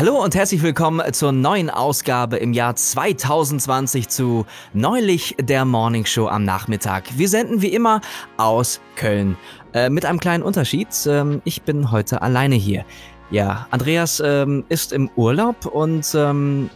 Hallo 0.00 0.24
und 0.24 0.34
herzlich 0.34 0.62
willkommen 0.62 1.12
zur 1.12 1.30
neuen 1.30 1.68
Ausgabe 1.68 2.38
im 2.38 2.54
Jahr 2.54 2.74
2020 2.74 4.08
zu 4.08 4.46
Neulich 4.72 5.36
der 5.38 5.66
Morning 5.66 6.06
Show 6.06 6.26
am 6.26 6.42
Nachmittag. 6.42 7.04
Wir 7.18 7.28
senden 7.28 7.60
wie 7.60 7.68
immer 7.68 8.00
aus 8.38 8.80
Köln. 8.96 9.36
Äh, 9.74 9.90
mit 9.90 10.06
einem 10.06 10.18
kleinen 10.18 10.42
Unterschied. 10.42 10.88
Ähm, 11.06 11.42
ich 11.44 11.60
bin 11.60 11.90
heute 11.90 12.22
alleine 12.22 12.54
hier. 12.54 12.86
Ja, 13.30 13.66
Andreas 13.72 14.22
ähm, 14.24 14.64
ist 14.70 14.94
im 14.94 15.10
Urlaub 15.16 15.66
und 15.66 16.10
ähm, 16.14 16.70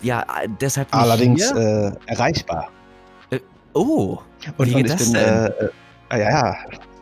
ja, 0.00 0.24
deshalb 0.60 0.92
nicht 0.92 1.02
Allerdings 1.02 1.50
äh, 1.50 1.90
erreichbar. 2.06 2.68
Äh, 3.30 3.40
oh, 3.74 4.18
und, 4.56 4.68
wie 4.68 4.74
geht 4.74 4.76
und 4.76 4.84
ich 4.84 4.92
das 4.92 5.04
bin, 5.06 5.14
denn? 5.14 5.24
Äh, 5.24 5.46
äh, 6.10 6.20
ja, 6.20 6.30
ja, 6.30 6.56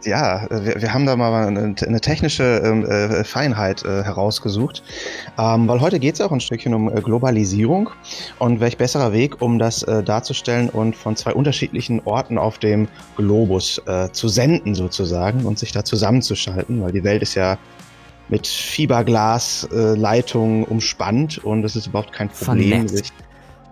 ja, 0.05 0.47
wir, 0.51 0.81
wir 0.81 0.95
haben 0.95 1.07
da 1.07 1.17
mal 1.17 1.47
eine, 1.47 1.75
eine 1.81 2.01
technische 2.01 2.63
ähm, 2.65 2.85
äh, 2.85 3.25
Feinheit 3.25 3.85
äh, 3.85 4.05
herausgesucht, 4.05 4.83
ähm, 5.39 5.67
weil 5.69 5.81
heute 5.81 5.99
geht 5.99 6.15
es 6.15 6.21
auch 6.21 6.31
ein 6.33 6.41
Stückchen 6.41 6.75
um 6.75 6.89
äh, 6.89 7.01
Globalisierung 7.01 7.91
und 8.39 8.61
welch 8.61 8.77
besserer 8.77 9.13
Weg, 9.13 9.43
um 9.43 9.59
das 9.59 9.83
äh, 9.83 10.03
darzustellen 10.03 10.69
und 10.71 10.97
von 10.97 11.17
zwei 11.17 11.33
unterschiedlichen 11.33 12.01
Orten 12.05 12.39
auf 12.39 12.59
dem 12.59 12.89
Globus 13.17 13.83
äh, 13.87 14.11
zu 14.13 14.29
senden 14.29 14.75
sozusagen 14.75 15.45
und 15.45 15.59
sich 15.59 15.73
da 15.73 15.85
zusammenzuschalten, 15.85 16.83
weil 16.83 16.93
die 16.93 17.05
Welt 17.05 17.23
ist 17.23 17.35
ja 17.35 17.59
mit 18.29 18.47
Fiberglasleitungen 18.47 20.65
äh, 20.65 20.67
umspannt 20.67 21.39
und 21.39 21.65
es 21.65 21.77
ist 21.77 21.87
überhaupt 21.87 22.13
kein 22.13 22.29
Problem, 22.29 22.87
sich 22.89 23.11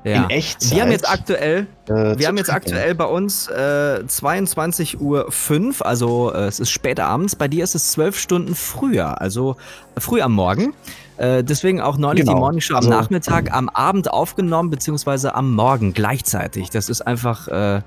ja. 0.07 0.25
in 0.25 0.31
Echtzeit. 0.31 0.73
Wir 0.73 0.83
haben 0.83 0.93
jetzt 0.93 1.09
aktuell, 1.09 1.67
äh, 1.89 2.19
wir 2.19 2.27
haben 2.29 2.37
jetzt 2.37 2.53
aktuell 2.53 2.95
bei 2.95 3.07
uns 3.07 3.49
äh, 3.49 4.03
22.05 4.07 4.97
Uhr, 5.01 5.87
also 5.87 6.33
äh, 6.33 6.47
es 6.47 6.61
ist 6.61 6.71
spät 6.71 7.01
abends. 7.01 7.37
Bei 7.37 7.49
dir 7.49 7.65
ist 7.65 7.75
es 7.75 7.93
zwölf 7.93 8.19
Stunden 8.19 8.55
früher, 8.55 9.21
also 9.21 9.57
früh 9.99 10.21
am 10.21 10.33
Morgen. 10.33 10.75
Äh, 11.17 11.43
deswegen 11.43 11.81
auch 11.81 11.97
neulich 11.97 12.25
genau. 12.25 12.35
die 12.35 12.41
Morning 12.41 12.61
Show 12.61 12.75
am 12.75 12.79
also, 12.79 12.91
Nachmittag, 12.91 13.51
am 13.51 13.71
Abend 13.71 14.11
aufgenommen, 14.11 14.69
beziehungsweise 14.69 15.35
am 15.35 15.55
Morgen 15.55 15.95
gleichzeitig. 15.95 16.69
Das 16.71 16.91
ist 16.91 17.01
einfach, 17.01 17.49
äh, 17.49 17.81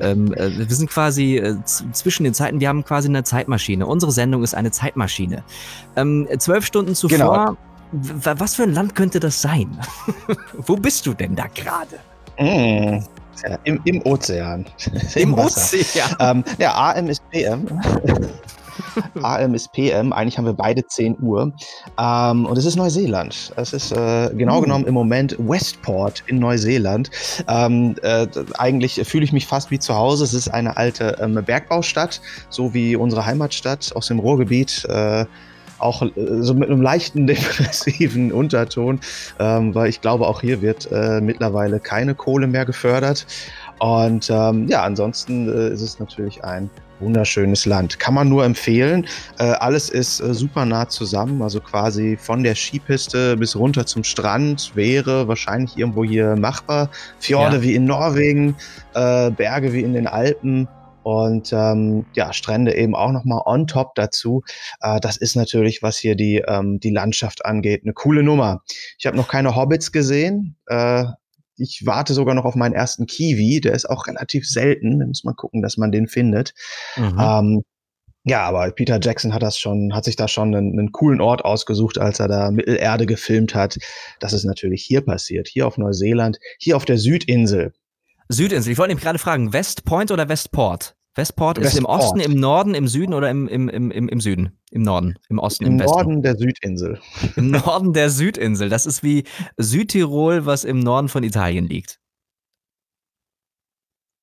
ähm, 0.00 0.32
äh, 0.34 0.58
wir 0.58 0.74
sind 0.74 0.90
quasi 0.90 1.38
äh, 1.38 1.56
zwischen 1.64 2.24
den 2.24 2.34
Zeiten, 2.34 2.60
wir 2.60 2.68
haben 2.68 2.84
quasi 2.84 3.08
eine 3.08 3.24
Zeitmaschine. 3.24 3.86
Unsere 3.86 4.12
Sendung 4.12 4.42
ist 4.42 4.54
eine 4.54 4.70
Zeitmaschine. 4.70 5.42
Ähm, 5.96 6.28
zwölf 6.38 6.66
Stunden 6.66 6.94
zuvor 6.94 7.18
genau 7.18 7.56
was 7.92 8.56
für 8.56 8.64
ein 8.64 8.74
Land 8.74 8.94
könnte 8.94 9.20
das 9.20 9.40
sein? 9.40 9.78
Wo 10.54 10.76
bist 10.76 11.06
du 11.06 11.14
denn 11.14 11.36
da 11.36 11.46
gerade? 11.54 11.98
Mm, 12.38 13.02
ja, 13.42 13.58
im, 13.64 13.80
im, 13.84 14.02
Ozean. 14.04 14.66
Im, 15.14 15.22
Im 15.22 15.34
Ozean? 15.34 16.16
Ähm, 16.20 16.44
ja, 16.58 16.74
AM 16.74 17.08
ist 17.08 17.22
PM. 17.30 17.66
AM 19.22 19.54
ist 19.54 19.72
PM. 19.72 20.12
Eigentlich 20.12 20.36
haben 20.36 20.44
wir 20.44 20.52
beide 20.52 20.86
10 20.86 21.16
Uhr. 21.20 21.52
Ähm, 21.98 22.46
und 22.46 22.58
es 22.58 22.64
ist 22.64 22.76
Neuseeland. 22.76 23.52
Es 23.56 23.72
ist 23.72 23.92
äh, 23.92 24.30
genau 24.34 24.60
mm. 24.60 24.62
genommen 24.64 24.86
im 24.86 24.94
Moment 24.94 25.36
Westport 25.38 26.24
in 26.26 26.38
Neuseeland. 26.38 27.10
Ähm, 27.48 27.94
äh, 28.02 28.26
eigentlich 28.58 29.00
fühle 29.06 29.24
ich 29.24 29.32
mich 29.32 29.46
fast 29.46 29.70
wie 29.70 29.78
zu 29.78 29.94
Hause. 29.94 30.24
Es 30.24 30.34
ist 30.34 30.48
eine 30.48 30.76
alte 30.76 31.16
ähm, 31.20 31.42
Bergbaustadt, 31.44 32.20
so 32.50 32.74
wie 32.74 32.96
unsere 32.96 33.24
Heimatstadt 33.24 33.92
aus 33.94 34.08
dem 34.08 34.18
Ruhrgebiet. 34.18 34.84
Äh, 34.88 35.26
auch 35.78 36.02
äh, 36.02 36.10
so 36.40 36.54
mit 36.54 36.70
einem 36.70 36.82
leichten 36.82 37.26
depressiven 37.26 38.32
Unterton, 38.32 39.00
ähm, 39.38 39.74
weil 39.74 39.88
ich 39.88 40.00
glaube, 40.00 40.26
auch 40.26 40.40
hier 40.40 40.62
wird 40.62 40.90
äh, 40.90 41.20
mittlerweile 41.20 41.80
keine 41.80 42.14
Kohle 42.14 42.46
mehr 42.46 42.64
gefördert. 42.64 43.26
Und 43.78 44.30
ähm, 44.30 44.68
ja, 44.68 44.82
ansonsten 44.82 45.48
äh, 45.48 45.72
ist 45.72 45.82
es 45.82 45.98
natürlich 45.98 46.42
ein 46.44 46.70
wunderschönes 47.00 47.66
Land. 47.66 47.98
Kann 47.98 48.14
man 48.14 48.28
nur 48.28 48.44
empfehlen. 48.44 49.06
Äh, 49.38 49.44
alles 49.44 49.90
ist 49.90 50.20
äh, 50.20 50.34
super 50.34 50.64
nah 50.64 50.88
zusammen, 50.88 51.42
also 51.42 51.60
quasi 51.60 52.16
von 52.18 52.42
der 52.42 52.54
Skipiste 52.54 53.36
bis 53.36 53.56
runter 53.56 53.86
zum 53.86 54.04
Strand 54.04 54.72
wäre 54.74 55.28
wahrscheinlich 55.28 55.76
irgendwo 55.76 56.04
hier 56.04 56.36
machbar. 56.36 56.88
Fjorde 57.18 57.56
ja. 57.56 57.62
wie 57.62 57.74
in 57.74 57.84
Norwegen, 57.84 58.56
äh, 58.94 59.30
Berge 59.30 59.72
wie 59.72 59.82
in 59.82 59.94
den 59.94 60.06
Alpen 60.06 60.68
und 61.06 61.52
ähm, 61.52 62.04
ja, 62.14 62.32
Strände 62.32 62.74
eben 62.74 62.96
auch 62.96 63.12
nochmal 63.12 63.42
on 63.44 63.68
top 63.68 63.94
dazu. 63.94 64.42
Äh, 64.80 64.98
das 64.98 65.16
ist 65.16 65.36
natürlich, 65.36 65.80
was 65.80 65.96
hier 65.96 66.16
die, 66.16 66.42
ähm, 66.48 66.80
die 66.80 66.90
Landschaft 66.90 67.44
angeht, 67.44 67.82
eine 67.84 67.92
coole 67.92 68.24
Nummer. 68.24 68.64
Ich 68.98 69.06
habe 69.06 69.16
noch 69.16 69.28
keine 69.28 69.54
Hobbits 69.54 69.92
gesehen. 69.92 70.56
Äh, 70.66 71.04
ich 71.56 71.86
warte 71.86 72.12
sogar 72.12 72.34
noch 72.34 72.44
auf 72.44 72.56
meinen 72.56 72.74
ersten 72.74 73.06
Kiwi. 73.06 73.60
Der 73.60 73.74
ist 73.74 73.88
auch 73.88 74.08
relativ 74.08 74.48
selten. 74.48 74.98
Da 74.98 75.06
muss 75.06 75.22
man 75.22 75.36
gucken, 75.36 75.62
dass 75.62 75.76
man 75.76 75.92
den 75.92 76.08
findet. 76.08 76.54
Mhm. 76.96 77.20
Ähm, 77.20 77.62
ja, 78.24 78.42
aber 78.42 78.68
Peter 78.72 78.98
Jackson 79.00 79.32
hat 79.32 79.42
das 79.44 79.60
schon, 79.60 79.94
hat 79.94 80.06
sich 80.06 80.16
da 80.16 80.26
schon 80.26 80.56
einen, 80.56 80.76
einen, 80.76 80.90
coolen 80.90 81.20
Ort 81.20 81.44
ausgesucht, 81.44 81.98
als 81.98 82.18
er 82.18 82.26
da 82.26 82.50
Mittelerde 82.50 83.06
gefilmt 83.06 83.54
hat. 83.54 83.78
Das 84.18 84.32
ist 84.32 84.42
natürlich 84.42 84.82
hier 84.82 85.02
passiert, 85.02 85.46
hier 85.46 85.68
auf 85.68 85.78
Neuseeland, 85.78 86.40
hier 86.58 86.76
auf 86.76 86.84
der 86.84 86.98
Südinsel. 86.98 87.74
Südinsel. 88.28 88.72
Ich 88.72 88.78
wollte 88.78 88.88
nämlich 88.88 89.04
gerade 89.04 89.20
fragen, 89.20 89.52
West 89.52 89.84
Point 89.84 90.10
oder 90.10 90.28
Westport? 90.28 90.95
Westport, 91.16 91.56
Westport 91.56 91.72
ist 91.72 91.78
im 91.78 91.86
Osten, 91.86 92.20
im 92.20 92.38
Norden, 92.38 92.74
im 92.74 92.88
Süden 92.88 93.14
oder 93.14 93.30
im, 93.30 93.48
im, 93.48 93.68
im, 93.70 93.90
im 93.90 94.20
Süden? 94.20 94.58
Im 94.70 94.82
Norden, 94.82 95.18
im 95.30 95.38
Osten, 95.38 95.64
im, 95.64 95.72
im 95.72 95.80
Westen. 95.80 95.96
Norden 95.96 96.22
der 96.22 96.36
Südinsel. 96.36 97.00
Im 97.36 97.50
Norden 97.50 97.92
der 97.94 98.10
Südinsel. 98.10 98.68
Das 98.68 98.84
ist 98.84 99.02
wie 99.02 99.24
Südtirol, 99.56 100.44
was 100.44 100.64
im 100.64 100.80
Norden 100.80 101.08
von 101.08 101.22
Italien 101.22 101.66
liegt. 101.66 101.98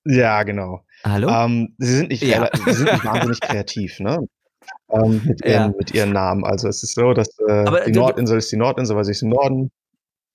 Ja, 0.05 0.43
genau. 0.43 0.85
Hallo? 1.03 1.29
Ähm, 1.29 1.75
sie 1.79 1.95
sind 1.95 2.09
nicht, 2.09 2.23
ja. 2.23 2.49
sie 2.53 2.73
sind 2.73 2.91
nicht 2.91 3.05
wahnsinnig 3.05 3.39
kreativ, 3.41 3.99
ne? 3.99 4.27
Ähm, 4.91 5.21
mit, 5.25 5.43
ihren, 5.43 5.71
ja. 5.71 5.73
mit 5.77 5.93
ihren 5.93 6.11
Namen. 6.11 6.45
Also 6.45 6.67
es 6.67 6.83
ist 6.83 6.95
so, 6.95 7.13
dass 7.13 7.27
äh, 7.47 7.85
die 7.85 7.93
Nordinsel 7.93 8.37
ist 8.37 8.51
die 8.51 8.57
Nordinsel, 8.57 8.95
weil 8.95 9.05
sie 9.05 9.11
ist 9.11 9.23
im 9.23 9.29
Norden 9.29 9.71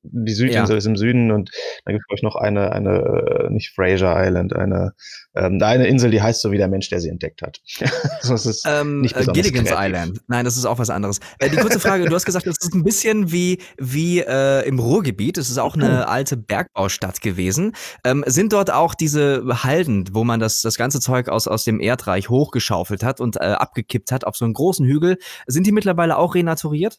die 0.02 0.32
Südinsel 0.32 0.74
ja. 0.74 0.78
ist 0.78 0.86
im 0.86 0.96
Süden 0.96 1.30
und 1.30 1.50
dann 1.84 1.94
gibt 1.94 2.04
es 2.14 2.22
noch 2.22 2.36
eine, 2.36 2.72
eine, 2.72 3.46
äh, 3.48 3.50
nicht 3.50 3.74
Fraser 3.74 4.14
Island, 4.16 4.54
eine, 4.54 4.92
ähm, 5.34 5.60
eine 5.62 5.86
Insel, 5.86 6.10
die 6.10 6.22
heißt 6.22 6.40
so 6.40 6.52
wie 6.52 6.58
der 6.58 6.68
Mensch, 6.68 6.88
der 6.88 7.00
sie 7.00 7.08
entdeckt 7.08 7.42
hat. 7.42 7.60
das 8.22 8.46
ist 8.46 8.64
ähm, 8.66 9.00
nicht 9.00 9.16
äh, 9.16 9.24
Gilligan's 9.24 9.68
kreativ. 9.68 9.86
Island. 9.86 10.20
Nein, 10.28 10.44
das 10.44 10.56
ist 10.56 10.64
auch 10.64 10.78
was 10.78 10.90
anderes. 10.90 11.20
Äh, 11.38 11.50
die 11.50 11.56
kurze 11.56 11.80
Frage, 11.80 12.04
du 12.04 12.14
hast 12.14 12.24
gesagt, 12.24 12.46
das 12.46 12.56
ist 12.60 12.74
ein 12.74 12.84
bisschen 12.84 13.32
wie, 13.32 13.58
wie 13.76 14.20
äh, 14.20 14.66
im 14.66 14.78
Ruhrgebiet. 14.78 15.38
Es 15.38 15.50
ist 15.50 15.58
auch 15.58 15.74
eine 15.74 16.08
alte 16.08 16.36
Bergbaustadt 16.36 17.20
gewesen. 17.20 17.72
Ähm, 18.04 18.24
sind 18.26 18.52
dort 18.52 18.70
auch 18.70 18.94
diese 18.94 19.44
Halden, 19.62 20.04
wo 20.12 20.24
man 20.24 20.40
das, 20.40 20.62
das 20.62 20.76
ganze 20.76 21.00
Zeug 21.00 21.28
aus, 21.28 21.48
aus 21.48 21.64
dem 21.64 21.80
Erdreich 21.80 22.28
hochgeschaufelt 22.28 23.02
hat 23.02 23.20
und 23.20 23.36
äh, 23.36 23.40
abgekippt 23.40 24.12
hat 24.12 24.24
auf 24.24 24.36
so 24.36 24.44
einen 24.44 24.54
großen 24.54 24.86
Hügel, 24.86 25.18
sind 25.46 25.66
die 25.66 25.72
mittlerweile 25.72 26.16
auch 26.16 26.34
renaturiert? 26.34 26.98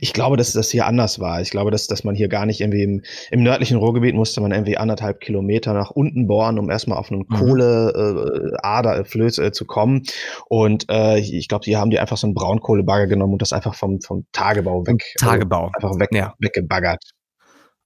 Ich 0.00 0.12
glaube, 0.12 0.36
dass 0.36 0.52
das 0.52 0.70
hier 0.70 0.86
anders 0.86 1.20
war. 1.20 1.40
Ich 1.40 1.50
glaube, 1.50 1.70
dass, 1.70 1.86
dass 1.86 2.02
man 2.02 2.14
hier 2.14 2.28
gar 2.28 2.46
nicht 2.46 2.60
irgendwie 2.60 2.82
im, 2.82 3.02
im 3.30 3.42
nördlichen 3.42 3.76
Ruhrgebiet 3.76 4.14
musste 4.14 4.40
man 4.40 4.52
irgendwie 4.52 4.78
anderthalb 4.78 5.20
Kilometer 5.20 5.74
nach 5.74 5.90
unten 5.90 6.26
bohren, 6.26 6.58
um 6.58 6.70
erstmal 6.70 6.98
auf 6.98 7.10
einen 7.10 7.26
mhm. 7.28 7.34
Kohleader, 7.34 9.00
äh, 9.00 9.04
Flöß 9.04 9.38
äh, 9.38 9.52
zu 9.52 9.66
kommen. 9.66 10.04
Und 10.48 10.86
äh, 10.90 11.18
ich 11.18 11.48
glaube, 11.48 11.64
hier 11.64 11.78
haben 11.78 11.90
die 11.90 11.98
einfach 11.98 12.16
so 12.16 12.26
einen 12.26 12.34
Braunkohlebagger 12.34 13.06
genommen 13.06 13.34
und 13.34 13.42
das 13.42 13.52
einfach 13.52 13.74
vom, 13.74 14.00
vom 14.00 14.26
Tagebau 14.32 14.86
weg. 14.86 15.04
Tagebau. 15.18 15.70
Also 15.74 15.88
einfach 15.88 16.00
weg, 16.00 16.08
ja. 16.12 16.34
weggebaggert. 16.38 17.02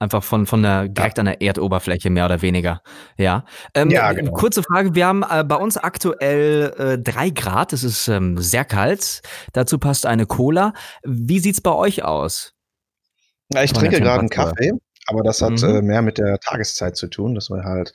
Einfach 0.03 0.25
von, 0.25 0.47
von 0.47 0.65
der, 0.65 0.89
direkt 0.89 1.21
an 1.21 1.27
der 1.27 1.41
Erdoberfläche, 1.41 2.11
mehr 2.11 2.25
oder 2.25 2.43
weniger. 2.43 2.83
Ja. 3.17 3.45
Ähm, 3.73 3.89
ja 3.89 4.13
genau. 4.13 4.33
Kurze 4.33 4.65
Frage. 4.65 4.97
Wir 4.97 5.07
haben 5.07 5.23
äh, 5.23 5.45
bei 5.45 5.55
uns 5.55 5.77
aktuell 5.77 6.75
äh, 6.77 6.99
drei 6.99 7.31
Grad. 7.31 7.73
Es 7.73 7.85
ist 7.85 8.09
ähm, 8.09 8.37
sehr 8.37 8.65
kalt. 8.65 9.23
Dazu 9.53 9.79
passt 9.79 10.05
eine 10.05 10.27
Cola. 10.27 10.73
Wie 11.05 11.39
sieht's 11.39 11.61
bei 11.61 11.71
euch 11.71 12.03
aus? 12.03 12.53
Ja, 13.55 13.63
ich 13.63 13.73
trinke 13.73 14.01
gerade 14.01 14.19
einen 14.19 14.29
Kaffee, 14.29 14.73
aber 15.07 15.23
das 15.23 15.41
hat 15.41 15.63
mhm. 15.63 15.69
äh, 15.69 15.83
mehr 15.83 16.03
mit 16.03 16.19
der 16.19 16.41
Tageszeit 16.41 16.97
zu 16.97 17.07
tun, 17.07 17.37
dass 17.37 17.49
wir 17.49 17.63
halt 17.63 17.93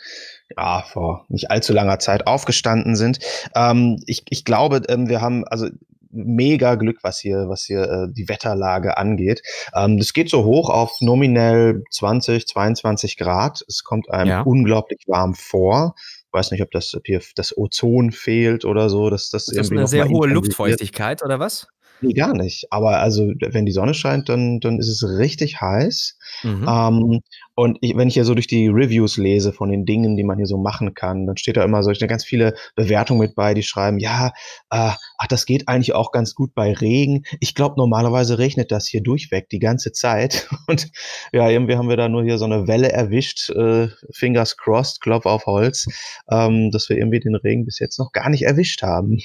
ja, 0.56 0.84
vor 0.84 1.26
nicht 1.28 1.52
allzu 1.52 1.74
langer 1.74 2.00
Zeit 2.00 2.26
aufgestanden 2.26 2.96
sind. 2.96 3.20
Ähm, 3.54 4.02
ich, 4.08 4.24
ich 4.30 4.46
glaube, 4.46 4.82
ähm, 4.88 5.10
wir 5.10 5.20
haben, 5.20 5.46
also 5.46 5.68
mega 6.12 6.76
Glück, 6.76 7.00
was 7.04 7.20
hier, 7.20 7.50
was 7.50 7.64
hier 7.64 7.82
äh, 7.82 8.08
die 8.12 8.30
Wetterlage 8.30 8.98
angeht. 8.98 9.42
Ähm, 9.76 9.98
das 9.98 10.14
geht 10.14 10.30
so 10.30 10.44
hoch 10.44 10.70
auf 10.70 11.02
nominell 11.02 11.84
20, 11.92 12.48
22 12.48 13.18
Grad. 13.18 13.64
Es 13.68 13.84
kommt 13.84 14.10
einem 14.12 14.30
ja. 14.30 14.42
unglaublich 14.42 15.00
warm 15.08 15.34
vor. 15.34 15.96
Ich 15.98 16.34
weiß 16.34 16.52
nicht, 16.52 16.62
ob 16.62 16.72
das 16.72 16.94
ob 16.96 17.06
hier 17.06 17.22
das 17.36 17.58
Ozon 17.58 18.12
fehlt 18.12 18.66
oder 18.66 18.90
so. 18.90 19.10
Dass 19.10 19.30
das 19.30 19.48
ist 19.48 19.58
das 19.58 19.72
eine 19.72 19.88
sehr 19.88 20.08
hohe 20.10 20.28
Luftfeuchtigkeit 20.28 21.24
oder 21.24 21.40
was? 21.40 21.68
Nee, 22.02 22.14
gar 22.14 22.34
nicht. 22.34 22.68
Aber 22.72 23.00
also, 23.00 23.32
wenn 23.40 23.66
die 23.66 23.72
Sonne 23.72 23.94
scheint, 23.94 24.30
dann, 24.30 24.60
dann 24.60 24.78
ist 24.78 24.88
es 24.88 25.04
richtig 25.18 25.62
heiß. 25.62 26.18
Mhm. 26.44 26.66
Ähm, 26.70 27.22
und 27.56 27.80
ich, 27.82 27.98
wenn 27.98 28.08
ich 28.08 28.14
hier 28.14 28.26
so 28.26 28.36
durch 28.36 28.46
die 28.46 28.68
Reviews 28.68 29.18
lese 29.18 29.52
von 29.52 29.72
den 29.72 29.86
Dingen, 29.86 30.16
die 30.16 30.24
man 30.24 30.38
hier 30.38 30.46
so 30.46 30.58
machen 30.58 30.94
kann, 30.94 31.26
dann 31.26 31.38
steht 31.38 31.58
da 31.58 31.64
immer 31.64 31.82
so 31.82 31.92
ganz 32.08 32.24
viele 32.24 32.54
Bewertungen 32.76 33.20
mit 33.20 33.34
bei, 33.34 33.56
die 33.56 33.64
schreiben, 33.64 33.98
ja, 33.98 34.28
äh, 34.70 34.92
ach, 35.18 35.28
das 35.28 35.48
geht 35.48 35.68
eigentlich 35.68 35.94
auch 35.94 36.12
ganz 36.12 36.36
gut 36.36 36.54
bei 36.54 36.72
Regen. 36.74 37.24
Ich 37.40 37.56
glaube, 37.56 37.76
normalerweise 37.78 38.38
regnet 38.38 38.72
das 38.72 38.88
hier 38.88 39.02
durchweg 39.02 39.50
die 39.50 39.60
ganze 39.60 39.92
Zeit. 39.92 40.48
Und 40.68 40.92
ja, 41.34 41.50
irgendwie 41.50 41.78
haben 41.78 41.90
wir 41.90 41.98
da 41.98 42.10
nur 42.10 42.24
hier 42.24 42.38
so 42.38 42.46
eine 42.46 42.68
Welle 42.68 42.92
erwischt, 42.92 43.50
äh, 43.50 43.88
fingers 44.12 44.56
crossed, 44.58 45.02
Klopf 45.02 45.26
auf 45.26 45.48
Holz, 45.48 45.88
ähm, 46.30 46.70
dass 46.70 46.90
wir 46.90 46.98
irgendwie 46.98 47.20
den 47.20 47.36
Regen 47.36 47.66
bis 47.66 47.80
jetzt 47.80 47.98
noch 47.98 48.12
gar 48.12 48.30
nicht 48.30 48.44
erwischt 48.44 48.84
haben. 48.84 49.18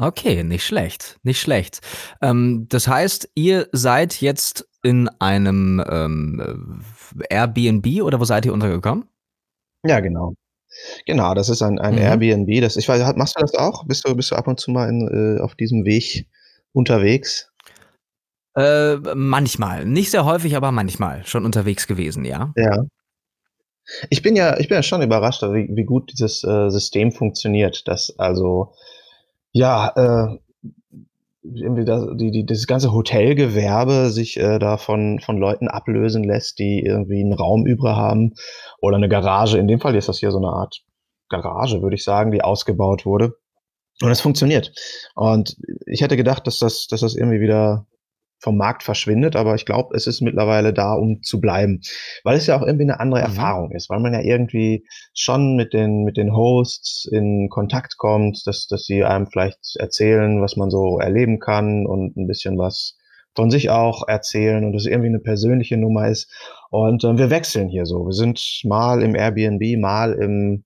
Okay, 0.00 0.42
nicht 0.44 0.64
schlecht, 0.64 1.18
nicht 1.24 1.40
schlecht. 1.40 1.80
Ähm, 2.22 2.64
das 2.70 2.88
heißt, 2.88 3.28
ihr 3.34 3.68
seid 3.72 4.22
jetzt 4.22 4.66
in 4.82 5.10
einem 5.18 5.84
ähm, 5.86 6.82
Airbnb 7.28 8.02
oder 8.02 8.18
wo 8.18 8.24
seid 8.24 8.46
ihr 8.46 8.54
untergekommen? 8.54 9.04
Ja, 9.84 10.00
genau. 10.00 10.32
Genau, 11.04 11.34
das 11.34 11.50
ist 11.50 11.60
ein 11.60 11.78
ein 11.78 11.96
Mhm. 11.96 12.00
Airbnb, 12.00 12.62
das 12.62 12.76
ich 12.76 12.88
weiß 12.88 13.14
machst 13.16 13.36
du 13.36 13.42
das 13.42 13.54
auch? 13.54 13.84
Bist 13.84 14.08
du 14.08 14.14
bist 14.14 14.30
du 14.30 14.36
ab 14.36 14.46
und 14.48 14.58
zu 14.58 14.70
mal 14.70 14.88
in 14.88 15.36
äh, 15.36 15.40
auf 15.42 15.54
diesem 15.54 15.84
Weg 15.84 16.26
unterwegs? 16.72 17.50
Äh, 18.56 18.96
manchmal. 19.14 19.84
Nicht 19.84 20.10
sehr 20.10 20.24
häufig, 20.24 20.56
aber 20.56 20.72
manchmal 20.72 21.26
schon 21.26 21.44
unterwegs 21.44 21.86
gewesen, 21.86 22.24
ja. 22.24 22.52
Ja. 22.56 22.84
Ich 24.08 24.22
bin 24.22 24.34
ja 24.36 24.58
ich 24.58 24.68
bin 24.68 24.76
ja 24.76 24.82
schon 24.82 25.02
überrascht, 25.02 25.42
wie 25.42 25.68
wie 25.74 25.84
gut 25.84 26.10
dieses, 26.12 26.42
äh, 26.44 26.70
System 26.70 27.12
funktioniert, 27.12 27.86
dass 27.88 28.18
also, 28.18 28.72
ja, 29.52 29.92
äh, 29.96 30.38
irgendwie 31.44 31.84
da 31.86 32.06
die 32.14 32.30
die 32.32 32.46
dieses 32.46 32.66
ganze 32.68 32.92
Hotelgewerbe 32.92 34.10
sich, 34.10 34.38
äh, 34.38 34.58
da 34.58 34.76
von 34.78 35.20
von 35.20 35.38
Leuten 35.38 35.68
ablösen 35.68 36.24
lässt, 36.24 36.58
die 36.60 36.80
irgendwie 36.84 37.22
'n 37.22 37.32
Raum 37.34 37.66
über 37.66 37.96
haben 37.96 38.34
oder 38.82 38.98
'ne 38.98 39.08
Garage. 39.10 39.58
In 39.58 39.68
dem 39.68 39.80
Fall 39.80 39.96
ist 39.96 40.08
das 40.10 40.20
hier 40.20 40.32
so 40.32 40.40
'ne 40.40 40.48
Art 40.48 40.82
Garage, 41.30 41.82
würde 41.82 41.96
ich 41.96 42.04
sagen, 42.04 42.32
die 42.32 42.42
ausgebaut 42.42 43.06
wurde. 43.06 43.34
Und 44.02 44.10
es 44.12 44.20
funktioniert. 44.22 44.72
Und 45.16 45.56
ich 45.86 46.02
hätte 46.02 46.16
gedacht, 46.18 46.46
dass 46.48 46.58
das 46.60 46.88
dass 46.88 47.00
das 47.02 47.16
irgendwie 47.16 47.40
wieder 47.40 47.86
vom 48.40 48.56
Markt 48.56 48.82
verschwindet, 48.82 49.36
aber 49.36 49.54
ich 49.54 49.66
glaube, 49.66 49.94
es 49.96 50.06
ist 50.06 50.20
mittlerweile 50.22 50.72
da, 50.72 50.94
um 50.94 51.22
zu 51.22 51.40
bleiben, 51.40 51.80
weil 52.24 52.36
es 52.38 52.46
ja 52.46 52.56
auch 52.58 52.66
irgendwie 52.66 52.86
'ne 52.86 52.98
andere 53.00 53.20
Mhm. 53.20 53.26
Erfahrung 53.26 53.72
ist, 53.72 53.90
weil 53.90 54.00
man 54.00 54.14
ja 54.14 54.20
irgendwie 54.22 54.84
schon 55.14 55.56
mit 55.56 55.72
den 55.74 56.04
mit 56.04 56.16
den 56.16 56.34
Hosts 56.36 57.06
in 57.12 57.48
Kontakt 57.50 57.98
kommt, 57.98 58.42
dass 58.46 58.66
dass 58.68 58.84
sie 58.86 59.04
einem 59.04 59.26
vielleicht 59.28 59.76
erzählen, 59.78 60.42
was 60.42 60.56
man 60.56 60.70
so 60.70 60.98
erleben 60.98 61.38
kann 61.40 61.86
und 61.86 62.16
'n 62.16 62.26
bisschen 62.26 62.58
was 62.58 62.96
von 63.36 63.50
sich 63.50 63.70
auch 63.70 64.08
erzählen 64.08 64.64
und 64.64 64.72
das 64.72 64.86
irgendwie 64.86 65.10
'ne 65.10 65.20
persönliche 65.20 65.76
Nummer 65.76 66.08
ist. 66.08 66.28
Und, 66.70 67.04
ähm, 67.04 67.18
wir 67.18 67.30
wechseln 67.30 67.68
hier 67.68 67.86
so. 67.86 68.06
Wir 68.06 68.12
sind 68.12 68.62
mal 68.64 69.02
im 69.02 69.14
Airbnb, 69.14 69.78
mal 69.80 70.14
im 70.14 70.64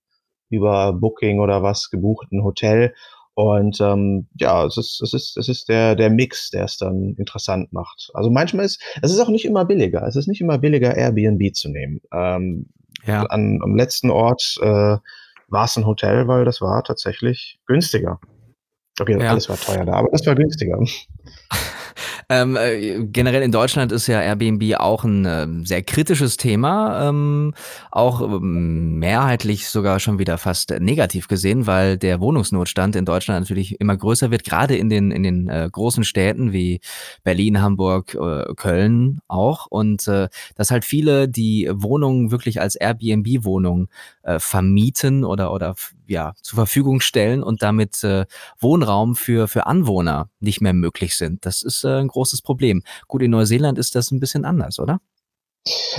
über 0.51 0.93
Booking 0.93 1.41
oder 1.41 1.63
was 1.63 1.91
gebuchten 1.91 2.45
Hotel 2.45 2.95
und, 3.35 3.81
ähm, 3.81 4.29
ja, 4.39 4.65
es 4.67 4.77
ist 4.77 5.01
es 5.03 5.13
ist 5.15 5.37
es 5.37 5.49
ist 5.49 5.69
der 5.69 5.97
der 5.97 6.11
Mix, 6.11 6.51
der 6.51 6.65
es 6.65 6.77
dann 6.79 7.15
interessant 7.19 7.73
macht. 7.73 8.11
Also, 8.15 8.31
manchmal 8.31 8.65
ist 8.67 8.81
es 9.03 9.13
ist 9.13 9.21
auch 9.21 9.29
nicht 9.31 9.45
immer 9.45 9.65
billiger. 9.65 10.07
Es 10.07 10.17
ist 10.17 10.29
nicht 10.29 10.41
immer 10.41 10.59
billiger, 10.59 10.97
Airbnb 10.97 11.55
zu 11.55 11.69
nehmen. 11.71 12.01
Ähm, 12.13 12.67
Ja. 13.07 13.25
an 13.25 13.61
am 13.63 13.77
letzten 13.77 14.11
Ort, 14.11 14.57
äh, 14.63 14.97
war's 15.49 15.77
'n 15.77 15.87
Hotel, 15.87 16.29
weil 16.29 16.45
das 16.45 16.61
war 16.63 16.83
tatsächlich 16.85 17.59
günstiger. 17.67 18.21
Okay, 19.01 19.21
Ja. 19.21 19.31
alles 19.31 19.49
war 19.49 19.57
teuer 19.59 19.85
da, 19.87 19.95
aber 19.95 20.09
das 20.13 20.27
war 20.27 20.35
günstiger. 20.37 20.79
Ähm, 22.35 22.57
äh, 22.57 23.05
generell 23.05 23.43
in 23.43 23.53
Deutschland 23.53 23.93
ist 23.93 24.07
ja 24.09 24.21
Airbnb 24.21 24.75
auch 24.81 25.05
'n, 25.05 25.25
ähm, 25.29 25.65
sehr 25.67 25.83
kritisches 25.83 26.37
Thema, 26.37 27.09
ähm, 27.09 27.55
auch, 27.93 28.23
ähm, 28.23 28.99
mehrheitlich 28.99 29.69
sogar 29.69 30.01
schon 30.01 30.19
wieder 30.19 30.37
fast 30.39 30.71
negativ 30.81 31.29
gesehen, 31.29 31.67
weil 31.69 31.97
der 31.97 32.21
Wohnungsnotstand 32.21 32.97
in 32.97 33.05
Deutschland 33.05 33.41
natürlich 33.41 33.81
immer 33.81 33.97
größer 33.97 34.31
wird, 34.33 34.45
grade 34.45 34.75
in 34.77 34.89
den 34.89 35.13
in 35.13 35.23
den, 35.23 35.49
äh, 35.49 35.69
großen 35.71 36.03
Städten 36.03 36.53
wie 36.53 36.81
Berlin, 37.23 37.61
Hamburg, 37.63 38.15
äh, 38.15 38.53
Köln 38.57 39.21
auch. 39.29 39.67
Und, 39.67 40.09
äh, 40.09 40.29
dass 40.57 40.71
halt 40.73 40.85
viele 40.85 41.29
die 41.29 41.71
Wohnungen 41.73 42.31
wirklich 42.33 42.61
als 42.61 42.75
Airbnb-Wohnung, 42.75 43.89
äh, 44.25 44.39
vermieten 44.41 45.25
oder 45.25 45.53
oder 45.53 45.75
ja, 46.07 46.35
zur 46.43 46.57
Verfügung 46.57 47.01
stellen 47.01 47.43
und 47.43 47.63
damit, 47.63 48.03
äh, 48.05 48.27
Wohnraum 48.61 49.17
für 49.17 49.49
für 49.49 49.67
Anwohner 49.67 50.29
nicht 50.41 50.61
mehr 50.61 50.73
möglich 50.75 51.17
sind. 51.17 51.47
Das 51.47 51.63
ist, 51.63 51.85
äh, 51.85 51.99
'n 52.01 52.09
großes 52.09 52.43
Problem. 52.43 52.83
Gut, 53.09 53.23
in 53.23 53.31
Neuseeland 53.33 53.79
ist 53.79 53.95
das 53.95 54.11
'n 54.13 54.21
bisschen 54.21 54.45
anders, 54.45 54.79
oder? 54.79 55.01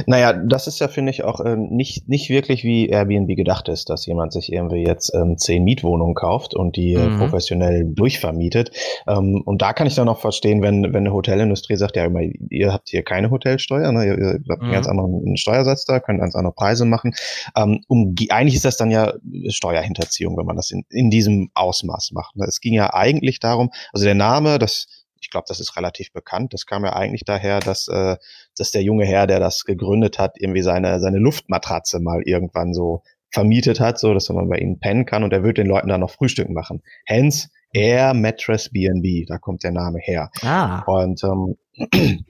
Na 0.07 0.19
ja, 0.19 0.33
das 0.33 0.67
ist 0.67 0.79
ja, 0.79 0.87
finde 0.87 1.09
ich, 1.11 1.23
auch, 1.23 1.39
ähm, 1.43 1.67
nicht 1.71 2.07
nicht 2.07 2.29
wirklich 2.29 2.63
wie 2.63 2.87
Airbnb 2.89 3.35
gedacht 3.35 3.67
ist, 3.69 3.89
dass 3.89 4.05
jemand 4.05 4.31
sich 4.33 4.51
irgendwie 4.51 4.83
jetzt, 4.85 5.11
ähm, 5.15 5.37
10 5.37 5.63
Mietwohnungen 5.63 6.13
kauft 6.13 6.53
und 6.53 6.75
die, 6.75 6.93
äh, 6.93 7.09
Mhm. 7.09 7.09
professionell 7.09 7.83
durchvermietet. 7.85 8.71
Ähm, 9.07 9.41
und 9.45 9.61
da 9.63 9.73
kann 9.73 9.87
ich 9.87 9.95
dann 9.95 10.07
auch 10.09 10.19
verstehen, 10.19 10.61
wenn 10.61 10.93
wenn 10.93 11.03
'ne 11.03 11.13
Hotelindustrie 11.13 11.75
sagt: 11.77 11.95
„Ja, 11.95 12.07
ihr 12.49 12.71
habt 12.73 12.89
hier 12.89 13.03
keine 13.03 13.31
Hotelsteuer, 13.31 13.91
ne? 13.91 14.05
Ihr 14.05 14.17
ihr 14.19 14.39
habt 14.49 14.67
'n 14.69 14.71
ganz 14.71 14.85
Mhm. 14.85 14.89
anderen 14.89 15.37
Steuersatz 15.37 15.85
da, 15.85 15.99
könnt 15.99 16.19
ganz 16.19 16.35
andere 16.35 16.53
Preise 16.53 16.85
machen.“ 16.85 17.13
Ähm, 17.57 17.81
um 17.87 18.13
eigentlich 18.29 18.55
ist 18.55 18.65
das 18.65 18.77
dann 18.77 18.91
ja 18.91 19.13
Steuerhinterziehung, 19.49 20.37
wenn 20.37 20.45
man 20.45 20.55
das 20.57 20.69
in 20.71 20.83
in 20.89 21.09
diesem 21.09 21.49
Ausmaß 21.55 22.11
macht, 22.13 22.35
ne? 22.35 22.45
Es 22.47 22.59
ging 22.61 22.73
ja 22.73 22.93
eigentlich 22.93 23.39
darum 23.39 23.71
also, 23.93 24.05
der 24.05 24.15
Name, 24.15 24.59
das 24.59 24.87
glaube, 25.35 25.45
das 25.47 25.59
ist 25.59 25.75
relativ 25.75 26.11
bekannt. 26.13 26.53
Das 26.53 26.65
kam 26.65 26.85
ja 26.85 26.93
eigentlich 26.93 27.25
daher, 27.25 27.59
dass 27.59 27.87
äh, 27.87 28.15
dass 28.57 28.71
der 28.71 28.83
junge 28.83 29.05
Herr, 29.05 29.27
der 29.27 29.39
das 29.39 29.65
gegründet 29.65 30.17
hat, 30.17 30.35
irgendwie 30.39 30.61
seine 30.61 30.99
seine 30.99 31.19
Luftmatratze 31.19 31.99
mal 31.99 32.21
irgendwann 32.23 32.73
so 32.73 33.03
vermietet 33.31 33.81
hat, 33.81 33.99
so 33.99 34.13
dass 34.13 34.29
man 34.29 34.47
bei 34.47 34.57
ihm 34.57 34.79
pennen 34.79 35.05
kann 35.05 35.23
und 35.23 35.33
er 35.33 35.43
würde 35.43 35.61
den 35.61 35.67
Leuten 35.67 35.89
dann 35.89 35.99
noch 35.99 36.11
Frühstück 36.11 36.49
machen. 36.49 36.81
Hence 37.05 37.49
Air 37.73 38.13
Mattress 38.13 38.69
B&B, 38.69 39.25
da 39.25 39.37
kommt 39.37 39.63
der 39.63 39.71
Name 39.71 39.99
her. 39.99 40.31
Ah. 40.41 40.83
Und, 40.87 41.21
ähm, 41.25 42.25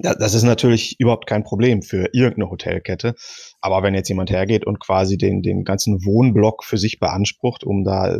das 0.00 0.32
ist 0.34 0.42
natürlich 0.44 0.98
überhaupt 1.00 1.26
kein 1.26 1.44
Problem 1.44 1.82
für 1.82 2.08
irgend 2.14 2.38
'ne 2.38 2.50
Hotelkette. 2.50 3.14
Aber 3.60 3.82
wenn 3.82 3.94
jetzt 3.94 4.08
jemand 4.08 4.30
hergeht 4.30 4.64
und 4.66 4.80
quasi 4.80 5.18
den 5.18 5.42
den 5.42 5.64
ganzen 5.64 6.04
Wohnblock 6.04 6.64
für 6.64 6.78
sich 6.78 6.98
beansprucht, 6.98 7.62
um 7.64 7.84
da, 7.84 8.14
äh, 8.14 8.18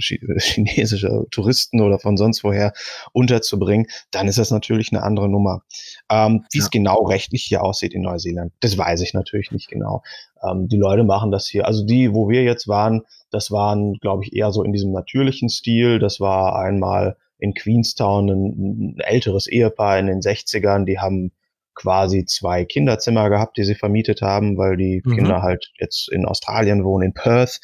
chi 0.00 0.20
chinesische 0.38 1.26
Touristen 1.32 1.80
oder 1.80 1.98
von 1.98 2.16
sonst 2.16 2.44
woher 2.44 2.72
unterzubringen, 3.12 3.86
dann 4.12 4.28
ist 4.28 4.38
das 4.38 4.50
natürlich 4.52 4.92
'ne 4.92 5.02
andere 5.02 5.28
Nummer. 5.28 5.62
Ähm, 6.10 6.42
Ja. 6.42 6.46
wie's 6.52 6.70
genau 6.70 7.02
rechtlich 7.04 7.42
hier 7.42 7.62
aussieht 7.64 7.92
in 7.94 8.02
Neuseeland, 8.02 8.52
das 8.60 8.78
weiß 8.78 9.00
ich 9.00 9.12
natürlich 9.12 9.50
nicht 9.50 9.68
genau. 9.68 10.02
Ähm, 10.48 10.68
die 10.68 10.76
Leute 10.78 11.02
machen 11.02 11.32
das 11.32 11.48
hier 11.48 11.66
also, 11.66 11.84
die, 11.84 12.14
wo 12.14 12.28
wir 12.28 12.44
jetzt 12.44 12.68
waren, 12.68 13.02
das 13.30 13.50
waren, 13.50 13.94
glaube 13.94 14.22
ich, 14.24 14.34
eher 14.36 14.52
so 14.52 14.62
in 14.62 14.72
diesem 14.72 14.92
natürlichen 14.92 15.48
Stil. 15.48 15.98
Das 15.98 16.20
war 16.20 16.56
einmal 16.56 17.16
in 17.38 17.54
Queenstown 17.54 18.28
'n 18.30 18.96
'n 18.96 19.00
älteres 19.00 19.46
Ehepaar 19.46 19.98
in 19.98 20.06
den 20.06 20.22
60ern, 20.22 20.86
die 20.86 20.98
haben 20.98 21.32
quasi 21.74 22.24
2 22.24 22.64
Kinderzimmer 22.64 23.28
gehabt, 23.30 23.56
die 23.58 23.64
sie 23.64 23.74
vermietet 23.74 24.22
haben, 24.22 24.56
weil 24.56 24.76
die 24.78 25.02
Mhm. 25.04 25.14
Kinder 25.14 25.42
halt 25.42 25.72
jetzt 25.78 26.10
in 26.10 26.24
Australien 26.24 26.84
wohnen, 26.84 27.08
in 27.08 27.14
Perth. 27.14 27.60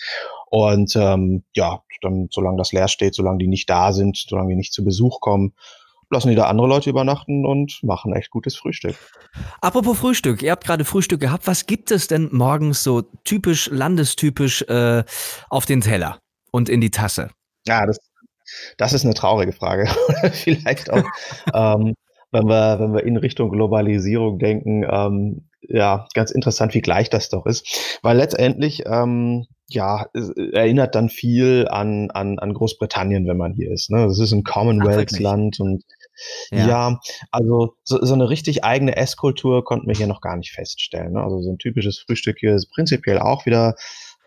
Und, 0.50 0.94
ähm, 0.96 1.44
ja, 1.54 1.82
dann, 2.02 2.28
solange 2.30 2.58
das 2.58 2.72
leer 2.72 2.88
steht, 2.88 3.14
solange 3.14 3.38
die 3.38 3.48
nicht 3.48 3.70
da 3.70 3.92
sind, 3.92 4.16
solange 4.28 4.50
die 4.50 4.56
nicht 4.56 4.72
zu 4.74 4.84
Besuch 4.84 5.20
kommen, 5.20 5.54
lassen 6.10 6.28
die 6.28 6.34
da 6.34 6.44
andere 6.44 6.66
Leute 6.68 6.90
übernachten 6.90 7.46
und 7.46 7.80
machen 7.82 8.14
echt 8.14 8.30
gutes 8.30 8.54
Frühstück. 8.56 8.96
Apropos 9.62 9.98
Frühstück, 9.98 10.42
ihr 10.42 10.50
habt 10.50 10.64
grade 10.64 10.84
Frühstück 10.84 11.20
gehabt. 11.20 11.46
Was 11.46 11.66
gibt 11.66 11.90
es 11.90 12.08
denn 12.08 12.28
morgens 12.32 12.82
so 12.82 13.02
typisch 13.24 13.70
landestypisch, 13.70 14.62
äh, 14.62 15.04
auf 15.48 15.64
den 15.66 15.80
Teller 15.80 16.18
und 16.50 16.68
in 16.68 16.80
die 16.80 16.90
Tasse? 16.90 17.30
Ja, 17.66 17.86
das 17.86 17.98
das 18.78 18.92
ist 18.92 19.04
'ne 19.04 19.14
traurige 19.14 19.52
Frage. 19.52 19.86
Vielleicht 20.32 20.90
auch, 20.90 21.10
ähm, 21.54 21.94
wenn 22.32 22.46
wir 22.48 22.80
wenn 22.80 22.94
wir 22.94 23.04
in 23.04 23.16
Richtung 23.18 23.50
Globalisierung 23.50 24.38
denken, 24.38 24.84
ähm, 24.90 25.48
ja, 25.68 26.06
ganz 26.14 26.30
interessant, 26.32 26.74
wie 26.74 26.80
gleich 26.82 27.10
das 27.10 27.28
doch 27.28 27.46
ist. 27.46 27.98
Weil 28.02 28.16
letztendlich, 28.16 28.84
ähm, 28.86 29.46
ja, 29.68 30.06
es 30.14 30.30
erinnert 30.30 30.94
dann 30.94 31.08
viel 31.08 31.68
an 31.70 32.10
an 32.10 32.38
an 32.38 32.52
Großbritannien, 32.54 33.26
wenn 33.28 33.36
man 33.38 33.54
hier 33.54 33.70
ist, 33.72 33.90
ne? 33.90 34.06
Das 34.06 34.18
ist 34.18 34.32
'n 34.32 34.44
Ach, 34.78 34.96
wirklich? 34.96 35.32
Commonwealth-Land 35.34 35.60
und 35.60 35.84
Ja. 36.50 36.76
ja, 36.76 37.00
also, 37.32 37.74
so 37.84 38.04
so 38.04 38.16
'ne 38.16 38.28
richtig 38.30 38.64
eigene 38.64 38.96
Esskultur 38.96 39.64
konnten 39.64 39.88
wir 39.88 39.94
hier 39.96 40.06
noch 40.08 40.20
gar 40.22 40.36
nicht 40.36 40.52
feststellen, 40.52 41.12
ne? 41.14 41.22
Also, 41.22 41.40
so 41.42 41.50
'n 41.50 41.58
typisches 41.58 41.98
Frühstück 42.00 42.38
hier 42.40 42.54
ist 42.56 42.70
prinzipiell 42.72 43.18
auch 43.20 43.46
wieder, 43.46 43.74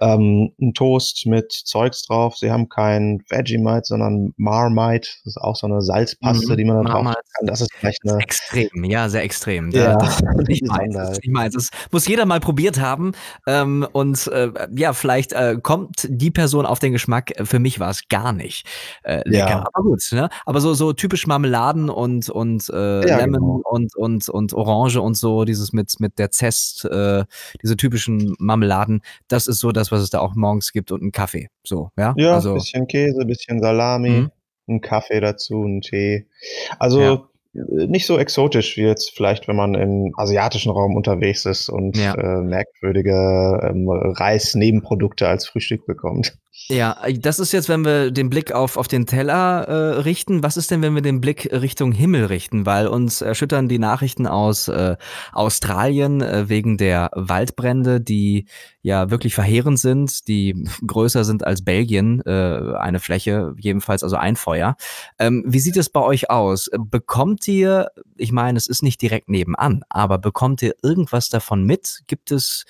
ähm, 0.01 0.51
'n 0.59 0.73
Toast 0.73 1.25
mit 1.25 1.51
Zeugs 1.51 2.03
drauf. 2.03 2.37
Sie 2.37 2.51
haben 2.51 2.69
kein 2.69 3.21
Vegemite, 3.29 3.83
sondern 3.85 4.33
Marmite. 4.37 5.09
Das 5.23 5.35
ist 5.35 5.37
auch 5.41 5.55
so 5.55 5.67
'ne 5.67 5.81
Salzpaste, 5.81 6.53
Mhm. 6.53 6.57
die 6.57 6.65
man 6.65 6.83
da 6.85 6.91
drauf 6.91 7.05
kann. 7.37 7.47
Das 7.47 7.61
ist 7.61 7.69
vielleicht 7.79 8.03
Ist 8.05 8.11
'ne 8.13 8.19
extrem, 8.23 8.83
ja, 8.85 9.09
sehr 9.09 9.23
extrem. 9.23 9.71
Ja, 9.71 9.95
das 9.97 10.19
ist 10.19 10.23
nicht 10.49 11.31
meins, 11.31 11.53
das 11.55 11.69
muss 11.91 12.07
jeder 12.07 12.25
mal 12.25 12.39
probiert 12.39 12.79
haben. 12.79 13.13
Ähm, 13.47 13.87
und, 13.93 14.27
äh, 14.27 14.51
ja, 14.75 14.93
vielleicht, 14.93 15.33
äh, 15.33 15.57
kommt 15.61 16.07
die 16.09 16.31
Person 16.31 16.65
auf 16.65 16.79
den 16.79 16.91
Geschmack. 16.93 17.33
Für 17.43 17.59
mich 17.59 17.79
war's 17.79 18.03
gar 18.09 18.33
nicht, 18.33 18.65
äh, 19.03 19.21
lecker. 19.27 19.49
Ja. 19.49 19.65
Aber 19.73 19.83
gut, 19.83 20.01
ne? 20.11 20.29
Aber 20.45 20.61
so 20.61 20.73
so 20.73 20.93
typisch 20.93 21.27
Marmeladen 21.27 21.89
und 21.89 22.29
und, 22.29 22.69
äh, 22.69 23.07
Ja, 23.07 23.17
Lemon 23.19 23.41
genau. 23.41 23.61
und 23.65 23.95
und 23.95 24.29
und 24.29 24.53
Orange 24.53 24.97
und 25.01 25.15
so, 25.17 25.45
dieses 25.45 25.73
mit 25.73 25.93
mit 25.99 26.19
der 26.19 26.31
Zest, 26.31 26.85
äh, 26.85 27.25
diese 27.63 27.77
typischen 27.77 28.35
Marmeladen, 28.39 29.01
das 29.27 29.47
ist 29.47 29.59
so 29.59 29.71
das, 29.71 29.84
was 29.91 30.01
es 30.01 30.09
da 30.09 30.19
auch 30.19 30.35
morgens 30.35 30.71
gibt 30.71 30.91
und 30.91 31.01
'n 31.03 31.11
Kaffee, 31.11 31.49
so, 31.65 31.89
ja? 31.97 32.13
Ja, 32.17 32.33
Also 32.33 32.53
bisschen 32.55 32.87
Käse, 32.87 33.25
bisschen 33.25 33.61
Salami, 33.61 34.09
Mhm. 34.09 34.31
'n 34.67 34.81
Kaffee 34.81 35.19
dazu, 35.21 35.63
'n 35.65 35.81
Tee. 35.81 36.27
Ja. 36.69 36.75
Also 36.79 37.27
nicht 37.53 38.05
so 38.05 38.17
exotisch 38.17 38.75
wie 38.75 38.81
jetzt 38.81 39.11
vielleicht, 39.15 39.47
wenn 39.47 39.55
man 39.55 39.75
im 39.75 40.11
asiatischen 40.17 40.71
Raum 40.71 40.95
unterwegs 40.97 41.45
ist 41.45 41.69
und 41.69 41.95
ja. 41.97 42.13
äh, 42.15 42.41
merkwürdige 42.41 43.61
ähm, 43.63 43.87
Reis-Nebenprodukte 43.89 45.27
als 45.27 45.47
Frühstück 45.47 45.85
bekommt. 45.85 46.37
Ja, 46.67 46.97
das 47.19 47.37
ist 47.37 47.51
jetzt, 47.51 47.69
wenn 47.69 47.85
wir 47.85 48.09
den 48.09 48.29
Blick 48.29 48.51
auf, 48.51 48.77
auf 48.77 48.87
den 48.87 49.05
Teller 49.05 49.67
äh, 49.67 49.99
richten. 49.99 50.41
Was 50.41 50.57
ist 50.57 50.71
denn, 50.71 50.81
wenn 50.81 50.95
wir 50.95 51.03
den 51.03 51.21
Blick 51.21 51.49
Richtung 51.51 51.91
Himmel 51.91 52.25
richten? 52.25 52.65
Weil 52.65 52.87
uns 52.87 53.21
erschüttern 53.21 53.67
die 53.67 53.77
Nachrichten 53.77 54.25
aus 54.25 54.67
äh, 54.67 54.95
Australien 55.31 56.21
äh, 56.21 56.49
wegen 56.49 56.77
der 56.77 57.11
Waldbrände, 57.13 58.01
die 58.01 58.45
ja 58.81 59.11
wirklich 59.11 59.35
verheerend 59.35 59.79
sind, 59.79 60.27
die 60.27 60.67
größer 60.85 61.23
sind 61.23 61.45
als 61.45 61.63
Belgien, 61.63 62.21
äh, 62.25 62.75
eine 62.79 62.99
Fläche, 62.99 63.53
jedenfalls 63.59 64.01
also 64.01 64.15
ein 64.15 64.35
Feuer. 64.35 64.75
Ähm, 65.19 65.43
wie 65.45 65.59
sieht 65.59 65.77
es 65.77 65.89
bei 65.89 66.01
euch 66.01 66.31
aus? 66.31 66.71
Bekommt 66.77 67.47
ihr, 67.47 67.89
ich 68.17 68.31
meine, 68.31 68.57
es 68.57 68.67
ist 68.67 68.81
nicht 68.81 69.01
direkt 69.01 69.29
nebenan, 69.29 69.83
aber 69.89 70.17
bekommt 70.17 70.63
ihr 70.63 70.73
irgendwas 70.81 71.29
davon 71.29 71.63
mit? 71.63 72.01
Gibt 72.07 72.31
es, 72.31 72.65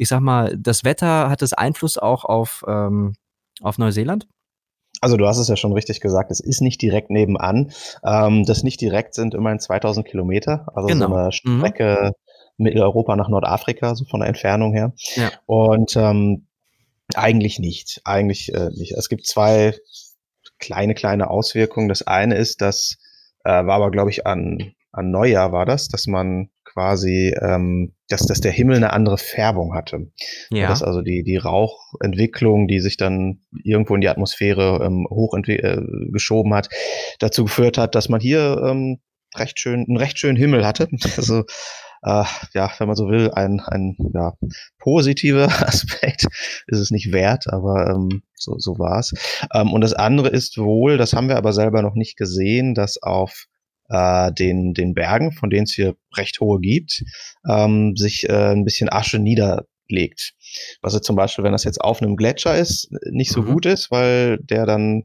ich 0.00 0.08
sag 0.08 0.20
mal, 0.20 0.56
das 0.56 0.82
Wetter, 0.82 1.28
hat 1.28 1.42
es 1.42 1.52
Einfluss 1.52 1.98
auch 1.98 2.24
auf 2.24 2.64
ähm, 2.66 3.12
auf 3.60 3.76
Neuseeland? 3.76 4.26
Also 5.02 5.18
du 5.18 5.26
hast 5.26 5.36
es 5.36 5.48
ja 5.48 5.56
schon 5.56 5.74
richtig 5.74 6.00
gesagt, 6.00 6.30
es 6.30 6.40
ist 6.40 6.62
nicht 6.62 6.80
direkt 6.80 7.10
nebenan. 7.10 7.70
Ähm, 8.02 8.46
das 8.46 8.62
nicht 8.62 8.80
direkt 8.80 9.14
sind 9.14 9.34
immerhin 9.34 9.60
2000 9.60 10.06
Kilometer, 10.06 10.66
also 10.74 10.88
genau. 10.88 11.08
so 11.08 11.14
eine 11.14 11.26
mhm. 11.26 11.32
Strecke 11.32 12.12
mhm. 12.56 12.64
Mitteleuropa 12.64 13.14
nach 13.14 13.28
Nordafrika, 13.28 13.94
so 13.94 14.06
von 14.06 14.20
der 14.20 14.28
Entfernung 14.30 14.72
her. 14.72 14.94
Ja. 15.16 15.30
Und 15.44 15.94
ähm, 15.96 16.46
eigentlich 17.14 17.58
nicht, 17.58 18.00
eigentlich 18.04 18.54
äh, 18.54 18.70
nicht. 18.70 18.92
Es 18.92 19.10
gibt 19.10 19.26
zwei 19.26 19.74
kleine, 20.58 20.94
kleine 20.94 21.28
Auswirkungen. 21.28 21.88
Das 21.88 22.06
eine 22.06 22.36
ist, 22.36 22.62
dass 22.62 22.96
äh, 23.44 23.50
war 23.50 23.76
aber, 23.76 23.90
glaube 23.90 24.08
ich, 24.08 24.26
an, 24.26 24.72
an 24.92 25.10
Neujahr 25.10 25.52
war 25.52 25.66
das, 25.66 25.88
dass 25.88 26.06
man 26.06 26.48
quasi, 26.64 27.34
ähm, 27.40 27.94
dass, 28.10 28.26
dass 28.26 28.40
der 28.40 28.52
Himmel 28.52 28.76
eine 28.76 28.92
andere 28.92 29.16
Färbung 29.16 29.74
hatte. 29.74 30.10
Ja. 30.50 30.68
Dass 30.68 30.82
also 30.82 31.00
die, 31.00 31.22
die 31.22 31.36
Rauchentwicklung, 31.36 32.68
die 32.68 32.80
sich 32.80 32.96
dann 32.96 33.40
irgendwo 33.64 33.94
in 33.94 34.00
die 34.00 34.08
Atmosphäre 34.08 34.80
ähm, 34.84 35.06
hoch 35.08 35.34
äh, 35.36 35.76
hat, 36.50 36.68
dazu 37.20 37.44
geführt 37.44 37.78
hat, 37.78 37.94
dass 37.94 38.08
man 38.08 38.20
hier 38.20 38.62
ähm, 38.64 38.98
recht 39.36 39.60
schön, 39.60 39.86
einen 39.88 39.96
recht 39.96 40.18
schönen 40.18 40.36
Himmel 40.36 40.66
hatte. 40.66 40.88
Also 41.16 41.44
äh, 42.02 42.24
ja, 42.54 42.70
wenn 42.78 42.86
man 42.86 42.96
so 42.96 43.08
will, 43.08 43.30
ein, 43.32 43.60
ein 43.60 43.96
ja, 44.14 44.32
positiver 44.78 45.44
Aspekt 45.66 46.26
ist 46.66 46.78
es 46.78 46.90
nicht 46.90 47.12
wert, 47.12 47.44
aber 47.48 47.90
ähm, 47.90 48.22
so, 48.34 48.58
so 48.58 48.78
war's. 48.78 49.12
Ähm, 49.54 49.72
und 49.72 49.82
das 49.82 49.92
andere 49.92 50.28
ist 50.28 50.56
wohl, 50.58 50.96
das 50.96 51.12
haben 51.12 51.28
wir 51.28 51.36
aber 51.36 51.52
selber 51.52 51.82
noch 51.82 51.94
nicht 51.94 52.16
gesehen, 52.16 52.74
dass 52.74 53.02
auf 53.02 53.46
äh, 53.90 54.32
den, 54.32 54.72
den 54.72 54.94
Bergen, 54.94 55.32
von 55.32 55.50
denen 55.50 55.64
es 55.64 55.72
hier 55.72 55.96
recht 56.16 56.40
hohe 56.40 56.60
gibt, 56.60 57.04
ähm, 57.48 57.96
sich 57.96 58.28
äh, 58.28 58.52
ein 58.52 58.64
bisschen 58.64 58.90
Asche 58.90 59.18
niederlegt. 59.18 60.34
Was 60.80 60.94
jetzt 60.94 61.06
zum 61.06 61.16
Beispiel, 61.16 61.44
wenn 61.44 61.52
das 61.52 61.64
jetzt 61.64 61.80
auf 61.80 62.00
einem 62.00 62.16
Gletscher 62.16 62.56
ist, 62.56 62.90
nicht 63.10 63.32
so 63.32 63.42
mhm. 63.42 63.52
gut 63.52 63.66
ist, 63.66 63.90
weil 63.90 64.38
der 64.38 64.66
dann 64.66 65.04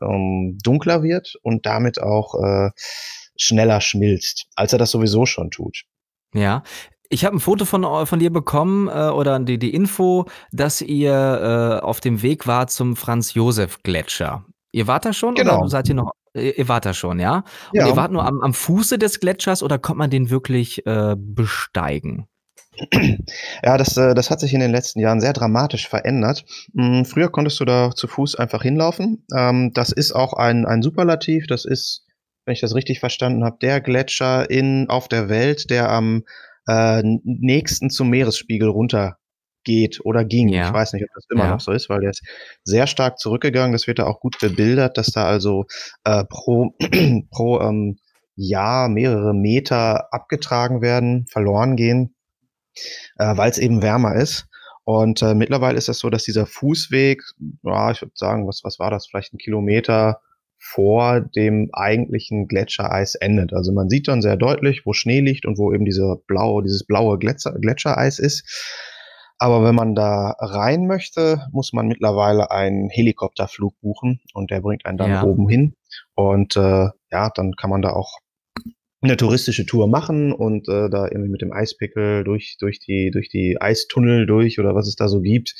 ähm, 0.00 0.58
dunkler 0.62 1.02
wird 1.02 1.34
und 1.42 1.66
damit 1.66 2.00
auch 2.00 2.34
äh, 2.42 2.70
schneller 3.36 3.80
schmilzt, 3.80 4.46
als 4.54 4.72
er 4.72 4.78
das 4.78 4.90
sowieso 4.90 5.26
schon 5.26 5.50
tut. 5.50 5.84
Ja, 6.34 6.62
ich 7.08 7.24
habe 7.24 7.36
ein 7.36 7.40
Foto 7.40 7.64
von, 7.64 8.06
von 8.06 8.18
dir 8.18 8.30
bekommen 8.30 8.88
äh, 8.88 9.10
oder 9.10 9.38
die, 9.40 9.58
die 9.58 9.74
Info, 9.74 10.26
dass 10.52 10.80
ihr 10.80 11.12
äh, 11.12 11.84
auf 11.84 12.00
dem 12.00 12.22
Weg 12.22 12.46
wart 12.46 12.70
zum 12.70 12.94
Franz-Josef-Gletscher. 12.94 14.44
Ihr 14.72 14.86
wart 14.86 15.04
da 15.04 15.12
schon 15.12 15.34
genau. 15.34 15.58
oder 15.58 15.68
seid 15.68 15.88
ihr 15.88 15.96
noch? 15.96 16.12
Ihr 16.34 16.68
wart 16.68 16.86
da 16.86 16.94
schon, 16.94 17.18
ja? 17.18 17.44
Und 17.72 17.80
ja. 17.80 17.88
ihr 17.88 17.96
wart 17.96 18.12
nur 18.12 18.24
am, 18.24 18.40
am 18.40 18.54
Fuße 18.54 18.98
des 18.98 19.18
Gletschers 19.20 19.62
oder 19.62 19.78
kommt 19.78 19.98
man 19.98 20.10
den 20.10 20.30
wirklich 20.30 20.86
äh, 20.86 21.16
besteigen? 21.18 22.28
Ja, 23.62 23.76
das, 23.76 23.96
äh, 23.96 24.14
das 24.14 24.30
hat 24.30 24.40
sich 24.40 24.54
in 24.54 24.60
den 24.60 24.70
letzten 24.70 25.00
Jahren 25.00 25.20
sehr 25.20 25.32
dramatisch 25.32 25.88
verändert. 25.88 26.44
Hm, 26.74 27.04
früher 27.04 27.30
konntest 27.30 27.60
du 27.60 27.64
da 27.64 27.90
zu 27.94 28.06
Fuß 28.06 28.36
einfach 28.36 28.62
hinlaufen. 28.62 29.26
Ähm, 29.36 29.72
das 29.74 29.92
ist 29.92 30.12
auch 30.12 30.32
ein, 30.32 30.66
ein 30.66 30.82
Superlativ. 30.82 31.46
Das 31.46 31.64
ist, 31.64 32.06
wenn 32.44 32.54
ich 32.54 32.60
das 32.60 32.74
richtig 32.74 33.00
verstanden 33.00 33.44
habe, 33.44 33.58
der 33.60 33.80
Gletscher 33.80 34.48
in, 34.48 34.88
auf 34.88 35.08
der 35.08 35.28
Welt, 35.28 35.68
der 35.68 35.90
am 35.90 36.24
äh, 36.66 37.02
nächsten 37.24 37.90
zum 37.90 38.08
Meeresspiegel 38.08 38.68
runter 38.68 39.19
geht 39.64 40.00
oder 40.04 40.24
ging. 40.24 40.48
Ja. 40.48 40.68
Ich 40.68 40.72
weiß 40.72 40.92
nicht, 40.92 41.04
ob 41.04 41.10
das 41.14 41.26
immer 41.30 41.44
ja. 41.44 41.50
noch 41.50 41.60
so 41.60 41.72
ist, 41.72 41.88
weil 41.88 42.00
der 42.00 42.10
ist 42.10 42.22
sehr 42.64 42.86
stark 42.86 43.18
zurückgegangen. 43.18 43.72
Das 43.72 43.86
wird 43.86 43.98
da 43.98 44.06
auch 44.06 44.20
gut 44.20 44.38
bebildert, 44.40 44.96
dass 44.96 45.08
da 45.08 45.24
also 45.24 45.66
äh, 46.04 46.24
pro, 46.24 46.74
pro 47.30 47.60
ähm, 47.60 47.98
Jahr 48.36 48.88
mehrere 48.88 49.34
Meter 49.34 50.12
abgetragen 50.12 50.80
werden, 50.80 51.26
verloren 51.26 51.76
gehen, 51.76 52.14
äh, 53.18 53.36
weil 53.36 53.50
es 53.50 53.58
eben 53.58 53.82
wärmer 53.82 54.16
ist. 54.16 54.46
Und 54.84 55.22
äh, 55.22 55.34
mittlerweile 55.34 55.76
ist 55.76 55.84
es 55.84 55.86
das 55.86 55.98
so, 55.98 56.10
dass 56.10 56.24
dieser 56.24 56.46
Fußweg, 56.46 57.22
ja, 57.62 57.90
ich 57.90 58.00
würde 58.00 58.12
sagen, 58.14 58.48
was, 58.48 58.62
was 58.64 58.78
war 58.78 58.90
das, 58.90 59.06
vielleicht 59.06 59.34
ein 59.34 59.38
Kilometer 59.38 60.20
vor 60.58 61.20
dem 61.20 61.70
eigentlichen 61.72 62.46
Gletschereis 62.46 63.14
endet. 63.14 63.52
Also 63.52 63.72
man 63.72 63.88
sieht 63.88 64.08
dann 64.08 64.20
sehr 64.20 64.36
deutlich, 64.36 64.84
wo 64.84 64.92
Schnee 64.92 65.20
liegt 65.20 65.46
und 65.46 65.58
wo 65.58 65.72
eben 65.72 65.84
diese 65.84 66.16
blaue, 66.26 66.62
dieses 66.62 66.84
blaue 66.84 67.18
Gletscher, 67.18 67.52
Gletschereis 67.60 68.18
ist. 68.18 68.89
Aber 69.42 69.64
wenn 69.64 69.74
man 69.74 69.94
da 69.94 70.34
rein 70.38 70.86
möchte, 70.86 71.46
muss 71.50 71.72
man 71.72 71.88
mittlerweile 71.88 72.50
einen 72.50 72.90
Helikopterflug 72.90 73.72
buchen 73.80 74.20
und 74.34 74.50
der 74.50 74.60
bringt 74.60 74.84
einen 74.84 74.98
dann 74.98 75.10
ja. 75.10 75.22
oben 75.24 75.48
hin. 75.48 75.74
Und 76.14 76.56
äh, 76.56 76.88
ja, 77.10 77.30
dann 77.34 77.52
kann 77.56 77.70
man 77.70 77.80
da 77.80 77.94
auch 77.94 78.18
eine 79.00 79.16
touristische 79.16 79.64
Tour 79.64 79.88
machen 79.88 80.34
und 80.34 80.68
äh, 80.68 80.90
da 80.90 81.06
irgendwie 81.06 81.30
mit 81.30 81.40
dem 81.40 81.54
Eispickel 81.54 82.22
durch, 82.22 82.58
durch, 82.60 82.80
die, 82.80 83.10
durch 83.10 83.30
die 83.30 83.56
Eistunnel 83.58 84.26
durch 84.26 84.60
oder 84.60 84.74
was 84.74 84.86
es 84.86 84.96
da 84.96 85.08
so 85.08 85.22
gibt. 85.22 85.54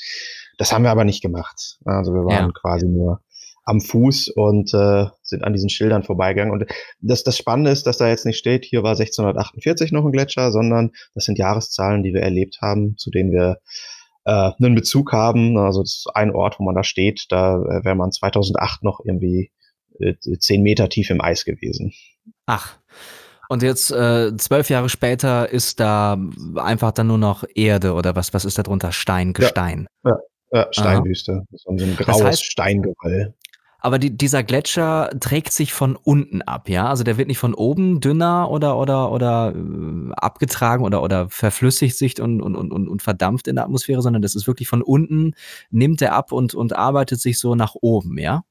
Das 0.59 0.71
haben 0.71 0.83
wir 0.83 0.91
aber 0.91 1.03
nicht 1.03 1.23
gemacht. 1.23 1.79
Also 1.83 2.13
wir 2.13 2.23
waren 2.23 2.49
ja. 2.49 2.51
quasi 2.53 2.87
nur 2.87 3.21
am 3.63 3.79
Fuß 3.79 4.29
und 4.29 4.73
äh, 4.73 5.05
sind 5.21 5.43
an 5.43 5.53
diesen 5.53 5.69
Schildern 5.69 6.03
vorbeigegangen. 6.03 6.53
Und 6.53 6.65
das, 6.99 7.23
das 7.23 7.37
Spannende 7.37 7.71
ist, 7.71 7.85
dass 7.85 7.97
da 7.97 8.07
jetzt 8.07 8.25
nicht 8.25 8.37
steht, 8.37 8.65
hier 8.65 8.83
war 8.83 8.91
1648 8.91 9.91
noch 9.91 10.05
ein 10.05 10.11
Gletscher, 10.11 10.51
sondern 10.51 10.91
das 11.13 11.25
sind 11.25 11.37
Jahreszahlen, 11.37 12.03
die 12.03 12.13
wir 12.13 12.21
erlebt 12.21 12.59
haben, 12.61 12.97
zu 12.97 13.11
denen 13.11 13.31
wir 13.31 13.57
äh, 14.25 14.51
einen 14.59 14.75
Bezug 14.75 15.13
haben. 15.13 15.57
Also 15.57 15.81
das 15.81 15.91
ist 15.91 16.07
ein 16.15 16.31
Ort, 16.31 16.59
wo 16.59 16.63
man 16.63 16.75
da 16.75 16.83
steht, 16.83 17.25
da 17.29 17.55
äh, 17.57 17.85
wäre 17.85 17.95
man 17.95 18.11
2008 18.11 18.83
noch 18.83 19.01
irgendwie 19.05 19.51
äh, 19.99 20.15
zehn 20.39 20.63
Meter 20.63 20.89
tief 20.89 21.09
im 21.09 21.21
Eis 21.21 21.45
gewesen. 21.45 21.93
Ach. 22.45 22.77
Und 23.49 23.63
jetzt 23.63 23.91
äh, 23.91 24.35
zwölf 24.37 24.69
Jahre 24.69 24.87
später 24.87 25.49
ist 25.49 25.81
da 25.81 26.17
einfach 26.55 26.93
dann 26.93 27.07
nur 27.07 27.17
noch 27.17 27.43
Erde 27.53 27.93
oder 27.93 28.15
was? 28.15 28.33
Was 28.33 28.45
ist 28.45 28.57
da 28.57 28.63
drunter? 28.63 28.93
Stein, 28.93 29.33
Gestein. 29.33 29.87
Ja, 30.05 30.11
ja, 30.51 30.59
ja 30.59 30.67
Steinwüste. 30.71 31.45
So 31.51 31.71
ein 31.71 31.97
graues 31.97 32.19
das 32.19 32.23
heißt, 32.23 32.45
Steingewall. 32.45 33.33
Aber 33.83 33.97
die, 33.97 34.15
dieser 34.15 34.43
Gletscher 34.43 35.09
trägt 35.19 35.51
sich 35.51 35.73
von 35.73 35.95
unten 35.95 36.43
ab, 36.43 36.69
ja? 36.69 36.87
Also 36.87 37.03
der 37.03 37.17
wird 37.17 37.27
nicht 37.27 37.39
von 37.39 37.55
oben 37.55 37.99
dünner 37.99 38.49
oder 38.51 38.77
oder 38.77 39.11
oder 39.11 39.55
äh, 39.55 40.13
abgetragen 40.13 40.85
oder 40.85 41.01
oder 41.01 41.29
verflüssigt 41.29 41.97
sich 41.97 42.21
und, 42.21 42.41
und, 42.41 42.55
und, 42.55 42.87
und 42.87 43.01
verdampft 43.01 43.47
in 43.47 43.55
der 43.55 43.65
Atmosphäre, 43.65 44.03
sondern 44.03 44.21
das 44.21 44.35
ist 44.35 44.45
wirklich 44.45 44.67
von 44.67 44.83
unten, 44.83 45.33
nimmt 45.71 46.01
er 46.03 46.13
ab 46.13 46.31
und, 46.31 46.53
und 46.53 46.75
arbeitet 46.75 47.19
sich 47.19 47.39
so 47.39 47.55
nach 47.55 47.75
oben, 47.81 48.19
ja? 48.19 48.43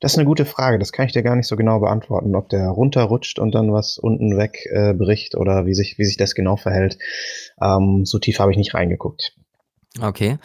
Das 0.00 0.12
ist 0.12 0.18
eine 0.18 0.26
gute 0.26 0.44
Frage. 0.44 0.78
Das 0.78 0.92
kann 0.92 1.06
ich 1.06 1.12
dir 1.12 1.22
gar 1.22 1.36
nicht 1.36 1.46
so 1.46 1.56
genau 1.56 1.80
beantworten, 1.80 2.34
ob 2.34 2.48
der 2.50 2.68
runterrutscht 2.68 3.38
und 3.38 3.54
dann 3.54 3.72
was 3.72 3.98
unten 3.98 4.36
wegbricht 4.36 5.34
äh, 5.34 5.36
oder 5.38 5.64
wie 5.64 5.74
sich, 5.74 5.96
wie 5.96 6.04
sich 6.04 6.16
das 6.18 6.34
genau 6.34 6.56
verhält. 6.56 6.98
Ähm, 7.62 8.04
so 8.04 8.18
tief 8.18 8.38
habe 8.40 8.50
ich 8.50 8.58
nicht 8.58 8.74
reingeguckt. 8.74 9.34
Okay. 10.00 10.38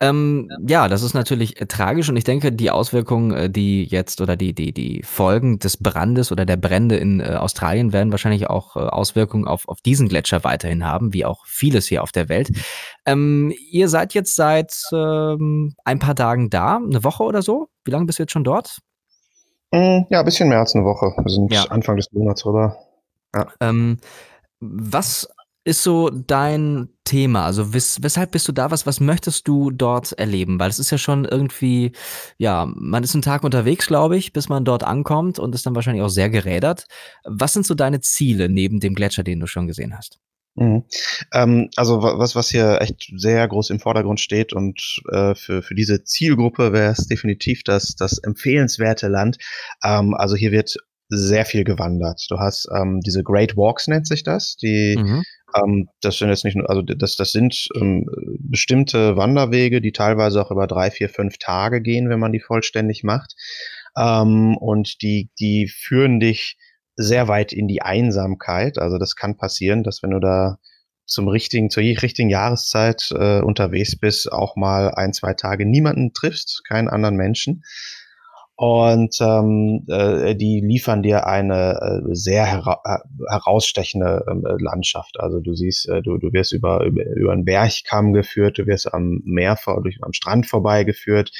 Ähm, 0.00 0.48
ja, 0.66 0.88
das 0.88 1.02
ist 1.02 1.14
natürlich 1.14 1.60
äh, 1.60 1.66
tragisch 1.66 2.08
und 2.08 2.16
ich 2.16 2.24
denke, 2.24 2.52
die 2.52 2.70
Auswirkungen, 2.70 3.32
äh, 3.32 3.50
die 3.50 3.84
jetzt 3.84 4.20
oder 4.20 4.36
die, 4.36 4.54
die, 4.54 4.72
die 4.72 5.02
Folgen 5.02 5.58
des 5.58 5.76
Brandes 5.76 6.30
oder 6.30 6.44
der 6.44 6.56
Brände 6.56 6.96
in 6.96 7.20
äh, 7.20 7.34
Australien 7.34 7.92
werden 7.92 8.12
wahrscheinlich 8.12 8.48
auch 8.48 8.76
äh, 8.76 8.80
Auswirkungen 8.80 9.46
auf, 9.46 9.68
auf 9.68 9.80
diesen 9.80 10.08
Gletscher 10.08 10.44
weiterhin 10.44 10.86
haben, 10.86 11.12
wie 11.12 11.24
auch 11.24 11.46
vieles 11.46 11.86
hier 11.86 12.02
auf 12.02 12.12
der 12.12 12.28
Welt. 12.28 12.50
Ähm, 13.06 13.52
ihr 13.70 13.88
seid 13.88 14.14
jetzt 14.14 14.36
seit 14.36 14.74
ähm, 14.92 15.74
ein 15.84 15.98
paar 15.98 16.14
Tagen 16.14 16.50
da, 16.50 16.76
eine 16.76 17.02
Woche 17.04 17.24
oder 17.24 17.42
so? 17.42 17.68
Wie 17.84 17.90
lange 17.90 18.06
bist 18.06 18.18
du 18.18 18.22
jetzt 18.24 18.32
schon 18.32 18.44
dort? 18.44 18.78
Mm, 19.72 20.02
ja, 20.10 20.20
ein 20.20 20.24
bisschen 20.24 20.48
mehr 20.48 20.60
als 20.60 20.74
eine 20.74 20.84
Woche. 20.84 21.12
Wir 21.16 21.32
sind 21.32 21.52
ja. 21.52 21.64
Anfang 21.64 21.96
des 21.96 22.12
Monats 22.12 22.44
rüber. 22.44 22.76
Ja. 23.34 23.46
Ähm, 23.60 23.98
was 24.60 25.28
ist 25.64 25.82
so 25.82 26.10
dein 26.10 26.88
Thema? 27.04 27.44
Also 27.44 27.72
wes 27.72 28.02
weshalb 28.02 28.32
bist 28.32 28.48
du 28.48 28.52
da? 28.52 28.70
Was, 28.70 28.86
was 28.86 29.00
möchtest 29.00 29.46
du 29.46 29.70
dort 29.70 30.12
erleben? 30.12 30.58
Weil 30.58 30.70
es 30.70 30.78
ist 30.78 30.90
ja 30.90 30.98
schon 30.98 31.24
irgendwie, 31.24 31.92
ja, 32.38 32.66
man 32.74 33.04
ist 33.04 33.14
einen 33.14 33.22
Tag 33.22 33.44
unterwegs, 33.44 33.86
glaube 33.86 34.16
ich, 34.16 34.32
bis 34.32 34.48
man 34.48 34.64
dort 34.64 34.82
ankommt 34.82 35.38
und 35.38 35.54
ist 35.54 35.66
dann 35.66 35.74
wahrscheinlich 35.74 36.02
auch 36.02 36.08
sehr 36.08 36.30
gerädert. 36.30 36.86
Was 37.24 37.52
sind 37.52 37.66
so 37.66 37.74
deine 37.74 38.00
Ziele 38.00 38.48
neben 38.48 38.80
dem 38.80 38.94
Gletscher, 38.94 39.22
den 39.22 39.40
du 39.40 39.46
schon 39.46 39.66
gesehen 39.66 39.96
hast? 39.96 40.18
Mhm. 40.54 40.84
Ähm, 41.32 41.70
also 41.76 42.02
was, 42.02 42.34
was 42.34 42.50
hier 42.50 42.80
echt 42.80 43.10
sehr 43.16 43.46
groß 43.48 43.70
im 43.70 43.80
Vordergrund 43.80 44.20
steht 44.20 44.52
und 44.52 45.00
äh, 45.10 45.34
für, 45.34 45.62
für 45.62 45.74
diese 45.74 46.04
Zielgruppe 46.04 46.72
wäre 46.72 46.92
es 46.92 47.06
definitiv 47.06 47.62
das, 47.62 47.94
das 47.96 48.18
empfehlenswerte 48.18 49.08
Land. 49.08 49.38
Ähm, 49.82 50.14
also 50.14 50.36
hier 50.36 50.52
wird 50.52 50.76
sehr 51.08 51.44
viel 51.44 51.64
gewandert. 51.64 52.24
Du 52.30 52.38
hast 52.38 52.68
ähm, 52.74 53.00
diese 53.00 53.22
Great 53.22 53.56
Walks 53.56 53.86
nennt 53.86 54.06
sich 54.06 54.22
das, 54.22 54.56
die 54.56 54.96
mhm. 54.98 55.22
Ähm, 55.54 55.88
das 56.00 56.18
sind 56.18 56.28
jetzt 56.28 56.44
nicht 56.44 56.56
nur, 56.56 56.68
also 56.68 56.82
das, 56.82 57.16
das 57.16 57.32
sind 57.32 57.68
ähm, 57.76 58.06
bestimmte 58.38 59.16
Wanderwege, 59.16 59.80
die 59.80 59.92
teilweise 59.92 60.40
auch 60.40 60.50
über 60.50 60.66
drei, 60.66 60.90
vier, 60.90 61.08
fünf 61.08 61.38
Tage 61.38 61.80
gehen, 61.80 62.08
wenn 62.08 62.20
man 62.20 62.32
die 62.32 62.40
vollständig 62.40 63.04
macht. 63.04 63.34
Ähm, 63.96 64.56
und 64.56 65.02
die, 65.02 65.30
die 65.38 65.68
führen 65.68 66.20
dich 66.20 66.56
sehr 66.96 67.28
weit 67.28 67.52
in 67.52 67.68
die 67.68 67.82
Einsamkeit. 67.82 68.78
Also 68.78 68.98
das 68.98 69.16
kann 69.16 69.36
passieren, 69.36 69.82
dass 69.82 70.02
wenn 70.02 70.10
du 70.10 70.20
da 70.20 70.58
zum 71.06 71.28
richtigen, 71.28 71.68
zur 71.70 71.82
richtigen 71.82 72.30
Jahreszeit 72.30 73.10
äh, 73.12 73.40
unterwegs 73.40 73.98
bist, 73.98 74.30
auch 74.30 74.56
mal 74.56 74.94
ein, 74.94 75.12
zwei 75.12 75.34
Tage 75.34 75.66
niemanden 75.66 76.12
triffst, 76.12 76.62
keinen 76.66 76.88
anderen 76.88 77.16
Menschen. 77.16 77.64
Und 78.62 79.20
ähm, 79.20 79.84
äh, 79.88 80.36
die 80.36 80.60
liefern 80.60 81.02
dir 81.02 81.26
eine 81.26 81.80
äh, 81.80 82.14
sehr 82.14 82.46
hera 82.46 82.80
äh, 82.84 82.98
herausstechende 83.28 84.24
äh, 84.24 84.62
Landschaft. 84.62 85.18
Also 85.18 85.40
du 85.40 85.52
siehst, 85.52 85.88
äh, 85.88 86.00
du, 86.00 86.16
du 86.16 86.32
wirst 86.32 86.52
über, 86.52 86.84
über, 86.84 87.04
über 87.04 87.32
einen 87.32 87.44
Bergkamm 87.44 88.12
geführt, 88.12 88.58
du 88.58 88.66
wirst 88.68 88.94
am 88.94 89.20
Meer 89.24 89.56
vor, 89.56 89.82
durch 89.82 89.98
am 90.02 90.12
Strand 90.12 90.46
vorbeigeführt, 90.46 91.32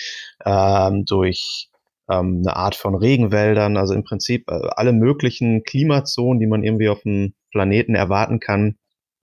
ähm, 0.44 1.04
durch 1.04 1.70
ähm, 2.10 2.42
eine 2.44 2.56
Art 2.56 2.74
von 2.74 2.96
Regenwäldern, 2.96 3.76
also 3.76 3.94
im 3.94 4.02
Prinzip 4.02 4.50
äh, 4.50 4.54
alle 4.74 4.92
möglichen 4.92 5.62
Klimazonen, 5.62 6.40
die 6.40 6.48
man 6.48 6.64
irgendwie 6.64 6.88
auf 6.88 7.02
dem 7.02 7.34
Planeten 7.52 7.94
erwarten 7.94 8.40
kann, 8.40 8.78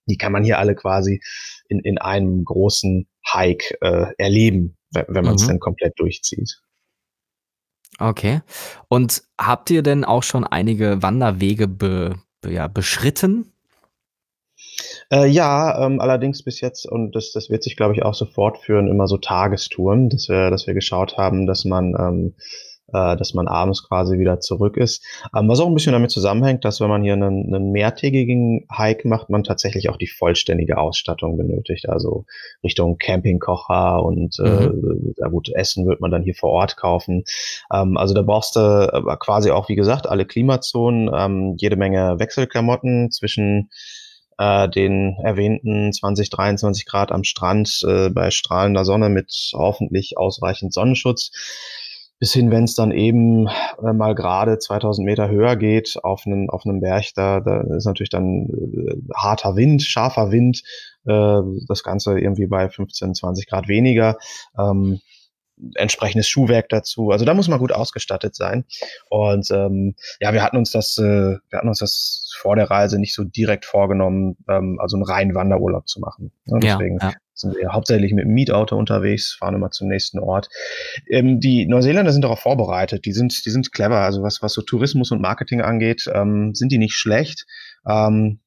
die 0.05 0.15
kann 0.15 0.31
man 0.31 0.45
hier 0.45 0.57
alle 0.57 0.73
quasi 0.73 1.21
in, 1.67 1.79
in 1.79 1.97
einem 1.97 2.45
großen 2.45 3.09
Hike 3.29 3.75
äh, 3.81 4.13
erleben, 4.17 4.77
wenn, 4.93 5.03
wenn 5.09 5.25
man 5.25 5.35
es 5.35 5.43
mhm. 5.43 5.47
dann 5.49 5.59
komplett 5.59 5.99
durchzieht. 5.99 6.61
Okay. 7.97 8.41
Und 8.87 9.23
habt 9.39 9.69
ihr 9.71 9.83
denn 9.83 10.05
auch 10.05 10.23
schon 10.23 10.45
einige 10.45 11.01
Wanderwege 11.01 11.67
be, 11.67 12.15
be, 12.41 12.53
ja, 12.53 12.67
beschritten? 12.67 13.51
Äh, 15.11 15.27
ja, 15.27 15.85
ähm, 15.85 15.99
allerdings 15.99 16.43
bis 16.43 16.61
jetzt, 16.61 16.85
und 16.85 17.15
das, 17.15 17.31
das 17.31 17.49
wird 17.49 17.63
sich, 17.63 17.75
glaube 17.75 17.95
ich, 17.95 18.03
auch 18.03 18.13
so 18.13 18.25
fortführen, 18.25 18.87
immer 18.87 19.07
so 19.07 19.17
Tagestouren, 19.17 20.09
dass 20.09 20.29
wir, 20.29 20.49
dass 20.51 20.67
wir 20.67 20.73
geschaut 20.73 21.17
haben, 21.17 21.47
dass 21.47 21.65
man 21.65 21.95
ähm, 21.99 22.35
äh, 22.93 23.17
dass 23.17 23.33
man 23.33 23.47
abends 23.47 23.87
quasi 23.87 24.17
wieder 24.17 24.39
zurück 24.39 24.77
ist. 24.77 25.03
Ähm, 25.35 25.47
was 25.49 25.59
auch 25.59 25.67
ein 25.67 25.73
bisschen 25.73 25.93
damit 25.93 26.11
zusammenhängt, 26.11 26.65
dass 26.65 26.81
wenn 26.81 26.89
man 26.89 27.03
hier 27.03 27.13
einen, 27.13 27.53
einen 27.53 27.71
mehrtägigen 27.71 28.65
Hike 28.75 29.07
macht, 29.07 29.29
man 29.29 29.43
tatsächlich 29.43 29.89
auch 29.89 29.97
die 29.97 30.07
vollständige 30.07 30.77
Ausstattung 30.77 31.37
benötigt. 31.37 31.89
Also 31.89 32.25
Richtung 32.63 32.97
Campingkocher 32.97 34.03
und 34.03 34.37
äh, 34.39 34.67
mhm. 34.67 35.13
ja 35.17 35.27
gut, 35.27 35.49
Essen 35.53 35.87
wird 35.87 36.01
man 36.01 36.11
dann 36.11 36.23
hier 36.23 36.35
vor 36.35 36.51
Ort 36.51 36.77
kaufen. 36.77 37.23
Ähm, 37.73 37.97
also 37.97 38.13
da 38.13 38.21
brauchst 38.21 38.55
du 38.55 38.59
äh, 38.59 39.15
quasi 39.17 39.51
auch, 39.51 39.69
wie 39.69 39.75
gesagt, 39.75 40.07
alle 40.07 40.25
Klimazonen, 40.25 41.09
ähm, 41.13 41.55
jede 41.57 41.75
Menge 41.75 42.19
Wechselklamotten 42.19 43.11
zwischen 43.11 43.69
äh, 44.39 44.69
den 44.69 45.17
erwähnten 45.21 45.91
20, 45.91 46.29
23 46.29 46.85
Grad 46.85 47.11
am 47.11 47.23
Strand 47.23 47.81
äh, 47.85 48.09
bei 48.09 48.31
strahlender 48.31 48.85
Sonne 48.85 49.09
mit 49.09 49.51
hoffentlich 49.53 50.17
ausreichend 50.17 50.73
Sonnenschutz 50.73 51.31
bis 52.19 52.33
hin, 52.33 52.51
wenn 52.51 52.65
es 52.65 52.75
dann 52.75 52.91
eben 52.91 53.47
äh, 53.47 53.93
mal 53.93 54.13
gerade 54.13 54.59
2000 54.59 55.05
Meter 55.05 55.29
höher 55.29 55.55
geht 55.55 55.97
auf 56.03 56.23
einen, 56.25 56.49
auf 56.49 56.65
einem 56.65 56.81
Berg, 56.81 57.05
da, 57.15 57.39
da 57.39 57.61
ist 57.75 57.85
natürlich 57.85 58.09
dann 58.09 58.47
äh, 58.49 58.95
harter 59.15 59.55
Wind, 59.55 59.81
scharfer 59.81 60.31
Wind, 60.31 60.61
äh, 61.05 61.41
das 61.67 61.83
Ganze 61.83 62.19
irgendwie 62.19 62.47
bei 62.47 62.69
15, 62.69 63.15
20 63.15 63.47
Grad 63.47 63.67
weniger. 63.67 64.17
Ähm, 64.57 64.99
entsprechendes 65.75 66.29
Schuhwerk 66.29 66.69
dazu. 66.69 67.09
Also 67.09 67.25
da 67.25 67.33
muss 67.33 67.49
man 67.49 67.59
gut 67.59 67.73
ausgestattet 67.73 68.33
sein. 68.33 68.63
Und 69.09 69.51
ähm, 69.51 69.95
ja, 70.21 70.31
wir 70.33 70.41
hatten 70.41 70.55
uns 70.55 70.71
das, 70.71 70.97
äh, 70.97 71.01
wir 71.01 71.57
hatten 71.57 71.67
uns 71.67 71.79
das 71.79 72.33
vor 72.39 72.55
der 72.55 72.69
Reise 72.69 72.97
nicht 72.97 73.13
so 73.13 73.25
direkt 73.25 73.65
vorgenommen, 73.65 74.37
ähm, 74.49 74.77
also 74.79 74.95
einen 74.95 75.03
reinen 75.03 75.35
Wanderurlaub 75.35 75.87
zu 75.87 75.99
machen. 75.99 76.31
Ne? 76.45 76.59
Deswegen 76.61 76.97
ja, 77.01 77.09
ja 77.09 77.15
sind 77.39 77.55
wir 77.55 77.73
hauptsächlich 77.73 78.13
mit 78.13 78.25
dem 78.25 78.33
Mietauto 78.33 78.77
unterwegs, 78.77 79.33
fahren 79.33 79.55
immer 79.55 79.71
zum 79.71 79.87
nächsten 79.87 80.19
Ort. 80.19 80.49
Ähm, 81.07 81.39
die 81.39 81.65
Neuseeländer 81.65 82.11
sind 82.11 82.23
darauf 82.23 82.39
vorbereitet, 82.39 83.05
die 83.05 83.13
sind, 83.13 83.45
die 83.45 83.49
sind 83.49 83.71
clever. 83.71 83.99
Also 83.99 84.21
was, 84.21 84.41
was 84.41 84.53
so 84.53 84.61
Tourismus 84.61 85.11
und 85.11 85.21
Marketing 85.21 85.61
angeht, 85.61 86.09
ähm, 86.13 86.53
sind 86.53 86.71
die 86.71 86.77
nicht 86.77 86.95
schlecht. 86.95 87.45
Ähm, 87.87 88.39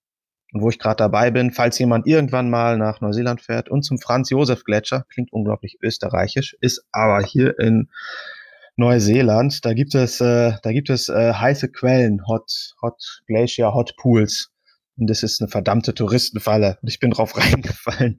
und 0.52 0.60
wo 0.60 0.68
ich 0.68 0.78
gerade 0.78 0.96
dabei 0.96 1.30
bin, 1.30 1.50
falls 1.50 1.78
jemand 1.78 2.06
irgendwann 2.06 2.50
mal 2.50 2.76
nach 2.76 3.00
Neuseeland 3.00 3.40
fährt 3.40 3.70
und 3.70 3.82
zum 3.82 3.98
Franz-Josef-Gletscher, 3.98 5.06
klingt 5.08 5.32
unglaublich 5.32 5.78
österreichisch, 5.80 6.56
ist 6.60 6.84
aber 6.92 7.24
hier 7.24 7.58
in 7.58 7.88
Neuseeland, 8.76 9.64
da 9.64 9.72
gibt 9.72 9.94
es, 9.94 10.20
äh, 10.20 10.52
da 10.62 10.72
gibt 10.72 10.90
es 10.90 11.08
äh, 11.08 11.32
heiße 11.32 11.70
Quellen, 11.70 12.26
Hot, 12.26 12.74
Hot 12.82 13.22
Glacier, 13.26 13.72
Hot 13.72 13.94
Pools. 13.96 14.51
Und 15.02 15.10
das 15.10 15.22
ist 15.24 15.40
eine 15.40 15.48
verdammte 15.48 15.94
Touristenfalle. 15.94 16.78
Und 16.80 16.88
ich 16.88 17.00
bin 17.00 17.10
drauf 17.10 17.36
reingefallen. 17.36 18.18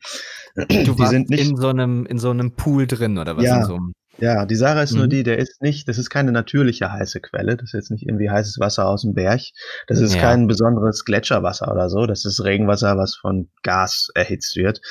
Du 0.56 0.66
die 0.66 1.00
warst 1.00 1.12
sind 1.12 1.30
nicht 1.30 1.50
in 1.50 1.56
so 1.56 1.70
einem 1.70 2.06
in 2.06 2.20
so 2.20 2.30
einem 2.30 2.56
Pool 2.56 2.88
drin 2.88 3.18
oder 3.18 3.38
was? 3.38 3.46
Ja, 3.46 3.64
so 3.64 3.80
ja 4.20 4.46
die 4.46 4.56
Sache 4.56 4.82
ist 4.82 4.92
mhm. 4.92 4.98
nur 5.00 5.08
die, 5.08 5.24
der 5.24 5.40
ist 5.40 5.62
nicht, 5.62 5.88
das 5.88 5.98
ist 5.98 6.10
keine 6.10 6.32
natürliche 6.34 6.92
heiße 6.92 7.22
Quelle. 7.22 7.56
Das 7.56 7.70
ist 7.70 7.74
jetzt 7.74 7.92
nicht 7.92 8.06
irgendwie 8.06 8.30
heißes 8.30 8.60
Wasser 8.60 8.86
aus 8.88 9.04
dem 9.04 9.14
Berg. 9.14 9.42
Das 9.88 10.00
ist 10.00 10.16
ja. 10.16 10.22
kein 10.22 10.48
besonderes 10.48 11.06
Gletscherwasser 11.06 11.72
oder 11.72 11.90
so. 11.90 12.06
Das 12.06 12.26
ist 12.26 12.44
Regenwasser, 12.44 12.98
was 12.98 13.16
von 13.16 13.50
Gas 13.64 14.10
erhitzt 14.14 14.58
wird. 14.58 14.82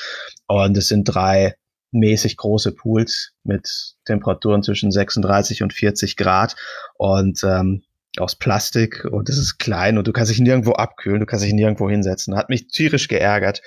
Und 0.46 0.76
es 0.76 0.88
sind 0.88 1.04
drei 1.04 1.54
mäßig 1.92 2.38
große 2.38 2.72
Pools 2.72 3.32
mit 3.44 3.68
Temperaturen 4.06 4.62
zwischen 4.62 4.90
36 4.90 5.62
und 5.62 5.74
40 5.74 6.16
Grad. 6.16 6.56
Und 6.96 7.44
ähm, 7.44 7.82
aus 8.18 8.36
Plastik 8.36 9.04
und 9.04 9.28
es 9.28 9.38
ist 9.38 9.58
klein 9.58 9.98
und 9.98 10.06
du 10.06 10.12
kannst 10.12 10.30
dich 10.30 10.40
nirgendwo 10.40 10.72
abkühlen, 10.72 11.20
du 11.20 11.26
kannst 11.26 11.44
dich 11.44 11.54
nirgendwo 11.54 11.88
hinsetzen. 11.88 12.36
Hat 12.36 12.48
mich 12.48 12.68
tierisch 12.68 13.08
geärgert. 13.08 13.62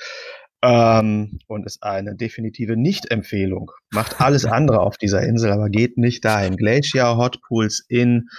Ähm, 0.62 1.40
und 1.48 1.66
ist 1.66 1.84
eine 1.84 2.16
definitive 2.16 2.76
Nicht-Empfehlung. 2.76 3.72
Macht 3.92 4.22
alles 4.22 4.46
andere 4.46 4.80
auf 4.80 4.98
dieser 4.98 5.22
Insel, 5.22 5.52
aber 5.52 5.70
geht 5.70 5.98
nicht 5.98 6.26
dahin. 6.26 6.58
Glacier 6.58 7.18
Hot 7.18 7.40
Pools 7.42 7.86
in 7.88 8.30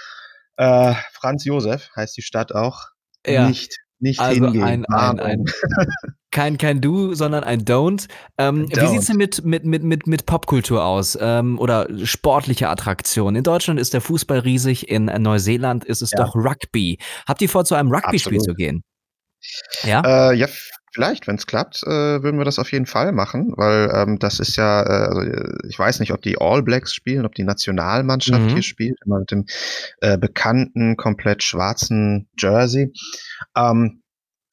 äh, 0.57 0.93
Franz 1.13 1.45
Josef 1.45 1.89
heißt 1.95 2.17
die 2.17 2.21
Stadt 2.21 2.53
auch. 2.53 2.87
Ja. 3.25 3.47
Nicht, 3.47 3.77
nicht 3.99 4.19
also 4.19 4.45
hingehen. 4.45 4.63
Ein, 4.63 4.85
ein, 4.85 5.19
ein, 5.19 5.45
kein, 6.37 6.59
kein 6.59 6.81
Do, 6.81 7.15
sondern 7.15 7.43
ein 7.43 7.65
Don't. 7.65 8.07
Ähm, 8.37 8.67
Don't. 8.67 8.79
Wie 8.79 8.87
sieht's 8.89 9.07
denn 9.07 9.17
mit, 9.17 9.43
mit, 9.43 9.65
mit, 9.65 9.83
mit, 9.83 10.05
mit 10.05 10.27
Popkultur 10.27 10.85
aus? 10.85 11.17
Ähm, 11.19 11.57
oder 11.57 11.87
sportliche 12.05 12.69
Attraktionen? 12.69 13.37
In 13.37 13.43
Deutschland 13.43 13.79
ist 13.79 13.95
der 13.95 14.01
Fußball 14.01 14.39
riesig, 14.39 14.87
in 14.87 15.05
Neuseeland 15.05 15.83
ist 15.83 16.03
es 16.03 16.11
ja. 16.11 16.23
doch 16.23 16.35
Rugby. 16.35 16.99
Habt 17.27 17.41
ihr 17.41 17.49
vor, 17.49 17.65
zu 17.65 17.73
einem 17.73 17.91
Rugby-Spiel 17.91 18.39
zu 18.39 18.53
gehen? 18.53 18.83
Ja? 19.81 20.29
Äh, 20.29 20.35
ja, 20.35 20.47
vielleicht, 20.93 21.25
wenn 21.25 21.37
es 21.37 21.47
klappt, 21.47 21.81
äh, 21.81 22.21
würden 22.21 22.37
wir 22.37 22.45
das 22.45 22.59
auf 22.59 22.71
jeden 22.71 22.85
Fall 22.85 23.13
machen, 23.13 23.53
weil 23.57 23.89
ähm, 23.95 24.19
das 24.19 24.39
ist 24.39 24.57
ja, 24.57 24.83
äh, 24.83 25.07
also 25.07 25.21
ich 25.67 25.79
weiß 25.79 25.99
nicht, 26.01 26.11
ob 26.11 26.21
die 26.21 26.39
All 26.39 26.61
Blacks 26.61 26.93
spielen, 26.93 27.25
ob 27.25 27.33
die 27.33 27.45
Nationalmannschaft 27.45 28.43
mhm. 28.43 28.49
hier 28.49 28.63
spielt, 28.63 28.99
immer 29.03 29.21
mit 29.21 29.31
dem 29.31 29.45
äh, 30.01 30.19
bekannten, 30.19 30.97
komplett 30.97 31.41
schwarzen 31.41 32.29
Jersey. 32.37 32.93
Ähm, 33.55 34.03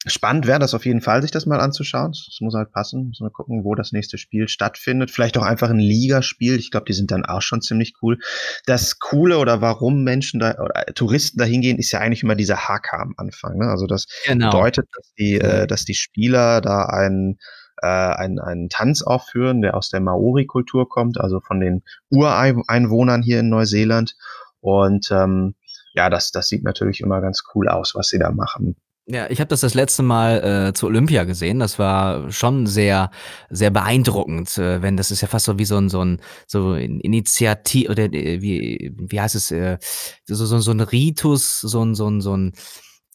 Spannend 0.07 0.45
wäre 0.45 0.59
das 0.59 0.73
auf 0.73 0.85
jeden 0.85 1.01
Fall, 1.01 1.21
sich 1.21 1.31
das 1.31 1.45
mal 1.45 1.59
anzuschauen. 1.59 2.11
Es 2.11 2.37
muss 2.39 2.53
halt 2.53 2.71
passen. 2.71 3.07
Muss 3.07 3.19
mal 3.21 3.31
gucken, 3.31 3.63
wo 3.63 3.73
das 3.73 3.91
nächste 3.91 4.17
Spiel 4.17 4.47
stattfindet. 4.47 5.09
Vielleicht 5.09 5.37
auch 5.37 5.43
einfach 5.43 5.69
ein 5.69 5.79
Ligaspiel. 5.79 6.57
Ich 6.57 6.69
glaube, 6.69 6.85
die 6.85 6.93
sind 6.93 7.11
dann 7.11 7.25
auch 7.25 7.41
schon 7.41 7.61
ziemlich 7.61 7.93
cool. 8.01 8.19
Das 8.65 8.99
Coole 8.99 9.39
oder 9.39 9.61
warum 9.61 10.03
Menschen 10.03 10.39
da 10.39 10.55
oder 10.59 10.85
Touristen 10.93 11.39
da 11.39 11.45
hingehen, 11.45 11.77
ist 11.77 11.91
ja 11.91 11.99
eigentlich 11.99 12.23
immer 12.23 12.35
dieser 12.35 12.67
Haka 12.67 13.01
am 13.01 13.13
Anfang. 13.17 13.57
Ne? 13.57 13.67
Also 13.67 13.87
das 13.87 14.05
genau. 14.25 14.51
bedeutet, 14.51 14.87
dass 14.95 15.13
die, 15.17 15.35
äh, 15.39 15.65
dass 15.65 15.85
die 15.85 15.95
Spieler 15.95 16.61
da 16.61 16.85
einen 16.85 17.39
äh, 17.81 17.87
einen, 17.87 18.39
einen 18.39 18.69
Tanz 18.69 19.01
aufführen, 19.01 19.61
der 19.61 19.75
aus 19.75 19.89
der 19.89 20.01
Maori-Kultur 20.01 20.87
kommt, 20.87 21.19
also 21.19 21.39
von 21.39 21.59
den 21.59 21.83
Ureinwohnern 22.09 23.21
hier 23.21 23.39
in 23.39 23.49
Neuseeland. 23.49 24.15
Und 24.61 25.09
ähm, 25.11 25.55
ja, 25.93 26.09
das, 26.09 26.31
das 26.31 26.47
sieht 26.47 26.63
natürlich 26.63 27.01
immer 27.01 27.21
ganz 27.21 27.43
cool 27.53 27.69
aus, 27.69 27.95
was 27.95 28.07
sie 28.07 28.19
da 28.19 28.31
machen. 28.31 28.75
Ja, 29.07 29.29
ich 29.29 29.39
habe 29.39 29.49
das 29.49 29.59
das 29.61 29.75
letzte 29.75 30.01
Mal 30.01 30.69
äh, 30.69 30.73
zu 30.73 30.87
Olympia 30.87 31.25
gesehen. 31.25 31.59
Das 31.59 31.77
war 31.77 32.31
schon 32.31 32.65
sehr, 32.65 33.11
sehr 33.51 33.69
beeindruckend. 33.69 34.57
Äh, 34.57 34.81
wenn 34.81 34.97
das 34.97 35.11
ist 35.11 35.21
ja 35.21 35.27
fast 35.27 35.45
so 35.45 35.59
wie 35.59 35.65
so 35.65 35.77
ein 35.77 35.89
so 35.89 36.03
ein 36.03 36.19
so 36.47 36.71
ein 36.71 36.99
Initiativ 37.01 37.89
oder 37.91 38.05
äh, 38.05 38.41
wie 38.41 38.91
wie 38.97 39.21
heißt 39.21 39.35
es 39.35 39.51
äh, 39.51 39.77
so 40.25 40.33
so 40.47 40.57
so 40.59 40.71
ein 40.71 40.79
Ritus, 40.79 41.59
so 41.61 41.85
ein 41.85 41.93
so 41.93 42.09
ein 42.09 42.19
so 42.19 42.35
ein 42.35 42.53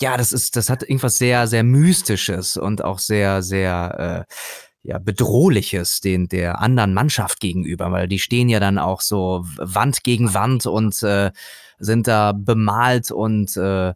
ja, 0.00 0.16
das 0.16 0.32
ist 0.32 0.56
das 0.56 0.70
hat 0.70 0.82
irgendwas 0.84 1.18
sehr 1.18 1.48
sehr 1.48 1.64
mystisches 1.64 2.56
und 2.56 2.84
auch 2.84 3.00
sehr 3.00 3.42
sehr 3.42 4.26
äh, 4.30 4.34
ja, 4.82 4.98
bedrohliches 4.98 6.00
den 6.00 6.28
der 6.28 6.60
anderen 6.60 6.94
Mannschaft 6.94 7.40
gegenüber, 7.40 7.90
weil 7.92 8.06
die 8.08 8.18
stehen 8.20 8.48
ja 8.48 8.60
dann 8.60 8.78
auch 8.78 9.00
so 9.00 9.44
Wand 9.58 10.04
gegen 10.04 10.34
Wand 10.34 10.66
und 10.66 11.02
äh, 11.02 11.32
sind 11.80 12.06
da 12.08 12.32
bemalt 12.32 13.10
und 13.10 13.56
äh, 13.56 13.94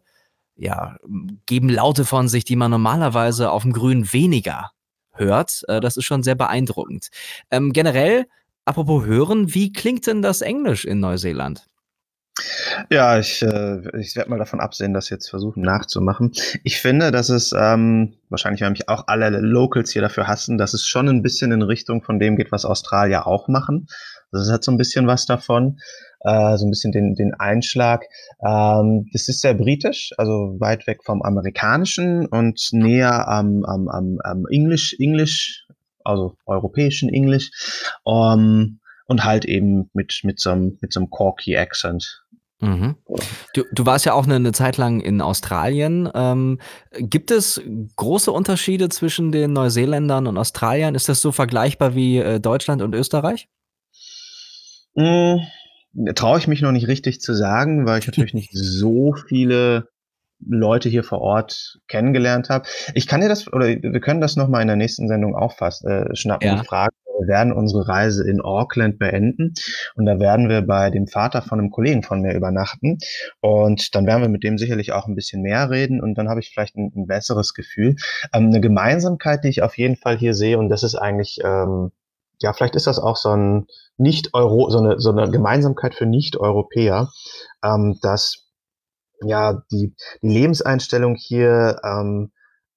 ja, 0.55 0.97
geben 1.45 1.69
Laute 1.69 2.05
von 2.05 2.27
sich, 2.27 2.45
die 2.45 2.55
man 2.55 2.71
normalerweise 2.71 3.51
auf 3.51 3.63
dem 3.63 3.73
Grün 3.73 4.11
weniger 4.13 4.71
hört. 5.13 5.63
Äh, 5.67 5.81
das 5.81 5.97
ist 5.97 6.05
schon 6.05 6.23
sehr 6.23 6.35
beeindruckend. 6.35 7.09
Ähm, 7.51 7.73
generell, 7.73 8.25
apropos 8.65 9.05
hören, 9.05 9.53
wie 9.53 9.71
klingt 9.71 10.07
denn 10.07 10.21
das 10.21 10.41
Englisch 10.41 10.85
in 10.85 10.99
Neuseeland? 10.99 11.65
Ja, 12.89 13.17
ich, 13.17 13.41
äh, 13.41 13.81
ich 13.97 14.15
werde 14.17 14.29
mal 14.29 14.37
davon 14.37 14.59
absehen, 14.59 14.93
das 14.93 15.09
jetzt 15.09 15.29
versuchen 15.29 15.61
nachzumachen. 15.61 16.33
Ich 16.63 16.81
finde, 16.81 17.11
dass 17.11 17.29
es, 17.29 17.53
ähm, 17.57 18.15
wahrscheinlich 18.29 18.59
werden 18.59 18.73
mich 18.73 18.89
auch 18.89 19.05
alle 19.07 19.29
Locals 19.29 19.91
hier 19.91 20.01
dafür 20.01 20.27
hassen, 20.27 20.57
dass 20.57 20.73
es 20.73 20.85
schon 20.85 21.07
ein 21.07 21.21
bisschen 21.21 21.53
in 21.53 21.61
Richtung 21.61 22.03
von 22.03 22.19
dem 22.19 22.35
geht, 22.35 22.51
was 22.51 22.65
Australier 22.65 23.25
auch 23.25 23.47
machen. 23.47 23.87
Also 24.33 24.45
es 24.45 24.53
hat 24.53 24.65
so 24.65 24.71
ein 24.71 24.77
bisschen 24.77 25.07
was 25.07 25.25
davon, 25.25 25.79
äh, 26.25 26.57
so 26.57 26.65
ein 26.65 26.71
bisschen 26.71 26.91
den, 26.91 27.15
den 27.15 27.33
Einschlag. 27.33 28.05
Ähm, 28.45 29.07
das 29.13 29.29
ist 29.29 29.41
sehr 29.41 29.53
britisch, 29.53 30.11
also 30.17 30.55
weit 30.59 30.87
weg 30.87 31.03
vom 31.03 31.21
Amerikanischen 31.21 32.25
und 32.25 32.69
näher 32.71 33.27
am, 33.27 33.63
am, 33.63 33.87
am, 33.87 34.19
am 34.23 34.45
Englisch, 34.49 34.95
Englisch, 34.99 35.67
also 36.03 36.35
europäischen 36.45 37.09
Englisch. 37.09 37.51
Um, 38.03 38.79
und 39.07 39.23
halt 39.23 39.45
eben 39.45 39.89
mit, 39.93 40.21
mit 40.23 40.39
so 40.39 40.49
einem, 40.49 40.77
mit 40.81 40.91
so 40.91 40.99
einem 40.99 41.11
Corky 41.11 41.55
Accent. 41.55 42.23
Mhm. 42.59 42.95
Du, 43.53 43.63
du, 43.71 43.85
warst 43.85 44.05
ja 44.05 44.13
auch 44.13 44.25
eine, 44.25 44.35
eine 44.35 44.51
Zeit 44.51 44.77
lang 44.77 45.01
in 45.01 45.21
Australien. 45.21 46.09
Ähm, 46.15 46.59
gibt 46.97 47.29
es 47.29 47.61
große 47.95 48.31
Unterschiede 48.31 48.89
zwischen 48.89 49.31
den 49.31 49.53
Neuseeländern 49.53 50.25
und 50.25 50.37
Australiern? 50.37 50.95
Ist 50.95 51.09
das 51.09 51.21
so 51.21 51.31
vergleichbar 51.31 51.93
wie 51.95 52.17
äh, 52.17 52.39
Deutschland 52.39 52.81
und 52.81 52.95
Österreich? 52.95 53.47
Mhm. 54.95 55.41
Traue 56.15 56.39
ich 56.39 56.47
mich 56.47 56.61
noch 56.61 56.71
nicht 56.71 56.87
richtig 56.87 57.21
zu 57.21 57.33
sagen, 57.33 57.85
weil 57.85 57.99
ich 57.99 58.07
natürlich 58.07 58.33
nicht 58.33 58.51
so 58.53 59.13
viele 59.13 59.87
Leute 60.39 60.89
hier 60.89 61.03
vor 61.03 61.21
Ort 61.21 61.79
kennengelernt 61.87 62.49
habe. 62.49 62.67
Ich 62.93 63.07
kann 63.07 63.21
dir 63.21 63.29
das, 63.29 63.51
oder 63.51 63.67
wir 63.67 64.01
können 64.01 64.21
das 64.21 64.35
nochmal 64.35 64.61
in 64.61 64.67
der 64.67 64.75
nächsten 64.75 65.07
Sendung 65.07 65.35
auch 65.35 65.53
fast 65.53 65.85
äh, 65.85 66.13
schnappen, 66.15 66.47
ja. 66.47 66.59
die 66.61 66.67
Frage, 66.67 66.93
wir 67.19 67.27
werden 67.27 67.53
unsere 67.53 67.87
Reise 67.87 68.27
in 68.29 68.41
Auckland 68.41 68.99
beenden 68.99 69.53
und 69.95 70.05
da 70.05 70.19
werden 70.19 70.49
wir 70.49 70.61
bei 70.61 70.89
dem 70.89 71.07
Vater 71.07 71.41
von 71.41 71.59
einem 71.59 71.71
Kollegen 71.71 72.03
von 72.03 72.21
mir 72.21 72.33
übernachten 72.33 72.97
und 73.41 73.95
dann 73.95 74.05
werden 74.05 74.21
wir 74.21 74.29
mit 74.29 74.43
dem 74.43 74.57
sicherlich 74.57 74.91
auch 74.91 75.07
ein 75.07 75.15
bisschen 75.15 75.41
mehr 75.41 75.69
reden 75.69 76.01
und 76.01 76.17
dann 76.17 76.29
habe 76.29 76.39
ich 76.39 76.51
vielleicht 76.51 76.75
ein, 76.75 76.91
ein 76.95 77.07
besseres 77.07 77.53
Gefühl. 77.53 77.95
Ähm, 78.33 78.47
eine 78.47 78.61
Gemeinsamkeit, 78.61 79.43
die 79.43 79.49
ich 79.49 79.61
auf 79.61 79.77
jeden 79.77 79.95
Fall 79.95 80.17
hier 80.17 80.33
sehe 80.33 80.57
und 80.57 80.69
das 80.69 80.83
ist 80.83 80.95
eigentlich, 80.95 81.39
ähm, 81.43 81.91
ja, 82.39 82.53
vielleicht 82.53 82.75
ist 82.75 82.87
das 82.87 82.99
auch 82.99 83.17
so 83.17 83.29
ein 83.29 83.67
Nicht-Euro, 83.97 84.69
so 84.69 84.79
eine, 84.79 84.99
so 84.99 85.11
eine 85.11 85.29
Gemeinsamkeit 85.29 85.95
für 85.95 86.05
Nicht-Europäer, 86.05 87.11
ähm, 87.63 87.97
dass 88.01 88.45
ja 89.21 89.61
die, 89.71 89.95
die 90.21 90.29
Lebenseinstellung 90.29 91.15
hier, 91.15 91.79
ähm, 91.83 92.31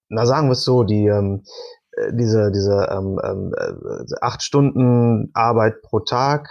na 0.08 0.26
sagen 0.26 0.48
wir 0.48 0.52
es 0.52 0.64
so, 0.64 0.84
die 0.84 1.06
ähm, 1.06 1.44
äh, 1.92 2.12
diese, 2.12 2.50
diese 2.52 2.88
ähm, 2.90 3.20
ähm, 3.22 3.54
äh, 3.56 4.14
acht 4.20 4.42
Stunden 4.42 5.30
Arbeit 5.34 5.82
pro 5.82 6.00
Tag, 6.00 6.48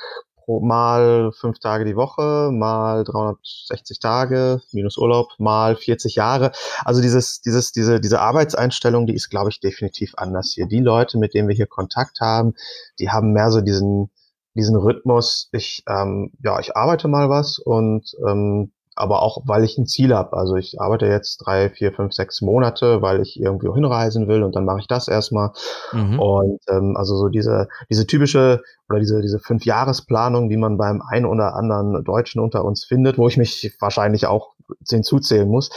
pro 0.48 0.62
mal 0.62 1.32
fünf 1.34 1.60
Tage 1.60 1.84
die 1.84 1.98
Woche, 1.98 2.50
mal 2.52 3.04
360 3.04 4.00
Tage, 4.00 4.62
minus 4.72 4.98
Urlaub, 4.98 5.34
mal 5.38 5.76
40 5.76 6.16
Jahre. 6.16 6.54
Also 6.86 7.02
dieses, 7.02 7.42
dieses, 7.42 7.74
diese, 7.74 8.00
diese 8.00 8.22
Arbeitseinstellung, 8.22 9.06
die 9.06 9.14
ist, 9.14 9.30
glaube 9.30 9.50
ich, 9.50 9.60
definitiv 9.60 10.14
anders 10.16 10.54
hier. 10.54 10.66
Die 10.66 10.80
Leute, 10.80 11.18
mit 11.18 11.34
denen 11.34 11.50
wir 11.50 11.56
hier 11.56 11.68
Kontakt 11.68 12.22
haben, 12.22 12.54
die 13.00 13.10
haben 13.10 13.34
mehr 13.34 13.52
so 13.52 13.60
diesen, 13.60 14.10
diesen 14.56 14.78
Rhythmus, 14.78 15.50
ich, 15.52 15.84
ähm, 15.88 16.32
ja, 16.42 16.60
ich 16.60 16.76
arbeite 16.76 17.10
mal 17.10 17.30
was 17.30 17.60
und 17.60 18.16
ähm, 18.26 18.72
aber 18.98 19.22
auch, 19.22 19.42
weil 19.46 19.64
ich 19.64 19.78
ein 19.78 19.86
Ziel 19.86 20.14
habe. 20.14 20.36
Also 20.36 20.56
ich 20.56 20.82
arbeite 20.82 21.06
jetzt 21.06 21.38
drei, 21.38 21.70
vier, 21.70 21.94
fünf, 21.94 22.14
sechs 22.14 22.42
Monate, 22.42 23.02
weil 23.02 23.22
ich 23.22 23.40
irgendwie 23.40 23.72
hinreisen 23.72 24.28
will 24.28 24.44
und 24.44 24.56
dann 24.56 24.66
mache 24.66 24.80
ich 24.80 24.88
das 24.88 25.08
erstmal. 25.08 25.52
Mhm. 25.94 26.20
Und 26.20 26.60
ähm, 26.70 26.98
also 26.98 27.16
so 27.16 27.28
diese, 27.28 27.68
diese 27.90 28.08
typische 28.08 28.62
oder 28.90 29.00
diese, 29.00 29.22
diese 29.22 29.40
Fünf-Jahres-Planung, 29.40 30.50
die 30.50 30.58
man 30.58 30.78
beim 30.78 31.02
einen 31.02 31.26
oder 31.26 31.56
anderen 31.56 32.04
Deutschen 32.04 32.42
unter 32.42 32.66
uns 32.66 32.86
findet, 32.86 33.18
wo 33.18 33.28
ich 33.28 33.38
mich 33.38 33.76
wahrscheinlich 33.80 34.26
auch 34.26 34.54
zehn 34.84 35.04
zuzählen 35.04 35.48
muss, 35.48 35.70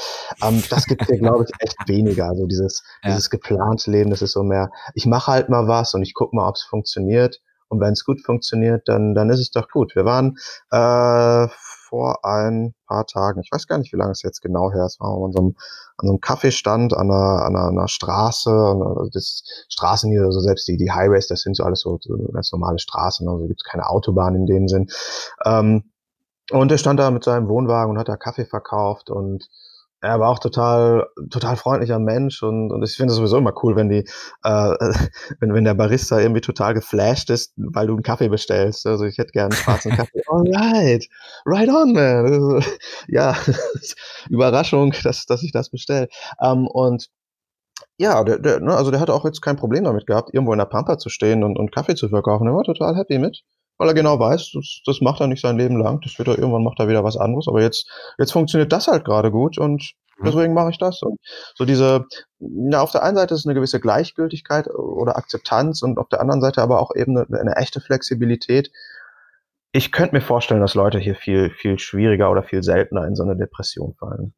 ähm, 0.42 0.62
das 0.70 0.87
gibt 0.87 1.06
hier, 1.06 1.18
glaube 1.18 1.44
ich, 1.44 1.50
echt 1.61 1.76
weniger. 1.88 2.26
Also 2.28 2.46
dieses, 2.46 2.83
ja. 3.02 3.11
dieses 3.11 3.30
geplante 3.30 3.90
Leben, 3.90 4.11
das 4.11 4.22
ist 4.22 4.33
so 4.33 4.42
mehr, 4.42 4.70
ich 4.94 5.06
mache 5.06 5.30
halt 5.30 5.48
mal 5.48 5.68
was 5.68 5.94
und 5.94 6.02
ich 6.02 6.14
gucke 6.14 6.35
mal, 6.35 6.48
ob 6.48 6.56
es 6.56 6.62
funktioniert. 6.62 7.40
Und 7.68 7.80
wenn 7.80 7.92
es 7.92 8.04
gut 8.04 8.20
funktioniert, 8.20 8.88
dann, 8.88 9.14
dann 9.14 9.30
ist 9.30 9.38
es 9.38 9.52
doch 9.52 9.68
gut. 9.68 9.94
Wir 9.94 10.04
waren 10.04 10.37
äh, 10.72 11.48
vor 11.90 12.24
ein 12.24 12.74
paar 12.87 13.05
Tagen, 13.07 13.40
ich 13.40 13.50
weiß 13.53 13.66
gar 13.66 13.76
nicht, 13.79 13.92
wie 13.92 13.96
lange 13.96 14.12
es 14.12 14.22
jetzt 14.22 14.40
genau 14.40 14.72
her 14.72 14.87
ist, 14.87 15.00
waren 15.00 15.20
wir 15.20 15.26
an 15.26 15.33
so 15.33 15.55
einem, 15.98 16.20
Kaffeestand 16.20 16.96
an 16.96 17.11
einer, 17.11 17.44
an 17.44 17.57
einer 17.57 17.88
Straße, 17.88 18.50
also 18.50 19.11
das 19.12 19.42
Straßen 19.68 20.11
hier, 20.11 20.22
also 20.22 20.40
selbst 20.40 20.66
die, 20.68 20.76
die 20.76 20.92
Highways, 20.92 21.26
das 21.26 21.42
sind 21.42 21.57
so 21.57 21.64
alles 21.64 21.81
so, 21.81 21.98
so 22.00 22.16
ganz 22.33 22.53
normale 22.53 22.79
Straßen, 22.79 23.29
also 23.29 23.46
gibt 23.46 23.61
es 23.61 23.70
keine 23.70 23.88
Autobahn 23.88 24.35
in 24.35 24.46
dem 24.46 24.68
Sinn. 24.68 24.88
Ähm, 25.44 25.90
und 26.50 26.72
er 26.72 26.79
stand 26.79 26.98
da 26.98 27.11
mit 27.11 27.24
seinem 27.24 27.48
Wohnwagen 27.48 27.90
und 27.92 27.98
hat 27.98 28.09
da 28.09 28.16
Kaffee 28.16 28.46
verkauft 28.46 29.11
und 29.11 29.48
er 30.00 30.18
war 30.20 30.30
auch 30.30 30.38
total, 30.38 31.06
total 31.30 31.56
freundlicher 31.56 31.98
Mensch 31.98 32.42
und, 32.42 32.72
und 32.72 32.82
ich 32.82 32.96
finde 32.96 33.12
es 33.12 33.16
sowieso 33.16 33.38
immer 33.38 33.52
cool, 33.62 33.76
wenn 33.76 33.88
die, 33.88 34.04
äh, 34.44 34.74
wenn, 35.40 35.54
wenn 35.54 35.64
der 35.64 35.74
Barista 35.74 36.18
irgendwie 36.18 36.40
total 36.40 36.74
geflasht 36.74 37.30
ist, 37.30 37.52
weil 37.56 37.86
du 37.86 37.94
einen 37.94 38.02
Kaffee 38.02 38.28
bestellst. 38.28 38.86
Also 38.86 39.04
ich 39.04 39.18
hätte 39.18 39.32
gerne 39.32 39.54
einen 39.54 39.62
schwarzen 39.62 39.92
Kaffee. 39.92 40.22
Alright, 40.28 41.06
right 41.46 41.68
on, 41.68 41.92
man. 41.92 42.26
Also, 42.26 42.60
ja, 43.08 43.36
Überraschung, 44.30 44.94
dass, 45.02 45.26
dass 45.26 45.42
ich 45.42 45.52
das 45.52 45.70
bestelle. 45.70 46.08
Ähm, 46.42 46.66
und 46.66 47.08
ja, 47.98 48.24
der, 48.24 48.38
der, 48.38 48.60
ne, 48.60 48.74
also 48.74 48.90
der 48.90 49.00
hatte 49.00 49.14
auch 49.14 49.24
jetzt 49.24 49.42
kein 49.42 49.56
Problem 49.56 49.84
damit 49.84 50.06
gehabt, 50.06 50.32
irgendwo 50.32 50.52
in 50.52 50.58
der 50.58 50.66
Pampa 50.66 50.98
zu 50.98 51.08
stehen 51.10 51.44
und, 51.44 51.58
und 51.58 51.72
Kaffee 51.72 51.94
zu 51.94 52.08
verkaufen. 52.08 52.46
Er 52.46 52.54
war 52.54 52.64
total 52.64 52.96
happy 52.96 53.18
mit 53.18 53.42
weil 53.80 53.88
er 53.88 53.94
genau 53.94 54.18
weiß, 54.18 54.50
das, 54.52 54.82
das 54.84 55.00
macht 55.00 55.22
er 55.22 55.26
nicht 55.26 55.40
sein 55.40 55.56
Leben 55.56 55.80
lang. 55.80 56.02
Das 56.02 56.18
wird 56.18 56.28
er 56.28 56.38
irgendwann 56.38 56.62
macht 56.62 56.78
er 56.80 56.88
wieder 56.88 57.02
was 57.02 57.16
anderes. 57.16 57.48
Aber 57.48 57.62
jetzt, 57.62 57.88
jetzt 58.18 58.30
funktioniert 58.30 58.70
das 58.72 58.88
halt 58.88 59.06
gerade 59.06 59.30
gut 59.30 59.56
und 59.56 59.94
mhm. 60.18 60.26
deswegen 60.26 60.52
mache 60.52 60.68
ich 60.68 60.76
das. 60.76 61.00
Und 61.00 61.18
so 61.54 61.64
diese, 61.64 62.04
ja, 62.40 62.82
auf 62.82 62.92
der 62.92 63.02
einen 63.02 63.16
Seite 63.16 63.34
ist 63.34 63.46
eine 63.46 63.54
gewisse 63.54 63.80
Gleichgültigkeit 63.80 64.68
oder 64.68 65.16
Akzeptanz 65.16 65.80
und 65.80 65.96
auf 65.96 66.10
der 66.10 66.20
anderen 66.20 66.42
Seite 66.42 66.60
aber 66.60 66.78
auch 66.78 66.94
eben 66.94 67.16
eine, 67.16 67.40
eine 67.40 67.56
echte 67.56 67.80
Flexibilität. 67.80 68.70
Ich 69.72 69.92
könnte 69.92 70.14
mir 70.14 70.20
vorstellen, 70.20 70.60
dass 70.60 70.74
Leute 70.74 70.98
hier 70.98 71.14
viel, 71.14 71.48
viel 71.48 71.78
schwieriger 71.78 72.30
oder 72.30 72.42
viel 72.42 72.62
seltener 72.62 73.06
in 73.06 73.16
so 73.16 73.22
eine 73.22 73.34
Depression 73.34 73.94
fallen. 73.94 74.34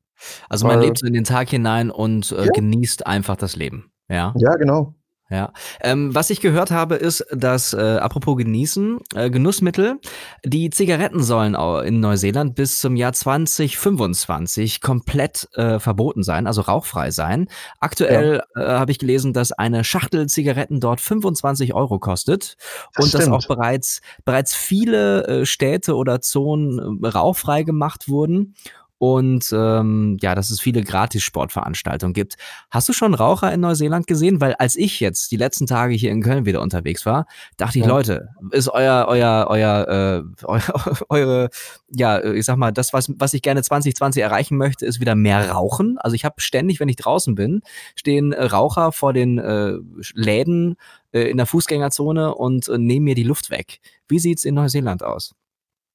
Also 0.49 0.69
man 0.69 0.79
Weil, 0.79 0.87
lebt 0.87 0.99
so 0.99 1.07
in 1.07 1.15
den 1.15 1.25
Tag 1.25 1.49
hinein 1.49 1.91
und 1.91 2.31
äh, 2.31 2.45
ja. 2.45 2.53
genießt 2.53 3.09
einfach 3.09 3.35
das 3.35 3.57
Leben. 3.57 3.91
Ja, 4.09 4.35
ja 4.37 4.55
genau. 4.55 4.95
Ja. 5.33 5.51
Ähm, 5.81 6.15
was 6.15 6.29
ich 6.29 6.43
gehört 6.43 6.71
habe, 6.71 6.97
ist, 6.97 7.25
dass, 7.33 7.73
äh, 7.73 7.81
apropos 7.81 8.37
genießen, 8.37 8.99
äh, 9.15 9.31
Genussmittel, 9.31 9.99
die 10.45 10.69
Zigaretten 10.69 11.23
sollen 11.23 11.55
in 11.87 12.01
Neuseeland 12.01 12.55
bis 12.55 12.81
zum 12.81 12.97
Jahr 12.97 13.15
2025 13.15 14.83
komplett 14.83 15.49
äh, 15.55 15.79
verboten 15.79 16.23
sein, 16.23 16.47
also 16.47 16.61
rauchfrei 16.61 17.11
sein. 17.11 17.49
Aktuell 17.81 18.43
ja. 18.55 18.63
äh, 18.63 18.79
habe 18.79 18.93
ich 18.93 18.99
gelesen, 18.99 19.33
dass 19.33 19.53
eine 19.53 19.85
Schachtel 19.85 20.27
Zigaretten 20.29 20.81
dort 20.81 21.01
25 21.01 21.73
Euro 21.73 21.99
kostet 21.99 22.59
das 22.95 23.05
und 23.05 23.09
stimmt. 23.09 23.23
dass 23.23 23.31
auch 23.31 23.49
bereits, 23.49 24.03
bereits 24.27 24.55
viele 24.55 25.27
äh, 25.27 25.47
Städte 25.47 25.97
oder 25.97 26.21
Zonen 26.21 27.03
äh, 27.03 27.09
rauchfrei 27.09 27.63
gemacht 27.63 28.09
wurden 28.09 28.55
und 29.03 29.53
ähm, 29.53 30.17
ja, 30.21 30.37
dass 30.37 30.51
es 30.51 30.61
viele 30.61 30.85
Gratis-Sportveranstaltungen 30.85 32.15
gibt. 32.15 32.37
Hast 32.71 32.89
du 32.89 32.93
schon 32.93 33.15
Raucher 33.15 33.53
in 33.53 33.59
Neuseeland 33.59 34.07
gesehen? 34.07 34.41
Weil 34.41 34.55
als 34.55 34.77
ich 34.77 35.01
jetzt 35.01 35.33
die 35.33 35.37
letzten 35.37 35.67
Tage 35.67 35.93
hier 35.95 36.13
in 36.13 36.23
Köln 36.23 36.47
wieder 36.47 36.61
unterwegs 36.61 37.05
war, 37.05 37.27
dachte 37.57 37.81
ich, 37.81 37.85
ja. 37.85 37.91
Leute, 37.91 38.29
ist 38.53 38.69
euer, 38.69 39.07
euer, 39.09 39.49
euer, 39.49 39.89
äh, 39.89 40.45
euer, 40.45 40.99
eure, 41.09 41.49
ja, 41.89 42.23
ich 42.23 42.45
sag 42.45 42.59
mal, 42.59 42.71
das, 42.71 42.93
was, 42.93 43.11
was 43.17 43.35
ich 43.35 43.43
gerne 43.43 43.65
2020 43.65 44.23
erreichen 44.23 44.57
möchte, 44.57 44.87
ist 44.87 45.01
wieder 45.01 45.17
mehr 45.17 45.51
Rauchen. 45.51 45.99
Also 45.99 46.15
ich 46.15 46.25
habe 46.25 46.41
ständig, 46.41 46.79
wenn 46.79 46.89
ich 46.89 46.95
draußen 46.95 47.35
bin, 47.35 47.63
stehen 47.97 48.33
Raucher 48.33 48.93
vor 48.93 49.13
den 49.13 49.39
äh, 49.39 49.79
Läden 50.15 50.77
äh, 51.11 51.23
in 51.23 51.39
der 51.39 51.47
Fußgängerzone 51.47 52.37
und 52.37 52.69
äh, 52.69 52.79
nehmen 52.79 53.07
mir 53.07 53.17
die 53.17 53.25
Luft 53.25 53.51
weg. 53.51 53.81
Wie 54.07 54.21
sieht's 54.21 54.45
in 54.45 54.55
Neuseeland 54.55 55.03
aus? 55.03 55.35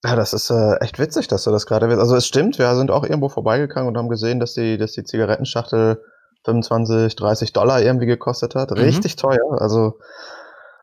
Ja, 0.04 0.16
das 0.16 0.34
ist 0.34 0.50
äh, 0.52 0.76
echt 0.76 1.00
witzig, 1.00 1.28
dass 1.28 1.44
du 1.44 1.52
das 1.52 1.66
gerade 1.66 1.90
willst. 1.90 2.00
Also 2.00 2.16
es 2.16 2.28
stimmt, 2.28 2.60
wir 2.60 2.76
sind 2.76 2.92
auch 2.92 3.04
irgendwo 3.04 3.30
vorbeigegangen 3.30 3.88
und 3.88 3.98
haben 3.98 4.10
gesehen, 4.10 4.40
dass 4.40 4.54
die, 4.54 4.78
dass 4.78 4.92
die 4.92 5.04
Zigarettenschachtel 5.04 6.04
25, 6.46 7.16
30 7.16 7.54
Dollar 7.54 7.82
irgendwie 7.82 8.06
gekostet 8.06 8.56
hat. 8.56 8.72
Mhm. 8.72 8.78
Richtig 8.78 9.16
teuer. 9.16 9.60
Also 9.60 9.98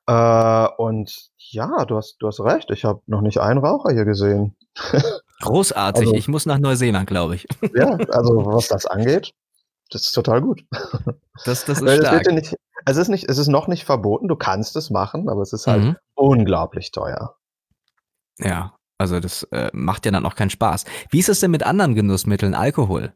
äh, 0.07 0.69
und 0.77 1.31
ja, 1.39 1.85
du 1.85 1.97
hast, 1.97 2.17
du 2.19 2.27
hast 2.27 2.41
recht. 2.41 2.71
Ich 2.71 2.85
habe 2.85 3.01
noch 3.07 3.21
nicht 3.21 3.39
einen 3.39 3.61
Raucher 3.61 3.93
hier 3.93 4.05
gesehen. 4.05 4.57
Großartig. 5.41 6.07
Also, 6.07 6.15
ich 6.15 6.29
muss 6.29 6.47
nach 6.47 6.59
Neuseeland, 6.59 7.07
glaube 7.07 7.37
ich. 7.37 7.47
ja, 7.75 7.97
also 8.11 8.45
was 8.47 8.69
das 8.69 8.87
angeht, 8.87 9.33
das 9.91 10.03
ist 10.07 10.13
total 10.13 10.43
gut. 10.43 10.65
Das, 11.45 11.65
das 11.65 11.79
ist 11.79 11.85
Weil 11.85 12.01
stark. 12.01 12.27
Ja 12.27 12.33
nicht, 12.33 12.55
es 12.87 12.97
ist 12.97 13.09
nicht, 13.09 13.29
es 13.29 13.39
ist 13.39 13.49
noch 13.49 13.67
nicht 13.67 13.85
verboten. 13.85 14.29
Du 14.29 14.37
kannst 14.37 14.77
es 14.77 14.91
machen, 14.91 15.29
aber 15.29 15.43
es 15.43 15.53
ist 15.53 15.67
halt 15.67 15.83
mhm. 15.83 15.97
unglaublich 16.15 16.91
teuer. 16.91 17.37
Ja, 18.39 18.75
also 18.99 19.21
das 19.21 19.45
äh, 19.45 19.71
macht 19.73 20.07
ja 20.07 20.13
dann 20.13 20.27
auch 20.27 20.35
keinen 20.35 20.51
Spaß. 20.51 20.85
Wie 21.11 21.19
ist 21.19 21.29
es 21.29 21.41
denn 21.41 21.51
mit 21.51 21.65
anderen 21.65 21.95
Genussmitteln, 21.95 22.55
Alkohol? 22.55 23.13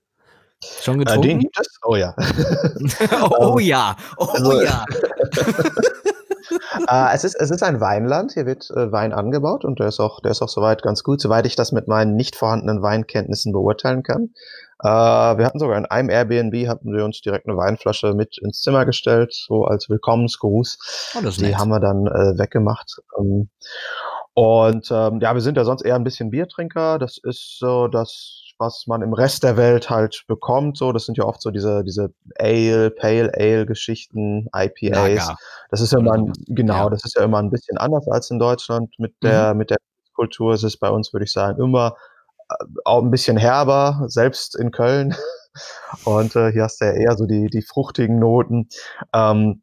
Schon 0.82 0.98
getrunken? 0.98 1.24
Äh, 1.24 1.28
den 1.28 1.38
gibt 1.40 1.60
es? 1.60 1.78
Oh 1.84 1.94
ja. 1.94 2.14
oh, 3.22 3.54
oh 3.54 3.58
ja, 3.58 3.96
oh 4.16 4.24
also, 4.24 4.60
ja. 4.62 4.84
äh, 6.88 7.14
es, 7.14 7.22
ist, 7.24 7.36
es 7.36 7.50
ist 7.50 7.62
ein 7.62 7.80
Weinland, 7.80 8.32
hier 8.32 8.46
wird 8.46 8.68
äh, 8.70 8.90
Wein 8.90 9.12
angebaut 9.12 9.64
und 9.64 9.78
der 9.78 9.86
ist, 9.88 10.00
auch, 10.00 10.20
der 10.20 10.32
ist 10.32 10.42
auch 10.42 10.48
soweit 10.48 10.82
ganz 10.82 11.04
gut, 11.04 11.20
soweit 11.20 11.46
ich 11.46 11.54
das 11.54 11.70
mit 11.70 11.86
meinen 11.86 12.16
nicht 12.16 12.34
vorhandenen 12.34 12.82
Weinkenntnissen 12.82 13.52
beurteilen 13.52 14.02
kann. 14.02 14.30
Äh, 14.80 14.86
wir 14.88 15.44
hatten 15.44 15.58
sogar 15.58 15.76
in 15.76 15.86
einem 15.86 16.08
Airbnb, 16.08 16.68
hatten 16.68 16.94
wir 16.94 17.04
uns 17.04 17.20
direkt 17.20 17.48
eine 17.48 17.56
Weinflasche 17.56 18.14
mit 18.14 18.38
ins 18.38 18.60
Zimmer 18.60 18.86
gestellt, 18.86 19.34
so 19.34 19.64
als 19.64 19.88
Willkommensgruß. 19.88 21.14
Oh, 21.16 21.20
Die 21.20 21.42
nett. 21.42 21.58
haben 21.58 21.70
wir 21.70 21.80
dann 21.80 22.06
äh, 22.06 22.38
weggemacht. 22.38 23.00
Ähm, 23.18 23.48
und 24.34 24.88
ähm, 24.92 25.18
ja, 25.20 25.34
wir 25.34 25.40
sind 25.40 25.56
ja 25.56 25.64
sonst 25.64 25.82
eher 25.82 25.96
ein 25.96 26.04
bisschen 26.04 26.30
Biertrinker. 26.30 27.00
Das 27.00 27.18
ist 27.18 27.58
so 27.58 27.88
das, 27.88 28.44
was 28.58 28.86
man 28.86 29.02
im 29.02 29.12
Rest 29.12 29.42
der 29.42 29.56
Welt 29.56 29.90
halt 29.90 30.22
bekommt. 30.28 30.78
So, 30.78 30.92
das 30.92 31.06
sind 31.06 31.18
ja 31.18 31.24
oft 31.24 31.42
so 31.42 31.50
diese 31.50 31.82
diese 31.82 32.12
Ale, 32.38 32.90
Pale 32.90 33.32
Ale 33.34 33.66
Geschichten, 33.66 34.46
IPAs. 34.54 34.96
Lager. 34.96 35.36
Das 35.72 35.80
ist 35.80 35.92
ja 35.92 35.98
immer 35.98 36.12
ein, 36.12 36.32
genau, 36.46 36.84
ja. 36.84 36.90
das 36.90 37.04
ist 37.04 37.16
ja 37.16 37.24
immer 37.24 37.38
ein 37.38 37.50
bisschen 37.50 37.78
anders 37.78 38.06
als 38.06 38.30
in 38.30 38.38
Deutschland 38.38 38.94
mit 38.98 39.12
der 39.24 39.54
mhm. 39.54 39.58
mit 39.58 39.70
der 39.70 39.78
Kultur. 40.14 40.54
Es 40.54 40.62
ist 40.62 40.76
bei 40.78 40.88
uns, 40.88 41.12
würde 41.12 41.24
ich 41.24 41.32
sagen, 41.32 41.60
immer 41.60 41.96
auch 42.84 43.02
ein 43.02 43.10
bisschen 43.10 43.36
herber, 43.36 44.04
selbst 44.08 44.56
in 44.56 44.70
Köln. 44.70 45.14
Und 46.04 46.36
äh, 46.36 46.52
hier 46.52 46.64
hast 46.64 46.80
du 46.80 46.84
ja 46.84 46.92
eher 46.92 47.16
so 47.16 47.26
die 47.26 47.48
die 47.48 47.62
fruchtigen 47.62 48.18
Noten. 48.18 48.68
Ähm, 49.12 49.62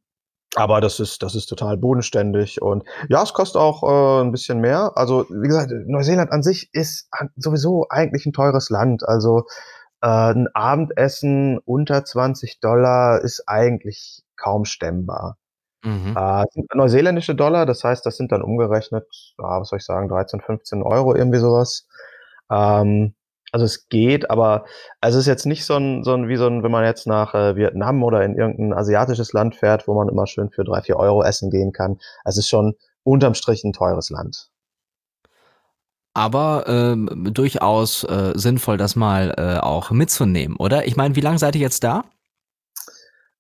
aber 0.55 0.79
das 0.79 0.99
ist, 0.99 1.21
das 1.21 1.35
ist 1.35 1.47
total 1.47 1.77
bodenständig 1.77 2.61
und 2.61 2.83
ja, 3.09 3.21
es 3.21 3.33
kostet 3.33 3.61
auch 3.61 3.83
äh, 3.83 4.23
ein 4.23 4.31
bisschen 4.31 4.61
mehr. 4.61 4.93
Also, 4.95 5.25
wie 5.29 5.47
gesagt, 5.47 5.71
Neuseeland 5.85 6.31
an 6.31 6.43
sich 6.43 6.69
ist 6.73 7.09
sowieso 7.35 7.87
eigentlich 7.89 8.25
ein 8.25 8.33
teures 8.33 8.69
Land. 8.69 9.07
Also 9.07 9.43
äh, 10.01 10.07
ein 10.07 10.47
Abendessen 10.53 11.59
unter 11.65 12.05
20 12.05 12.61
Dollar 12.61 13.21
ist 13.21 13.43
eigentlich 13.47 14.23
kaum 14.37 14.65
stemmbar. 14.65 15.37
Mhm. 15.83 16.15
Äh, 16.17 16.45
neuseeländische 16.73 17.35
Dollar, 17.35 17.65
das 17.65 17.83
heißt, 17.83 18.05
das 18.05 18.15
sind 18.15 18.31
dann 18.31 18.41
umgerechnet, 18.41 19.05
ja, 19.37 19.59
was 19.59 19.69
soll 19.69 19.79
ich 19.79 19.85
sagen, 19.85 20.07
13, 20.07 20.41
15 20.41 20.83
Euro, 20.83 21.15
irgendwie 21.15 21.39
sowas. 21.39 21.87
Ähm, 22.51 23.15
also 23.51 23.65
es 23.65 23.87
geht, 23.87 24.29
aber 24.29 24.65
also 24.99 25.17
es 25.17 25.23
ist 25.23 25.27
jetzt 25.27 25.45
nicht 25.45 25.65
so 25.65 25.75
ein, 25.75 26.03
so 26.03 26.13
ein 26.13 26.27
wie 26.27 26.35
so 26.35 26.47
ein, 26.47 26.63
wenn 26.63 26.71
man 26.71 26.83
jetzt 26.83 27.07
nach 27.07 27.33
äh, 27.33 27.55
Vietnam 27.55 28.03
oder 28.03 28.23
in 28.23 28.35
irgendein 28.35 28.73
asiatisches 28.73 29.31
Land 29.33 29.55
fährt, 29.55 29.87
wo 29.87 29.93
man 29.93 30.09
immer 30.09 30.27
schön 30.27 30.49
für 30.49 30.63
drei, 30.63 30.81
vier 30.81 30.97
Euro 30.97 31.23
essen 31.23 31.49
gehen 31.49 31.71
kann. 31.71 31.97
Es 32.25 32.37
ist 32.37 32.49
schon 32.49 32.75
unterm 33.03 33.33
Strich 33.33 33.63
ein 33.63 33.73
teures 33.73 34.09
Land. 34.09 34.49
Aber 36.13 36.65
ähm, 36.67 37.29
durchaus 37.33 38.03
äh, 38.05 38.33
sinnvoll, 38.35 38.77
das 38.77 38.95
mal 38.95 39.33
äh, 39.37 39.59
auch 39.59 39.91
mitzunehmen, 39.91 40.55
oder? 40.57 40.85
Ich 40.87 40.95
meine, 40.95 41.15
wie 41.15 41.21
lange 41.21 41.39
seid 41.39 41.55
ihr 41.55 41.61
jetzt 41.61 41.83
da? 41.83 42.03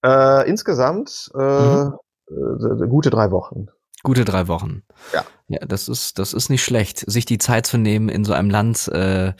Äh, 0.03 0.47
insgesamt 0.49 1.31
äh, 1.35 1.39
mhm. 1.85 1.93
Äh, 2.29 2.87
gute 2.87 3.09
drei 3.09 3.31
Wochen. 3.31 3.67
Gute 4.05 4.23
drei 4.23 4.47
Wochen. 4.47 4.83
Ja. 5.13 5.25
Ja, 5.47 5.59
das 5.65 5.87
ist, 5.87 6.19
das 6.19 6.33
ist 6.33 6.49
nicht 6.49 6.63
schlecht, 6.63 6.99
sich 6.99 7.25
die 7.25 7.39
Zeit 7.39 7.65
zu 7.65 7.77
nehmen, 7.77 8.07
in 8.07 8.23
so 8.23 8.33
einem 8.33 8.51
Land 8.51 8.87
äh, 8.87 9.33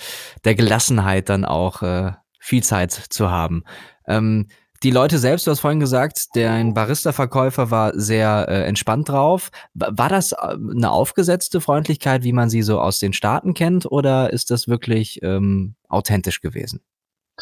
der 0.43 0.55
Gelassenheit 0.55 1.29
dann 1.29 1.45
auch 1.45 1.83
äh, 1.83 2.13
viel 2.39 2.63
Zeit 2.63 2.91
zu 2.91 3.29
haben. 3.29 3.63
Ähm, 4.07 4.47
die 4.83 4.89
Leute 4.89 5.19
selbst, 5.19 5.45
du 5.45 5.51
hast 5.51 5.59
vorhin 5.59 5.79
gesagt, 5.79 6.35
der 6.35 6.63
Barista-Verkäufer 6.63 7.69
war 7.69 7.91
sehr 7.95 8.47
äh, 8.49 8.63
entspannt 8.65 9.09
drauf. 9.09 9.51
War 9.75 10.09
das 10.09 10.31
äh, 10.31 10.35
eine 10.35 10.91
aufgesetzte 10.91 11.61
Freundlichkeit, 11.61 12.23
wie 12.23 12.33
man 12.33 12.49
sie 12.49 12.63
so 12.63 12.79
aus 12.79 12.99
den 12.99 13.13
Staaten 13.13 13.53
kennt, 13.53 13.91
oder 13.91 14.33
ist 14.33 14.49
das 14.49 14.67
wirklich 14.67 15.21
ähm, 15.21 15.75
authentisch 15.89 16.41
gewesen? 16.41 16.81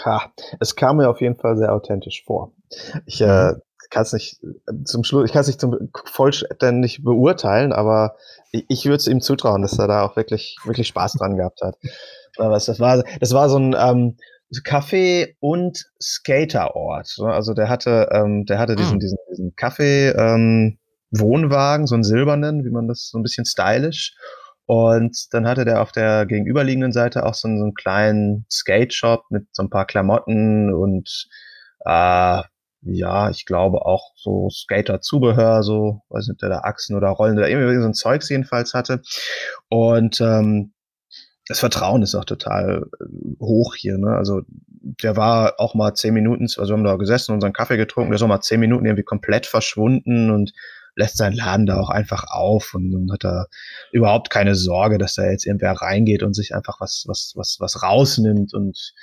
Ha, 0.03 0.31
es 0.59 0.75
kam 0.75 0.97
mir 0.97 1.09
auf 1.09 1.21
jeden 1.21 1.35
Fall 1.35 1.55
sehr 1.57 1.73
authentisch 1.73 2.23
vor. 2.25 2.51
Ich 3.05 3.21
äh, 3.21 3.53
mhm 3.53 3.61
kann 3.93 4.03
es 4.03 4.13
nicht 4.13 4.41
zum 4.85 5.03
Schluss, 5.03 5.25
ich 5.25 5.31
kann 5.31 5.41
es 5.41 5.47
nicht 5.47 5.61
zum 5.61 5.89
vollständig 6.05 7.03
beurteilen, 7.03 7.71
aber 7.71 8.15
ich, 8.51 8.65
ich 8.67 8.85
würde 8.85 8.97
es 8.97 9.07
ihm 9.07 9.21
zutrauen, 9.21 9.61
dass 9.61 9.77
er 9.77 9.87
da 9.87 10.03
auch 10.03 10.15
wirklich, 10.15 10.57
wirklich 10.65 10.87
Spaß 10.87 11.13
dran 11.13 11.37
gehabt 11.37 11.61
hat. 11.61 11.77
Aber 12.37 12.53
das 12.53 12.79
war, 12.79 13.03
das 13.19 13.33
war 13.33 13.49
so 13.49 13.59
ein 13.59 13.75
ähm, 13.77 14.17
Kaffee- 14.63 15.35
und 15.39 15.85
Skaterort. 16.01 17.15
Ne? 17.19 17.27
Also 17.31 17.53
der 17.53 17.69
hatte, 17.69 18.09
ähm, 18.11 18.45
der 18.45 18.59
hatte 18.59 18.75
diesen, 18.75 18.95
ah. 18.95 18.99
diesen, 18.99 19.17
diesen 19.29 19.55
Kaffee, 19.55 20.09
ähm, 20.09 20.79
Wohnwagen, 21.11 21.85
so 21.85 21.93
einen 21.93 22.03
silbernen, 22.03 22.65
wie 22.65 22.71
man 22.71 22.87
das 22.87 23.09
so 23.09 23.19
ein 23.19 23.23
bisschen 23.23 23.45
stylisch. 23.45 24.15
Und 24.65 25.15
dann 25.31 25.47
hatte 25.47 25.65
der 25.65 25.81
auf 25.81 25.91
der 25.91 26.25
gegenüberliegenden 26.25 26.93
Seite 26.93 27.25
auch 27.25 27.35
so 27.35 27.47
einen, 27.47 27.59
so 27.59 27.65
einen 27.65 27.73
kleinen 27.75 28.45
Skate-Shop 28.49 29.25
mit 29.29 29.45
so 29.51 29.61
ein 29.61 29.69
paar 29.69 29.85
Klamotten 29.85 30.73
und 30.73 31.27
äh, 31.85 32.41
ja, 32.85 33.29
ich 33.29 33.45
glaube 33.45 33.85
auch 33.85 34.11
so 34.15 34.49
Skater-Zubehör, 34.49 35.63
so, 35.63 36.01
weiß 36.09 36.27
nicht, 36.27 36.41
der 36.41 36.49
da 36.49 36.59
Achsen 36.59 36.95
oder 36.95 37.09
Rollen 37.09 37.37
oder 37.37 37.49
irgendwie 37.49 37.79
so 37.79 37.85
ein 37.85 37.93
Zeugs 37.93 38.29
jedenfalls 38.29 38.73
hatte. 38.73 39.01
Und 39.69 40.19
ähm, 40.21 40.73
das 41.47 41.59
Vertrauen 41.59 42.01
ist 42.03 42.15
auch 42.15 42.25
total 42.25 42.83
äh, 42.99 43.05
hoch 43.39 43.75
hier. 43.75 43.97
Ne? 43.97 44.15
Also 44.15 44.41
der 44.81 45.15
war 45.15 45.59
auch 45.59 45.75
mal 45.75 45.93
zehn 45.93 46.13
Minuten, 46.13 46.43
also 46.43 46.67
wir 46.67 46.73
haben 46.73 46.83
da 46.83 46.95
gesessen 46.95 47.31
und 47.31 47.37
unseren 47.37 47.53
Kaffee 47.53 47.77
getrunken, 47.77 48.11
der 48.11 48.15
ist 48.15 48.23
auch 48.23 48.27
mal 48.27 48.41
zehn 48.41 48.59
Minuten 48.59 48.85
irgendwie 48.85 49.03
komplett 49.03 49.45
verschwunden 49.45 50.29
und 50.29 50.51
lässt 50.95 51.17
seinen 51.17 51.35
Laden 51.35 51.65
da 51.65 51.79
auch 51.79 51.89
einfach 51.89 52.25
auf 52.29 52.73
und 52.73 52.91
dann 52.91 53.11
hat 53.11 53.25
er 53.25 53.47
überhaupt 53.91 54.29
keine 54.29 54.55
Sorge, 54.55 54.97
dass 54.97 55.15
da 55.15 55.23
jetzt 55.23 55.45
irgendwer 55.45 55.71
reingeht 55.71 56.21
und 56.21 56.33
sich 56.33 56.53
einfach 56.53 56.79
was, 56.81 57.05
was, 57.07 57.33
was, 57.35 57.57
was 57.59 57.81
rausnimmt 57.81 58.53
und 58.53 58.93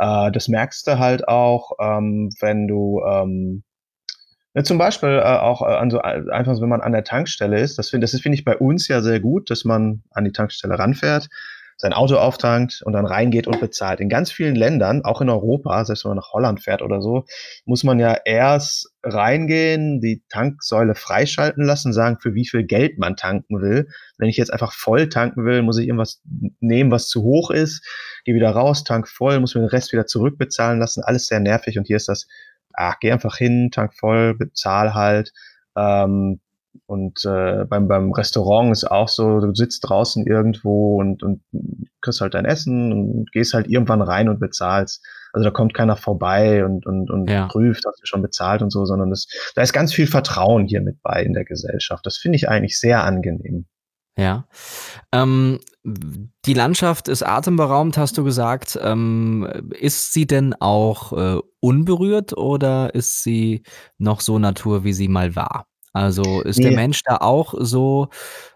äh, 0.00 0.32
das 0.32 0.48
merkst 0.48 0.86
du 0.86 0.98
halt 0.98 1.28
auch, 1.28 1.72
ähm, 1.80 2.30
wenn 2.40 2.66
du 2.66 3.02
ähm, 3.06 3.62
ja, 4.54 4.64
zum 4.64 4.78
Beispiel 4.78 5.10
äh, 5.10 5.22
auch 5.22 5.62
äh, 5.62 5.76
an 5.76 5.90
so 5.90 6.00
einfach, 6.00 6.60
wenn 6.60 6.68
man 6.68 6.80
an 6.80 6.92
der 6.92 7.04
Tankstelle 7.04 7.60
ist. 7.60 7.78
Das 7.78 7.90
finde 7.90 8.06
das 8.06 8.20
finde 8.20 8.36
ich 8.36 8.44
bei 8.44 8.56
uns 8.56 8.88
ja 8.88 9.00
sehr 9.00 9.20
gut, 9.20 9.50
dass 9.50 9.64
man 9.64 10.02
an 10.10 10.24
die 10.24 10.32
Tankstelle 10.32 10.78
ranfährt 10.78 11.28
sein 11.80 11.94
Auto 11.94 12.16
auftankt 12.16 12.82
und 12.84 12.92
dann 12.92 13.06
reingeht 13.06 13.46
und 13.46 13.58
bezahlt. 13.58 14.00
In 14.00 14.10
ganz 14.10 14.30
vielen 14.30 14.54
Ländern, 14.54 15.02
auch 15.02 15.22
in 15.22 15.30
Europa, 15.30 15.82
selbst 15.86 16.04
wenn 16.04 16.10
man 16.10 16.18
nach 16.18 16.32
Holland 16.34 16.62
fährt 16.62 16.82
oder 16.82 17.00
so, 17.00 17.24
muss 17.64 17.84
man 17.84 17.98
ja 17.98 18.18
erst 18.26 18.92
reingehen, 19.02 20.02
die 20.02 20.22
Tanksäule 20.28 20.94
freischalten 20.94 21.64
lassen, 21.64 21.94
sagen, 21.94 22.18
für 22.20 22.34
wie 22.34 22.46
viel 22.46 22.64
Geld 22.64 22.98
man 22.98 23.16
tanken 23.16 23.62
will. 23.62 23.88
Wenn 24.18 24.28
ich 24.28 24.36
jetzt 24.36 24.52
einfach 24.52 24.74
voll 24.74 25.08
tanken 25.08 25.46
will, 25.46 25.62
muss 25.62 25.78
ich 25.78 25.86
irgendwas 25.86 26.20
nehmen, 26.60 26.90
was 26.90 27.08
zu 27.08 27.22
hoch 27.22 27.50
ist, 27.50 27.82
gehe 28.26 28.34
wieder 28.34 28.50
raus, 28.50 28.84
tank 28.84 29.08
voll, 29.08 29.40
muss 29.40 29.54
mir 29.54 29.62
den 29.62 29.70
Rest 29.70 29.90
wieder 29.92 30.04
zurückbezahlen 30.04 30.78
lassen. 30.78 31.02
Alles 31.02 31.28
sehr 31.28 31.40
nervig 31.40 31.78
und 31.78 31.86
hier 31.86 31.96
ist 31.96 32.08
das, 32.08 32.28
ach, 32.74 32.96
geh 33.00 33.10
einfach 33.10 33.38
hin, 33.38 33.70
tank 33.72 33.94
voll, 33.94 34.34
bezahl 34.34 34.92
halt. 34.92 35.32
Ähm, 35.78 36.40
und 36.86 37.24
äh, 37.24 37.64
beim, 37.64 37.88
beim 37.88 38.12
Restaurant 38.12 38.72
ist 38.72 38.90
auch 38.90 39.08
so, 39.08 39.40
du 39.40 39.54
sitzt 39.54 39.88
draußen 39.88 40.26
irgendwo 40.26 41.00
und, 41.00 41.22
und 41.22 41.42
kriegst 42.00 42.20
halt 42.20 42.34
dein 42.34 42.44
Essen 42.44 42.92
und 42.92 43.32
gehst 43.32 43.54
halt 43.54 43.68
irgendwann 43.68 44.02
rein 44.02 44.28
und 44.28 44.40
bezahlst. 44.40 45.04
Also 45.32 45.44
da 45.44 45.50
kommt 45.50 45.74
keiner 45.74 45.96
vorbei 45.96 46.64
und, 46.64 46.86
und, 46.86 47.10
und 47.10 47.30
ja. 47.30 47.46
prüft, 47.46 47.84
hast 47.86 48.00
du 48.00 48.06
schon 48.06 48.22
bezahlt 48.22 48.62
und 48.62 48.70
so, 48.70 48.84
sondern 48.84 49.10
das, 49.10 49.26
da 49.54 49.62
ist 49.62 49.72
ganz 49.72 49.92
viel 49.92 50.06
Vertrauen 50.06 50.66
hier 50.66 50.80
mit 50.80 51.02
bei 51.02 51.22
in 51.22 51.32
der 51.32 51.44
Gesellschaft. 51.44 52.04
Das 52.06 52.16
finde 52.16 52.36
ich 52.36 52.48
eigentlich 52.48 52.78
sehr 52.78 53.04
angenehm. 53.04 53.66
Ja. 54.18 54.46
Ähm, 55.12 55.60
die 55.84 56.54
Landschaft 56.54 57.08
ist 57.08 57.22
atemberaubend, 57.22 57.96
hast 57.96 58.18
du 58.18 58.24
gesagt. 58.24 58.78
Ähm, 58.82 59.48
ist 59.78 60.12
sie 60.12 60.26
denn 60.26 60.54
auch 60.58 61.12
äh, 61.12 61.40
unberührt 61.60 62.36
oder 62.36 62.94
ist 62.94 63.22
sie 63.22 63.62
noch 63.98 64.20
so 64.20 64.38
Natur, 64.38 64.84
wie 64.84 64.92
sie 64.92 65.08
mal 65.08 65.36
war? 65.36 65.69
Also 65.92 66.42
ist 66.42 66.62
der 66.62 66.72
Mensch 66.72 67.02
da 67.04 67.16
auch 67.16 67.54
so 67.58 68.08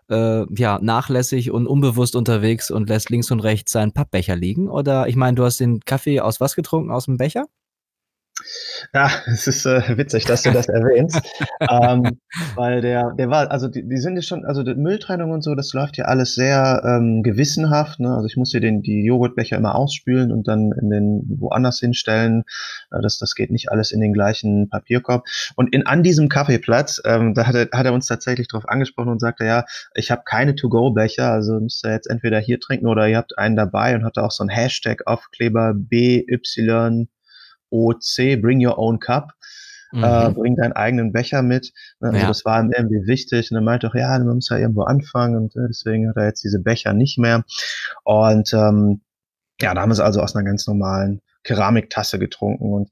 äh, 0.08 0.44
ja, 0.54 0.78
nachlässig 0.80 1.50
und 1.50 1.66
unbewusst 1.66 2.14
unterwegs 2.16 2.70
und 2.70 2.88
lässt 2.88 3.10
links 3.10 3.30
und 3.30 3.40
rechts 3.40 3.72
seinen 3.72 3.92
Pappbecher 3.92 4.36
liegen? 4.36 4.68
Oder 4.68 5.08
ich 5.08 5.16
meine, 5.16 5.34
du 5.34 5.44
hast 5.44 5.58
den 5.60 5.80
Kaffee 5.80 6.20
aus 6.20 6.40
was 6.40 6.54
getrunken? 6.54 6.92
Aus 6.92 7.06
dem 7.06 7.16
Becher? 7.16 7.46
Ja, 8.92 9.10
es 9.26 9.46
ist 9.46 9.66
äh, 9.66 9.96
witzig, 9.96 10.24
dass 10.24 10.42
du 10.42 10.52
das 10.52 10.68
erwähnst. 10.68 11.20
ähm, 11.60 12.18
weil 12.54 12.80
der, 12.80 13.12
der 13.12 13.30
war, 13.30 13.50
also 13.50 13.68
die, 13.68 13.88
die 13.88 13.96
sind 13.96 14.16
ja 14.16 14.22
schon, 14.22 14.44
also 14.44 14.62
die 14.62 14.74
Mülltrennung 14.74 15.30
und 15.30 15.42
so, 15.42 15.54
das 15.54 15.72
läuft 15.72 15.96
ja 15.96 16.06
alles 16.06 16.34
sehr 16.34 16.82
ähm, 16.84 17.22
gewissenhaft. 17.22 18.00
Ne? 18.00 18.14
Also 18.14 18.26
ich 18.26 18.36
muss 18.36 18.50
hier 18.50 18.60
den, 18.60 18.82
die 18.82 19.04
Joghurtbecher 19.04 19.56
immer 19.56 19.74
ausspülen 19.74 20.32
und 20.32 20.48
dann 20.48 20.72
in 20.72 20.90
den 20.90 21.22
woanders 21.38 21.78
hinstellen. 21.80 22.44
Äh, 22.90 23.00
das, 23.02 23.18
das 23.18 23.34
geht 23.34 23.50
nicht 23.50 23.70
alles 23.70 23.92
in 23.92 24.00
den 24.00 24.12
gleichen 24.12 24.68
Papierkorb. 24.68 25.24
Und 25.56 25.74
in, 25.74 25.86
an 25.86 26.02
diesem 26.02 26.28
Kaffeeplatz, 26.28 27.00
ähm, 27.04 27.34
da 27.34 27.46
hat 27.46 27.54
er, 27.54 27.68
hat 27.72 27.86
er 27.86 27.92
uns 27.92 28.06
tatsächlich 28.06 28.48
drauf 28.48 28.68
angesprochen 28.68 29.10
und 29.10 29.20
sagte, 29.20 29.44
ja, 29.44 29.64
ich 29.94 30.10
habe 30.10 30.22
keine 30.24 30.54
To-Go-Becher, 30.54 31.30
also 31.30 31.60
müsst 31.60 31.84
ihr 31.84 31.92
jetzt 31.92 32.10
entweder 32.10 32.38
hier 32.40 32.60
trinken 32.60 32.86
oder 32.86 33.08
ihr 33.08 33.16
habt 33.16 33.38
einen 33.38 33.56
dabei 33.56 33.94
und 33.94 34.04
hatte 34.04 34.22
auch 34.22 34.30
so 34.30 34.42
ein 34.42 34.48
Hashtag-Aufkleber 34.48 35.74
BY 35.74 36.24
OC, 37.74 38.40
Bring 38.40 38.64
Your 38.64 38.78
Own 38.78 39.00
Cup. 39.00 39.32
Äh, 39.92 39.96
mhm. 39.96 40.04
Äh, 40.04 40.30
bring 40.32 40.56
deinen 40.56 40.72
eigenen 40.72 41.12
Becher 41.12 41.42
mit. 41.42 41.72
Ne, 42.00 42.08
also 42.08 42.20
ja. 42.20 42.26
das 42.28 42.44
war 42.44 42.60
ihm 42.60 42.72
irgendwie 42.76 43.06
wichtig. 43.06 43.50
Und 43.50 43.56
er 43.58 43.62
meinte 43.62 43.88
auch, 43.88 43.94
ja, 43.94 44.18
man 44.18 44.36
muss 44.36 44.48
ja 44.48 44.58
irgendwo 44.58 44.82
anfangen 44.82 45.36
und 45.36 45.56
äh, 45.56 45.68
deswegen 45.68 46.08
hat 46.08 46.16
er 46.16 46.26
jetzt 46.26 46.42
diese 46.42 46.60
Becher 46.60 46.92
nicht 46.92 47.18
mehr. 47.18 47.44
Und 48.02 48.52
ähm, 48.52 49.02
ja, 49.60 49.72
da 49.74 49.82
haben 49.82 49.90
wir 49.90 49.94
es 49.94 50.00
also 50.00 50.20
aus 50.20 50.34
einer 50.34 50.44
ganz 50.44 50.66
normalen 50.66 51.20
Keramiktasse 51.44 52.18
getrunken 52.18 52.72
und 52.72 52.90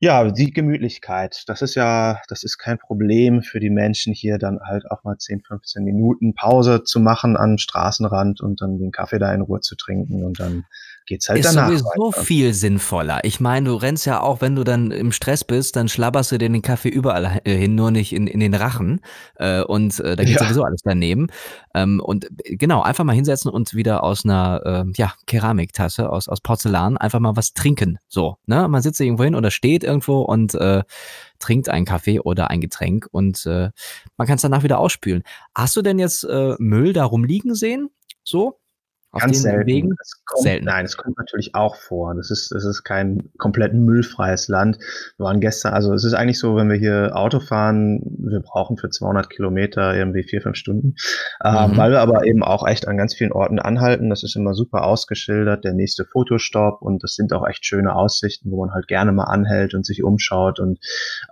Ja, 0.00 0.30
die 0.30 0.52
Gemütlichkeit, 0.52 1.42
das 1.48 1.60
ist 1.60 1.74
ja 1.74 2.20
das 2.28 2.44
ist 2.44 2.56
kein 2.56 2.78
Problem 2.78 3.42
für 3.42 3.58
die 3.58 3.68
Menschen 3.68 4.14
hier, 4.14 4.38
dann 4.38 4.60
halt 4.60 4.88
auch 4.90 5.02
mal 5.02 5.18
10, 5.18 5.42
15 5.42 5.82
Minuten 5.84 6.34
Pause 6.34 6.84
zu 6.84 7.00
machen 7.00 7.36
am 7.36 7.58
Straßenrand 7.58 8.40
und 8.40 8.62
dann 8.62 8.78
den 8.78 8.92
Kaffee 8.92 9.18
da 9.18 9.34
in 9.34 9.40
Ruhe 9.42 9.60
zu 9.60 9.74
trinken 9.76 10.24
und 10.24 10.38
dann 10.38 10.64
geht's 11.08 11.28
halt 11.28 11.40
ist 11.40 11.46
danach 11.46 11.68
sowieso 11.68 11.86
weiter. 11.86 12.22
viel 12.22 12.54
sinnvoller. 12.54 13.24
Ich 13.24 13.40
meine, 13.40 13.70
du 13.70 13.74
rennst 13.74 14.06
ja 14.06 14.20
auch, 14.20 14.40
wenn 14.40 14.54
du 14.54 14.62
dann 14.62 14.90
im 14.90 15.10
Stress 15.10 15.42
bist, 15.42 15.74
dann 15.74 15.88
schlabberst 15.88 16.30
du 16.30 16.38
dir 16.38 16.48
den 16.48 16.62
Kaffee 16.62 16.90
überall 16.90 17.40
äh, 17.44 17.56
hin, 17.56 17.74
nur 17.74 17.90
nicht 17.90 18.12
in, 18.12 18.26
in 18.26 18.40
den 18.40 18.54
Rachen. 18.54 19.00
Äh, 19.36 19.62
und 19.62 19.98
äh, 20.00 20.14
da 20.14 20.24
geht 20.24 20.34
ja. 20.34 20.44
sowieso 20.44 20.62
alles 20.62 20.82
daneben. 20.84 21.28
Ähm, 21.74 22.00
und 22.00 22.28
genau, 22.44 22.82
einfach 22.82 23.04
mal 23.04 23.14
hinsetzen 23.14 23.50
und 23.50 23.74
wieder 23.74 24.04
aus 24.04 24.24
einer 24.24 24.84
äh, 24.86 24.92
ja, 24.96 25.14
Keramiktasse, 25.26 26.10
aus, 26.10 26.28
aus 26.28 26.40
Porzellan, 26.40 26.96
einfach 26.96 27.20
mal 27.20 27.36
was 27.36 27.54
trinken. 27.54 27.98
So, 28.06 28.36
ne? 28.46 28.68
Man 28.68 28.82
sitzt 28.82 29.00
irgendwo 29.00 29.24
hin 29.24 29.34
oder 29.34 29.50
steht 29.50 29.82
irgendwo 29.82 30.20
und 30.20 30.54
äh, 30.54 30.82
trinkt 31.38 31.68
einen 31.68 31.86
Kaffee 31.86 32.20
oder 32.20 32.50
ein 32.50 32.60
Getränk 32.60 33.08
und 33.10 33.46
äh, 33.46 33.70
man 34.16 34.26
kann 34.26 34.36
es 34.36 34.42
danach 34.42 34.62
wieder 34.62 34.78
ausspülen. 34.78 35.22
Hast 35.54 35.76
du 35.76 35.82
denn 35.82 35.98
jetzt 35.98 36.24
äh, 36.24 36.54
Müll 36.58 36.92
da 36.92 37.04
rumliegen 37.04 37.54
sehen? 37.54 37.90
So? 38.24 38.60
Auf 39.10 39.22
Ganz 39.22 39.40
selten. 39.40 39.66
Wegen? 39.66 39.96
Kommt, 40.26 40.42
selten. 40.42 40.66
Nein, 40.66 40.84
es 40.84 40.98
kommt 40.98 41.16
natürlich 41.16 41.54
auch 41.54 41.76
vor. 41.76 42.14
Das 42.14 42.30
ist, 42.30 42.52
das 42.52 42.64
ist 42.66 42.84
kein 42.84 43.30
komplett 43.38 43.72
müllfreies 43.72 44.48
Land. 44.48 44.78
Wir 45.16 45.24
waren 45.24 45.40
gestern, 45.40 45.72
also 45.72 45.94
es 45.94 46.04
ist 46.04 46.12
eigentlich 46.12 46.38
so, 46.38 46.56
wenn 46.56 46.68
wir 46.68 46.76
hier 46.76 47.16
Auto 47.16 47.40
fahren, 47.40 48.02
wir 48.18 48.40
brauchen 48.40 48.76
für 48.76 48.90
200 48.90 49.30
Kilometer 49.30 49.96
irgendwie 49.96 50.24
vier, 50.24 50.42
fünf 50.42 50.56
Stunden, 50.56 50.96
ähm, 51.42 51.52
mhm. 51.52 51.58
ähm, 51.58 51.76
weil 51.78 51.90
wir 51.92 52.00
aber 52.00 52.26
eben 52.26 52.42
auch 52.42 52.66
echt 52.66 52.86
an 52.86 52.98
ganz 52.98 53.14
vielen 53.14 53.32
Orten 53.32 53.58
anhalten. 53.58 54.10
Das 54.10 54.22
ist 54.22 54.36
immer 54.36 54.52
super 54.52 54.84
ausgeschildert, 54.84 55.64
der 55.64 55.72
nächste 55.72 56.04
Fotostopp 56.04 56.82
und 56.82 57.02
das 57.02 57.14
sind 57.14 57.32
auch 57.32 57.48
echt 57.48 57.64
schöne 57.64 57.94
Aussichten, 57.94 58.50
wo 58.50 58.60
man 58.60 58.74
halt 58.74 58.88
gerne 58.88 59.12
mal 59.12 59.24
anhält 59.24 59.72
und 59.72 59.86
sich 59.86 60.04
umschaut 60.04 60.60
und 60.60 60.80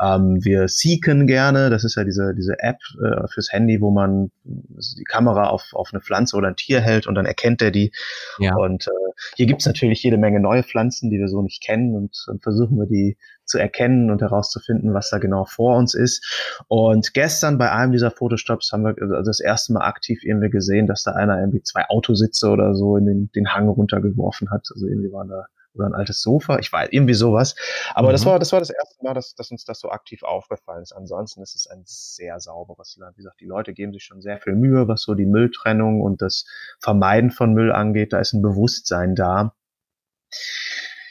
ähm, 0.00 0.42
wir 0.42 0.68
seeken 0.68 1.26
gerne. 1.26 1.68
Das 1.68 1.84
ist 1.84 1.96
ja 1.96 2.04
diese, 2.04 2.34
diese 2.34 2.58
App 2.58 2.78
äh, 3.04 3.28
fürs 3.28 3.52
Handy, 3.52 3.82
wo 3.82 3.90
man 3.90 4.30
die 4.44 5.04
Kamera 5.04 5.48
auf, 5.48 5.74
auf 5.74 5.90
eine 5.92 6.00
Pflanze 6.00 6.36
oder 6.36 6.48
ein 6.48 6.56
Tier 6.56 6.80
hält 6.80 7.06
und 7.06 7.14
dann 7.14 7.26
erkennt 7.26 7.60
der 7.60 7.70
die. 7.76 7.92
Ja. 8.38 8.56
Und 8.56 8.86
äh, 8.86 9.12
hier 9.36 9.46
gibt's 9.46 9.66
natürlich 9.66 10.02
jede 10.02 10.18
Menge 10.18 10.40
neue 10.40 10.62
Pflanzen, 10.62 11.10
die 11.10 11.18
wir 11.18 11.28
so 11.28 11.42
nicht 11.42 11.62
kennen 11.62 11.94
und 11.94 12.24
dann 12.26 12.40
versuchen 12.40 12.78
wir 12.78 12.86
die 12.86 13.16
zu 13.44 13.58
erkennen 13.58 14.10
und 14.10 14.20
herauszufinden, 14.20 14.92
was 14.92 15.10
da 15.10 15.18
genau 15.18 15.44
vor 15.44 15.76
uns 15.76 15.94
ist. 15.94 16.60
Und 16.68 17.14
gestern 17.14 17.58
bei 17.58 17.70
einem 17.70 17.92
dieser 17.92 18.10
Fotostops 18.10 18.72
haben 18.72 18.84
wir 18.84 18.96
also 19.00 19.22
das 19.22 19.40
erste 19.40 19.72
Mal 19.72 19.86
aktiv 19.86 20.24
irgendwie 20.24 20.50
gesehen, 20.50 20.86
dass 20.86 21.04
da 21.04 21.12
einer 21.12 21.38
irgendwie 21.38 21.62
zwei 21.62 21.84
Autositze 21.88 22.48
oder 22.48 22.74
so 22.74 22.96
in 22.96 23.06
den, 23.06 23.30
den 23.34 23.54
Hang 23.54 23.68
runtergeworfen 23.68 24.50
hat. 24.50 24.66
Also 24.74 24.86
irgendwie 24.86 25.12
waren 25.12 25.28
da 25.28 25.46
oder 25.76 25.86
ein 25.86 25.94
altes 25.94 26.20
Sofa, 26.20 26.58
ich 26.58 26.72
weiß, 26.72 26.88
irgendwie 26.90 27.14
sowas. 27.14 27.54
Aber 27.94 28.08
mhm. 28.08 28.12
das 28.12 28.26
war, 28.26 28.38
das 28.38 28.52
war 28.52 28.60
das 28.60 28.70
erste 28.70 29.04
Mal, 29.04 29.14
dass, 29.14 29.34
dass 29.34 29.50
uns 29.50 29.64
das 29.64 29.80
so 29.80 29.90
aktiv 29.90 30.22
aufgefallen 30.22 30.82
ist. 30.82 30.92
Ansonsten 30.92 31.42
ist 31.42 31.54
es 31.54 31.66
ein 31.66 31.82
sehr 31.84 32.40
sauberes 32.40 32.96
Land. 32.96 33.16
Wie 33.16 33.22
gesagt, 33.22 33.40
die 33.40 33.46
Leute 33.46 33.72
geben 33.72 33.92
sich 33.92 34.04
schon 34.04 34.20
sehr 34.20 34.38
viel 34.38 34.54
Mühe, 34.54 34.88
was 34.88 35.02
so 35.02 35.14
die 35.14 35.26
Mülltrennung 35.26 36.00
und 36.00 36.22
das 36.22 36.46
Vermeiden 36.80 37.30
von 37.30 37.52
Müll 37.54 37.72
angeht. 37.72 38.12
Da 38.12 38.20
ist 38.20 38.32
ein 38.32 38.42
Bewusstsein 38.42 39.14
da. 39.14 39.54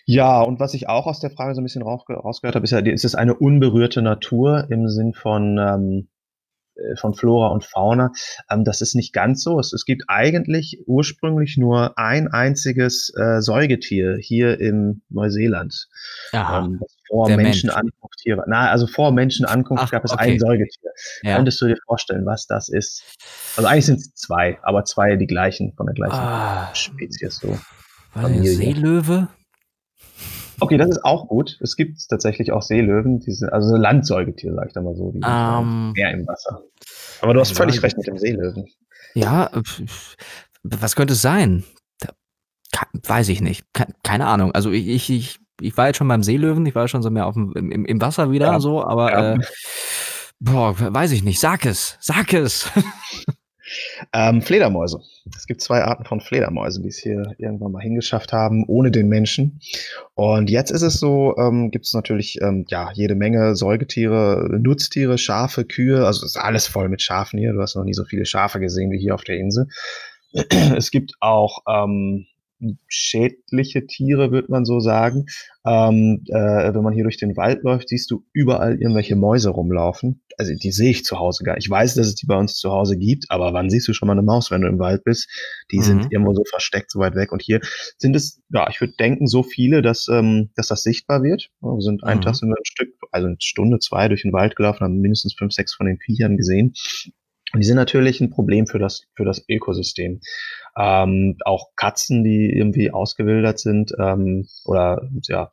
Ja, 0.08 0.42
und 0.42 0.60
was 0.60 0.76
ich 0.76 0.88
auch 0.88 1.08
aus 1.08 1.20
der 1.20 1.32
Frage 1.32 1.56
so 1.56 1.62
ein 1.62 1.64
bisschen 1.64 1.82
rausgehört 1.82 2.56
habe, 2.56 2.64
ist 2.64 2.72
ja, 2.72 2.80
ist 2.80 3.06
es 3.06 3.16
eine 3.16 3.34
unberührte 3.34 4.04
Natur 4.04 4.68
im 4.70 4.88
Sinn 4.88 5.14
von, 5.14 5.58
ähm, 5.58 6.08
äh, 6.08 6.15
von 7.00 7.14
Flora 7.14 7.50
und 7.50 7.64
Fauna. 7.64 8.12
Ähm, 8.50 8.64
das 8.64 8.82
ist 8.82 8.96
nicht 8.96 9.14
ganz 9.14 9.44
so. 9.44 9.60
Es, 9.60 9.74
es 9.74 9.86
gibt 9.86 10.04
eigentlich 10.08 10.80
ursprünglich 10.86 11.58
nur 11.58 11.98
ein 11.98 12.28
einziges 12.28 13.14
äh, 13.18 13.42
Säugetier 13.42 14.18
hier 14.20 14.60
in 14.60 15.02
Neuseeland. 15.10 15.88
Aha, 16.32 16.66
ähm, 16.66 16.80
vor 17.08 17.30
Menschenankunft 17.30 18.20
hier 18.24 18.38
war. 18.38 18.46
Na, 18.48 18.70
also 18.70 18.88
vor 18.88 19.12
Menschenankunft 19.12 19.84
Ach, 19.86 19.92
gab 19.92 20.06
es 20.06 20.12
okay. 20.12 20.32
ein 20.32 20.40
Säugetier. 20.40 20.92
Ja. 21.22 21.36
Könntest 21.36 21.62
du 21.62 21.68
dir 21.68 21.78
vorstellen, 21.86 22.26
was 22.26 22.48
das 22.48 22.70
ist? 22.70 23.04
Also 23.56 23.68
eigentlich 23.68 23.86
sind 23.86 24.00
es 24.00 24.14
zwei, 24.16 24.58
aber 24.64 24.86
zwei 24.86 25.16
die 25.16 25.28
gleichen, 25.28 25.74
von 25.74 25.86
der 25.86 25.96
gleichen 25.96 26.16
ah, 26.16 26.74
Spezies 26.74 27.38
so. 27.38 27.58
Seelöwe? 28.42 29.28
Okay, 30.60 30.78
das 30.78 30.90
ist 30.90 31.04
auch 31.04 31.28
gut. 31.28 31.58
Es 31.62 31.76
gibt 31.76 32.00
tatsächlich 32.10 32.52
auch 32.52 32.62
Seelöwen, 32.62 33.20
die 33.20 33.32
sind, 33.32 33.52
also 33.52 33.76
Landsäugetiere, 33.76 34.56
sag 34.56 34.68
ich 34.68 34.74
da 34.74 34.82
mal 34.82 34.96
so, 34.96 35.12
die 35.12 35.20
sind 35.20 35.26
um, 35.26 35.92
mehr 35.94 36.12
im 36.12 36.28
Wasser. 36.28 36.64
Aber 37.22 37.34
du 37.34 37.40
hast 37.40 37.56
völlig 37.56 37.82
recht 37.84 37.98
mit 37.98 38.08
dem 38.08 38.18
Seelöwen. 38.18 38.66
Ja, 39.14 39.50
was 40.64 40.96
könnte 40.96 41.14
es 41.14 41.22
sein? 41.22 41.64
Weiß 43.08 43.30
ich 43.30 43.42
nicht. 43.42 43.66
Keine 44.04 44.28
Ahnung. 44.28 44.52
Also 44.52 44.72
ich, 44.72 44.88
ich, 44.88 45.10
ich, 45.10 45.40
ich 45.62 45.78
war 45.78 45.88
jetzt 45.88 45.98
schon 45.98 46.08
beim 46.08 46.24
Seelöwen, 46.24 46.66
ich 46.66 46.76
war 46.76 46.88
schon 46.88 47.02
so 47.02 47.10
mehr 47.10 47.28
auf 47.28 47.36
dem, 47.36 47.54
im, 47.56 47.86
im 47.86 48.02
Wasser 48.02 48.32
wieder 48.32 48.48
ja. 48.48 48.60
so, 48.60 48.84
aber 48.84 49.12
ja. 49.12 49.34
äh, 49.34 49.40
boah, 50.40 50.76
weiß 50.78 51.12
ich 51.12 51.24
nicht. 51.24 51.40
Sag 51.40 51.66
es, 51.66 51.98
sag 52.02 52.34
es. 52.34 52.70
Ähm, 54.14 54.42
Fledermäuse. 54.42 55.02
Es 55.36 55.46
gibt 55.48 55.62
zwei 55.62 55.84
Arten 55.84 56.06
von 56.06 56.22
Fledermäusen, 56.22 56.84
die 56.84 56.90
es 56.90 56.98
hier 56.98 57.34
irgendwann 57.38 57.72
mal 57.72 57.82
hingeschafft 57.82 58.34
haben, 58.34 58.66
ohne 58.68 58.92
den 58.92 59.08
Menschen. 59.08 59.60
Und 60.14 60.50
jetzt 60.50 60.72
ist 60.72 60.82
es 60.82 61.00
so, 61.00 61.36
ähm, 61.38 61.72
gibt 61.72 61.86
es 61.86 61.94
natürlich 61.94 62.40
ähm, 62.42 62.66
ja 62.70 62.92
jede 62.94 63.16
Menge 63.16 63.56
Säugetiere, 63.56 64.60
Nutztiere, 64.60 65.18
Schafe, 65.18 65.66
Kühe. 65.66 66.06
Also 66.06 66.26
ist 66.26 66.38
alles 66.38 66.68
voll 66.68 66.90
mit 66.90 67.02
Schafen 67.02 67.40
hier. 67.40 67.54
Du 67.54 67.62
hast 67.62 67.76
noch 67.76 67.84
nie 67.84 67.94
so 67.94 68.06
viele 68.06 68.26
Schafe 68.26 68.60
gesehen 68.60 68.92
wie 68.92 69.00
hier 69.00 69.16
auf 69.16 69.24
der 69.24 69.38
Insel. 69.38 69.68
Es 70.76 70.92
gibt 70.92 71.14
auch 71.22 71.60
ähm, 71.68 72.28
schädliche 72.88 73.86
Tiere, 73.88 74.32
würde 74.32 74.52
man 74.52 74.66
so 74.66 74.80
sagen. 74.80 75.26
Ähm, 75.66 76.24
äh, 76.28 76.74
wenn 76.74 76.84
man 76.84 76.94
hier 76.94 77.04
durch 77.04 77.18
den 77.18 77.36
Wald 77.36 77.64
läuft, 77.64 77.90
siehst 77.90 78.12
du 78.12 78.24
überall 78.34 78.80
irgendwelche 78.80 79.16
Mäuse 79.16 79.50
rumlaufen. 79.50 80.22
Also 80.38 80.54
die 80.54 80.72
sehe 80.72 80.92
ich 80.92 81.06
zu 81.06 81.20
Hause 81.20 81.44
gar 81.44 81.56
nicht. 81.56 81.66
Ich 81.66 81.72
weiß, 81.72 81.96
dass 81.96 82.08
es 82.08 82.16
die 82.16 82.28
bei 82.28 82.38
uns 82.38 82.58
zu 82.58 82.72
Hause 82.72 82.98
gibt, 82.98 83.26
aber 83.30 83.54
wann 83.54 83.70
siehst 83.70 83.88
du 83.88 83.94
schon 83.94 84.08
mal 84.08 84.14
eine 84.14 84.22
Maus, 84.22 84.52
wenn 84.52 84.62
du 84.62 84.68
im 84.68 84.80
Wald 84.80 85.04
bist? 85.04 85.28
Die 85.72 85.78
mhm. 85.78 85.84
sind 85.84 86.12
irgendwo 86.12 86.34
so 86.34 86.44
versteckt, 86.50 86.92
so 86.92 87.00
weit 87.00 87.16
weg. 87.16 87.32
Und 87.32 87.42
hier 87.42 87.62
sind 87.98 88.16
es, 88.16 88.42
ja, 88.50 88.70
ich 88.70 88.80
würde 88.82 88.94
denken, 89.00 89.28
so 89.28 89.44
viele, 89.44 89.82
dass, 89.82 90.08
ähm, 90.08 90.52
dass 90.56 90.68
das 90.68 90.84
sichtbar 90.84 91.24
wird. 91.24 91.50
Wir 91.62 91.82
sind 91.82 92.04
einen 92.04 92.20
mhm. 92.20 92.24
Tag 92.24 92.36
sind 92.36 92.50
wir 92.50 92.58
ein 92.58 92.66
Stück, 92.66 92.90
also 93.12 93.28
eine 93.28 93.38
Stunde, 93.40 93.80
zwei 93.80 94.08
durch 94.08 94.22
den 94.22 94.34
Wald 94.34 94.56
gelaufen, 94.56 94.82
haben 94.82 95.00
mindestens 95.00 95.34
fünf, 95.34 95.54
sechs 95.54 95.74
von 95.74 95.88
den 95.88 95.98
Viechern 95.98 96.38
gesehen. 96.38 96.74
Und 97.54 97.62
die 97.62 97.68
sind 97.68 97.78
natürlich 97.78 98.20
ein 98.22 98.32
Problem 98.32 98.66
für 98.68 98.80
das, 98.80 99.08
für 99.16 99.24
das 99.24 99.46
Ökosystem. 99.48 100.20
Ähm, 100.78 101.38
auch 101.46 101.70
Katzen, 101.76 102.24
die 102.24 102.50
irgendwie 102.50 102.92
ausgewildert 102.92 103.60
sind 103.60 103.94
ähm, 103.98 104.48
oder 104.66 105.10
ja, 105.28 105.50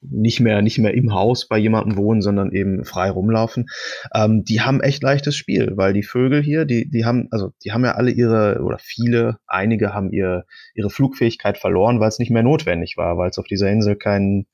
nicht 0.00 0.40
mehr, 0.40 0.62
nicht 0.62 0.78
mehr 0.78 0.94
im 0.94 1.12
Haus 1.14 1.46
bei 1.46 1.58
jemandem 1.58 1.96
wohnen, 1.96 2.22
sondern 2.22 2.50
eben 2.50 2.84
frei 2.84 3.10
rumlaufen, 3.10 3.66
ähm, 4.12 4.42
die 4.42 4.62
haben 4.62 4.80
echt 4.80 5.02
leichtes 5.02 5.36
Spiel, 5.36 5.76
weil 5.76 5.92
die 5.92 6.02
Vögel 6.02 6.42
hier, 6.42 6.64
die, 6.64 6.90
die 6.90 7.04
haben, 7.04 7.28
also 7.30 7.52
die 7.62 7.70
haben 7.70 7.84
ja 7.84 7.92
alle 7.92 8.10
ihre, 8.10 8.60
oder 8.62 8.78
viele, 8.80 9.38
einige 9.46 9.94
haben 9.94 10.10
ihr, 10.10 10.44
ihre 10.74 10.90
Flugfähigkeit 10.90 11.58
verloren, 11.58 12.00
weil 12.00 12.08
es 12.08 12.18
nicht 12.18 12.30
mehr 12.30 12.42
notwendig 12.42 12.96
war, 12.96 13.16
weil 13.16 13.30
es 13.30 13.38
auf 13.38 13.46
dieser 13.46 13.70
Insel 13.70 13.94
kein, 13.94 14.46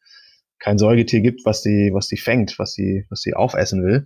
kein 0.58 0.76
Säugetier 0.76 1.20
gibt, 1.20 1.46
was 1.46 1.62
die, 1.62 1.92
was 1.94 2.08
die 2.08 2.18
fängt, 2.18 2.58
was 2.58 2.74
die, 2.74 3.06
was 3.08 3.22
die 3.22 3.34
aufessen 3.34 3.82
will. 3.84 4.04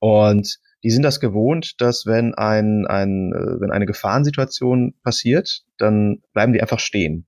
Und 0.00 0.58
die 0.84 0.90
sind 0.90 1.02
das 1.02 1.20
gewohnt, 1.20 1.80
dass 1.80 2.06
wenn 2.06 2.34
ein, 2.34 2.86
ein 2.86 3.32
äh, 3.32 3.60
wenn 3.60 3.70
eine 3.70 3.86
Gefahrensituation 3.86 4.94
passiert, 5.02 5.62
dann 5.78 6.22
bleiben 6.32 6.52
die 6.52 6.60
einfach 6.62 6.78
stehen. 6.78 7.26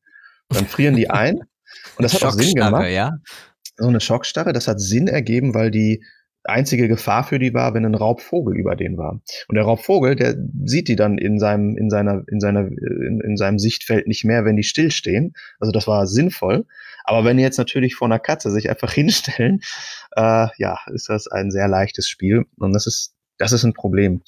Dann 0.49 0.67
frieren 0.67 0.97
die 0.97 1.11
ein. 1.11 1.39
Und 1.97 2.03
das 2.03 2.15
hat 2.15 2.25
auch 2.25 2.33
Sinn 2.33 2.55
gemacht. 2.55 2.91
Ja? 2.91 3.13
So 3.77 3.89
eine 3.89 4.01
Schockstarre, 4.01 4.53
das 4.53 4.69
hat 4.69 4.81
Sinn 4.81 5.09
ergeben, 5.09 5.55
weil 5.55 5.71
die 5.71 6.03
einzige 6.45 6.89
Gefahr 6.89 7.25
für 7.25 7.39
die 7.39 7.53
war, 7.53 7.75
wenn 7.75 7.85
ein 7.85 7.95
Raubvogel 7.95 8.57
über 8.57 8.77
den 8.77 8.97
war. 8.97 9.21
Und 9.49 9.55
der 9.55 9.65
Raubvogel, 9.65 10.17
der 10.17 10.37
sieht 10.65 10.89
die 10.89 10.97
dann 10.97 11.19
in 11.19 11.39
seinem, 11.39 11.77
in 11.77 11.91
seiner, 11.91 12.23
in 12.29 12.41
seiner, 12.41 12.67
in, 12.67 13.21
in 13.21 13.37
seinem 13.37 13.59
Sichtfeld 13.59 14.07
nicht 14.07 14.25
mehr, 14.25 14.45
wenn 14.45 14.57
die 14.57 14.63
stillstehen. 14.63 15.35
Also 15.59 15.71
das 15.73 15.87
war 15.87 16.07
sinnvoll. 16.07 16.67
Aber 17.05 17.25
wenn 17.25 17.37
die 17.37 17.43
jetzt 17.43 17.59
natürlich 17.59 17.95
vor 17.95 18.09
einer 18.09 18.19
Katze 18.19 18.51
sich 18.51 18.71
einfach 18.71 18.93
hinstellen, 18.95 19.61
äh, 20.17 20.47
ja, 20.57 20.79
ist 20.93 21.09
das 21.09 21.27
ein 21.27 21.51
sehr 21.51 21.69
leichtes 21.69 22.09
Spiel. 22.09 22.45
Und 22.57 22.73
das 22.73 22.87
ist 22.87 23.15
das 23.41 23.53
ist 23.53 23.65
ein 23.65 23.73
Problem. 23.73 24.23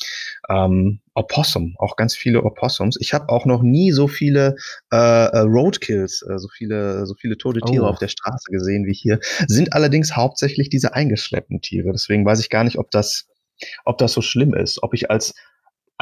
Ähm, 0.48 1.00
Opossum, 1.14 1.74
auch 1.78 1.96
ganz 1.96 2.16
viele 2.16 2.42
Opossums. 2.42 2.96
Ich 2.98 3.12
habe 3.12 3.28
auch 3.28 3.44
noch 3.44 3.62
nie 3.62 3.92
so 3.92 4.08
viele 4.08 4.56
äh, 4.90 4.96
äh, 4.96 5.40
Roadkills, 5.40 6.22
äh, 6.22 6.38
so 6.38 6.48
viele, 6.48 7.04
so 7.04 7.14
viele 7.14 7.36
tote 7.36 7.60
Tiere 7.60 7.84
oh. 7.84 7.88
auf 7.88 7.98
der 7.98 8.08
Straße 8.08 8.50
gesehen 8.50 8.86
wie 8.86 8.94
hier. 8.94 9.20
Sind 9.46 9.74
allerdings 9.74 10.16
hauptsächlich 10.16 10.70
diese 10.70 10.94
eingeschleppten 10.94 11.60
Tiere. 11.60 11.92
Deswegen 11.92 12.24
weiß 12.24 12.40
ich 12.40 12.48
gar 12.48 12.64
nicht, 12.64 12.78
ob 12.78 12.90
das, 12.90 13.28
ob 13.84 13.98
das 13.98 14.14
so 14.14 14.22
schlimm 14.22 14.54
ist. 14.54 14.82
Ob 14.82 14.94
ich 14.94 15.10
als 15.10 15.34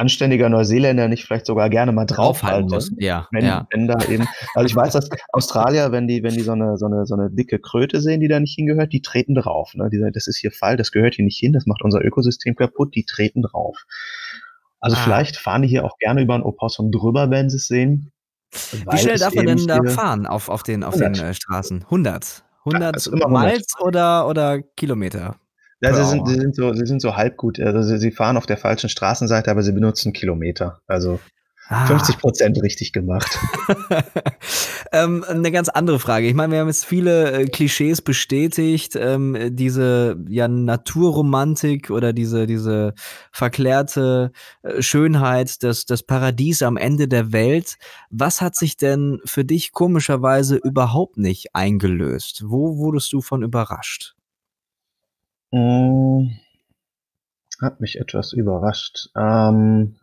anständiger 0.01 0.49
Neuseeländer 0.49 1.07
nicht 1.07 1.25
vielleicht 1.25 1.45
sogar 1.45 1.69
gerne 1.69 1.91
mal 1.91 2.05
draufhalten 2.05 2.69
muss. 2.69 2.91
Ja, 2.97 3.27
wenn, 3.31 3.45
ja. 3.45 3.67
wenn 3.71 3.87
da 3.87 4.03
eben, 4.09 4.27
also 4.55 4.65
ich 4.65 4.75
weiß, 4.75 4.93
dass 4.93 5.09
Australier, 5.31 5.91
wenn 5.91 6.07
die, 6.07 6.23
wenn 6.23 6.33
die 6.33 6.41
so 6.41 6.53
eine, 6.53 6.77
so 6.77 6.87
eine, 6.87 7.05
so 7.05 7.13
eine 7.13 7.29
dicke 7.29 7.59
Kröte 7.59 8.01
sehen, 8.01 8.19
die 8.19 8.27
da 8.27 8.39
nicht 8.39 8.55
hingehört, 8.55 8.91
die 8.93 9.03
treten 9.03 9.35
drauf. 9.35 9.75
Ne? 9.75 9.89
Die 9.91 9.99
sagen, 9.99 10.13
das 10.13 10.27
ist 10.27 10.37
hier 10.37 10.51
Fall, 10.51 10.75
das 10.75 10.91
gehört 10.91 11.13
hier 11.13 11.25
nicht 11.25 11.37
hin, 11.37 11.53
das 11.53 11.67
macht 11.67 11.83
unser 11.83 12.03
Ökosystem 12.03 12.55
kaputt, 12.55 12.95
die 12.95 13.05
treten 13.05 13.43
drauf. 13.43 13.85
Also 14.79 14.97
ah. 14.97 15.01
vielleicht 15.03 15.37
fahren 15.37 15.61
die 15.61 15.67
hier 15.67 15.85
auch 15.85 15.97
gerne 15.99 16.23
über 16.23 16.33
ein 16.33 16.43
Opossum 16.43 16.91
drüber, 16.91 17.29
wenn 17.29 17.51
sie 17.51 17.57
es 17.57 17.67
sehen. 17.67 18.11
Wie 18.51 18.97
schnell 18.97 19.19
darf 19.19 19.35
man 19.35 19.45
denn 19.45 19.67
da 19.67 19.83
fahren 19.83 20.25
auf, 20.25 20.49
auf 20.49 20.63
den, 20.63 20.83
auf 20.83 20.95
100. 20.95 21.17
den 21.17 21.25
äh, 21.27 21.33
Straßen? 21.35 21.83
100. 21.83 22.43
100 22.65 22.93
also 22.95 23.11
Miles 23.11 23.79
oder, 23.79 24.27
oder 24.27 24.61
Kilometer? 24.61 25.35
Ja, 25.81 25.93
sie 25.93 26.03
sind, 26.03 26.27
sie, 26.27 26.35
sind 26.35 26.55
so, 26.55 26.73
sie 26.73 26.85
sind 26.85 27.01
so 27.01 27.15
halb 27.15 27.37
gut. 27.37 27.59
Also 27.59 27.81
sie, 27.81 27.97
sie 27.97 28.11
fahren 28.11 28.37
auf 28.37 28.45
der 28.45 28.57
falschen 28.57 28.89
Straßenseite, 28.89 29.49
aber 29.49 29.63
sie 29.63 29.71
benutzen 29.71 30.13
Kilometer. 30.13 30.79
Also 30.87 31.19
Ah. 31.71 31.85
50 31.85 32.17
Prozent 32.17 32.61
richtig 32.61 32.91
gemacht. 32.91 33.39
ähm, 34.91 35.23
eine 35.25 35.53
ganz 35.53 35.69
andere 35.69 35.99
Frage. 35.99 36.27
Ich 36.27 36.33
meine, 36.33 36.51
wir 36.51 36.59
haben 36.59 36.67
jetzt 36.67 36.83
viele 36.83 37.31
äh, 37.31 37.45
Klischees 37.45 38.01
bestätigt. 38.01 38.97
Ähm, 38.97 39.37
diese 39.55 40.17
ja, 40.27 40.49
Naturromantik 40.49 41.89
oder 41.89 42.11
diese, 42.11 42.45
diese 42.45 42.93
verklärte 43.31 44.33
äh, 44.63 44.81
Schönheit 44.81 45.63
des, 45.63 45.85
des 45.85 46.03
Paradies 46.03 46.61
am 46.61 46.75
Ende 46.75 47.07
der 47.07 47.31
Welt. 47.31 47.77
Was 48.09 48.41
hat 48.41 48.57
sich 48.57 48.75
denn 48.75 49.21
für 49.23 49.45
dich 49.45 49.71
komischerweise 49.71 50.57
überhaupt 50.57 51.15
nicht 51.15 51.55
eingelöst? 51.55 52.43
Wo 52.45 52.77
wurdest 52.79 53.13
du 53.13 53.21
von 53.21 53.43
überrascht? 53.43 54.15
Hm, 55.53 56.31
hat 57.61 57.79
mich 57.79 57.97
etwas 57.99 58.33
überrascht. 58.33 59.09
Ähm, 59.15 59.95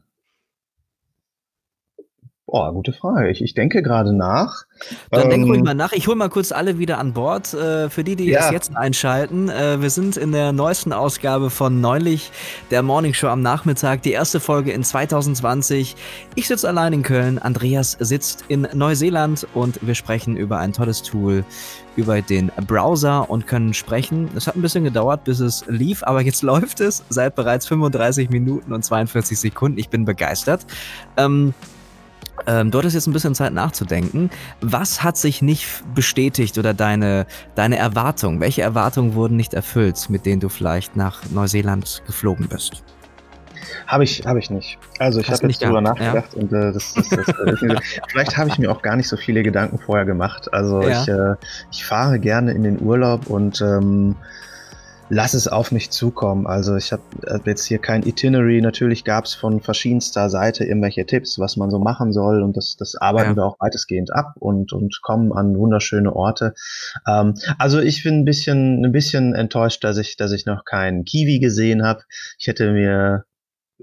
Boah, 2.50 2.72
gute 2.72 2.94
Frage. 2.94 3.28
Ich, 3.28 3.42
ich 3.42 3.52
denke 3.52 3.82
gerade 3.82 4.14
nach. 4.14 4.64
Dann 5.10 5.24
ähm, 5.24 5.30
denk 5.30 5.46
ruhig 5.48 5.62
mal 5.62 5.74
nach. 5.74 5.92
Ich 5.92 6.06
hole 6.06 6.16
mal 6.16 6.30
kurz 6.30 6.50
alle 6.50 6.78
wieder 6.78 6.96
an 6.96 7.12
Bord. 7.12 7.52
Äh, 7.52 7.90
für 7.90 8.04
die, 8.04 8.16
die 8.16 8.30
ja. 8.30 8.50
jetzt 8.50 8.74
einschalten, 8.74 9.50
äh, 9.50 9.82
wir 9.82 9.90
sind 9.90 10.16
in 10.16 10.32
der 10.32 10.52
neuesten 10.52 10.94
Ausgabe 10.94 11.50
von 11.50 11.82
Neulich, 11.82 12.32
der 12.70 12.82
Morning 12.82 13.12
Show 13.12 13.26
am 13.26 13.42
Nachmittag. 13.42 14.00
Die 14.00 14.12
erste 14.12 14.40
Folge 14.40 14.72
in 14.72 14.82
2020. 14.82 15.94
Ich 16.36 16.48
sitze 16.48 16.66
allein 16.66 16.94
in 16.94 17.02
Köln. 17.02 17.38
Andreas 17.38 17.98
sitzt 18.00 18.46
in 18.48 18.66
Neuseeland 18.72 19.46
und 19.52 19.86
wir 19.86 19.94
sprechen 19.94 20.34
über 20.34 20.58
ein 20.58 20.72
tolles 20.72 21.02
Tool, 21.02 21.44
über 21.96 22.22
den 22.22 22.50
Browser 22.66 23.28
und 23.28 23.46
können 23.46 23.74
sprechen. 23.74 24.30
Es 24.34 24.46
hat 24.46 24.56
ein 24.56 24.62
bisschen 24.62 24.84
gedauert, 24.84 25.24
bis 25.24 25.40
es 25.40 25.66
lief, 25.68 26.02
aber 26.02 26.22
jetzt 26.22 26.40
läuft 26.50 26.80
es 26.80 27.04
seit 27.10 27.34
bereits 27.34 27.66
35 27.66 28.30
Minuten 28.30 28.72
und 28.72 28.82
42 28.82 29.38
Sekunden. 29.38 29.76
Ich 29.76 29.90
bin 29.90 30.06
begeistert. 30.06 30.64
Ähm, 31.18 31.52
ähm, 32.46 32.70
du 32.70 32.78
hattest 32.78 32.94
jetzt 32.94 33.06
ein 33.06 33.12
bisschen 33.12 33.34
Zeit 33.34 33.52
nachzudenken. 33.52 34.30
Was 34.60 35.02
hat 35.02 35.16
sich 35.16 35.42
nicht 35.42 35.66
bestätigt 35.94 36.58
oder 36.58 36.74
deine, 36.74 37.26
deine 37.54 37.76
Erwartungen? 37.76 38.40
Welche 38.40 38.62
Erwartungen 38.62 39.14
wurden 39.14 39.36
nicht 39.36 39.54
erfüllt, 39.54 40.08
mit 40.08 40.26
denen 40.26 40.40
du 40.40 40.48
vielleicht 40.48 40.96
nach 40.96 41.22
Neuseeland 41.30 42.02
geflogen 42.06 42.48
bist? 42.48 42.82
Habe 43.86 44.04
ich, 44.04 44.24
habe 44.26 44.38
ich 44.38 44.50
nicht. 44.50 44.78
Also 44.98 45.20
ich 45.20 45.30
habe 45.30 45.46
jetzt 45.46 45.62
drüber 45.62 45.80
nachgedacht 45.80 46.34
ja. 46.34 46.40
und 46.40 46.52
äh, 46.52 46.72
das, 46.72 46.94
das, 46.94 47.08
das, 47.08 47.26
das 47.26 47.60
vielleicht 48.08 48.36
habe 48.36 48.48
ich 48.50 48.58
mir 48.58 48.70
auch 48.70 48.82
gar 48.82 48.96
nicht 48.96 49.08
so 49.08 49.16
viele 49.16 49.42
Gedanken 49.42 49.78
vorher 49.78 50.04
gemacht. 50.04 50.52
Also 50.52 50.82
ja. 50.82 51.02
ich, 51.02 51.08
äh, 51.08 51.34
ich 51.72 51.84
fahre 51.84 52.18
gerne 52.18 52.52
in 52.52 52.62
den 52.62 52.80
Urlaub 52.80 53.26
und 53.28 53.60
ähm, 53.60 54.14
lass 55.10 55.34
es 55.34 55.48
auf 55.48 55.72
mich 55.72 55.90
zukommen. 55.90 56.46
Also 56.46 56.76
ich 56.76 56.92
habe 56.92 57.02
hab 57.26 57.46
jetzt 57.46 57.64
hier 57.64 57.78
kein 57.78 58.02
Itinerary. 58.02 58.60
Natürlich 58.60 59.04
gab 59.04 59.24
es 59.24 59.34
von 59.34 59.60
verschiedenster 59.60 60.30
Seite 60.30 60.64
irgendwelche 60.64 61.06
Tipps, 61.06 61.38
was 61.38 61.56
man 61.56 61.70
so 61.70 61.78
machen 61.78 62.12
soll 62.12 62.42
und 62.42 62.56
das, 62.56 62.76
das 62.76 62.94
arbeiten 62.96 63.30
ja. 63.30 63.36
wir 63.36 63.44
auch 63.44 63.60
weitestgehend 63.60 64.12
ab 64.12 64.34
und, 64.38 64.72
und 64.72 65.00
kommen 65.02 65.32
an 65.32 65.56
wunderschöne 65.56 66.14
Orte. 66.14 66.54
Ähm, 67.06 67.34
also 67.58 67.80
ich 67.80 68.02
bin 68.02 68.20
ein 68.20 68.24
bisschen, 68.24 68.84
ein 68.84 68.92
bisschen 68.92 69.34
enttäuscht, 69.34 69.84
dass 69.84 69.98
ich, 69.98 70.16
dass 70.16 70.32
ich 70.32 70.46
noch 70.46 70.64
keinen 70.64 71.04
Kiwi 71.04 71.38
gesehen 71.38 71.82
habe. 71.84 72.02
Ich 72.38 72.46
hätte 72.46 72.72
mir 72.72 73.24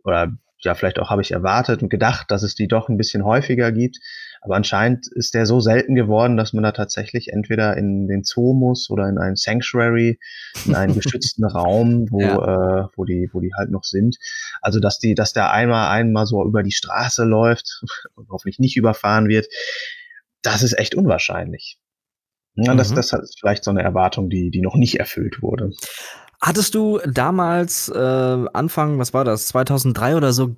oder 0.03 0.31
ja, 0.65 0.75
vielleicht 0.75 0.99
auch 0.99 1.09
habe 1.09 1.21
ich 1.21 1.31
erwartet 1.31 1.81
und 1.81 1.89
gedacht, 1.89 2.29
dass 2.31 2.43
es 2.43 2.55
die 2.55 2.67
doch 2.67 2.89
ein 2.89 2.97
bisschen 2.97 3.23
häufiger 3.23 3.71
gibt. 3.71 3.99
Aber 4.41 4.55
anscheinend 4.55 5.07
ist 5.07 5.33
der 5.33 5.45
so 5.45 5.59
selten 5.59 5.95
geworden, 5.95 6.37
dass 6.37 6.53
man 6.53 6.63
da 6.63 6.71
tatsächlich 6.71 7.29
entweder 7.31 7.77
in 7.77 8.07
den 8.07 8.23
Zoo 8.23 8.53
muss 8.53 8.89
oder 8.89 9.07
in 9.07 9.17
ein 9.17 9.35
Sanctuary, 9.35 10.19
in 10.65 10.75
einen 10.75 10.93
geschützten 10.99 11.45
Raum, 11.45 12.07
wo, 12.11 12.21
ja. 12.21 12.83
äh, 12.83 12.87
wo 12.95 13.05
die, 13.05 13.29
wo 13.31 13.39
die 13.39 13.53
halt 13.57 13.71
noch 13.71 13.83
sind. 13.83 14.17
Also, 14.61 14.79
dass 14.79 14.99
die, 14.99 15.15
dass 15.15 15.33
der 15.33 15.51
einmal, 15.51 15.89
einmal 15.89 16.25
so 16.25 16.43
über 16.43 16.61
die 16.61 16.71
Straße 16.71 17.23
läuft 17.23 17.81
und 18.15 18.29
hoffentlich 18.29 18.59
nicht 18.59 18.77
überfahren 18.77 19.27
wird, 19.27 19.47
das 20.41 20.61
ist 20.61 20.77
echt 20.77 20.95
unwahrscheinlich. 20.95 21.79
Ja, 22.55 22.73
mhm. 22.73 22.77
das, 22.77 22.93
das 22.93 23.13
ist 23.13 23.39
vielleicht 23.39 23.63
so 23.63 23.71
eine 23.71 23.83
Erwartung, 23.83 24.29
die, 24.29 24.49
die 24.49 24.61
noch 24.61 24.75
nicht 24.75 24.99
erfüllt 24.99 25.41
wurde. 25.41 25.71
Hattest 26.41 26.75
du 26.75 26.99
damals, 27.05 27.89
äh, 27.89 28.45
Anfang, 28.53 28.99
was 28.99 29.13
war 29.13 29.23
das, 29.23 29.47
2003 29.47 30.15
oder 30.15 30.33
so, 30.33 30.55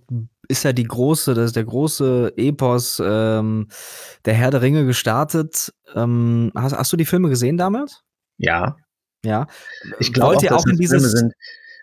ist 0.47 0.63
ja 0.63 0.73
die 0.73 0.84
große, 0.84 1.34
das 1.34 1.47
ist 1.47 1.55
der 1.55 1.65
große 1.65 2.34
Epos 2.38 3.01
ähm, 3.03 3.67
der 4.25 4.34
Herr 4.34 4.51
der 4.51 4.61
Ringe 4.61 4.86
gestartet. 4.86 5.73
Ähm, 5.95 6.51
hast, 6.55 6.75
hast 6.75 6.93
du 6.93 6.97
die 6.97 7.05
Filme 7.05 7.30
gesehen 7.30 7.57
damals? 7.57 8.03
Ja. 8.38 8.78
Ja. 9.25 9.47
Ich 9.99 10.13
glaube, 10.13 10.36
Wollt 10.36 10.43
ihr 10.43 10.55
auch, 10.55 10.61
auch 10.61 10.65
in 10.65 10.78
dieses 10.78 11.11
sind, 11.11 11.34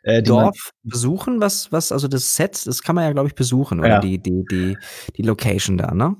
äh, 0.02 0.22
Dorf 0.22 0.70
besuchen? 0.82 1.40
Was, 1.40 1.72
was, 1.72 1.92
also 1.92 2.08
das 2.08 2.34
Set, 2.34 2.66
das 2.66 2.82
kann 2.82 2.94
man 2.94 3.04
ja, 3.04 3.12
glaube 3.12 3.28
ich, 3.28 3.34
besuchen, 3.34 3.80
oder 3.80 3.88
ja. 3.88 4.00
die, 4.00 4.18
die, 4.18 4.44
die, 4.50 4.78
die 5.16 5.22
Location 5.22 5.76
da, 5.76 5.92
ne? 5.92 6.16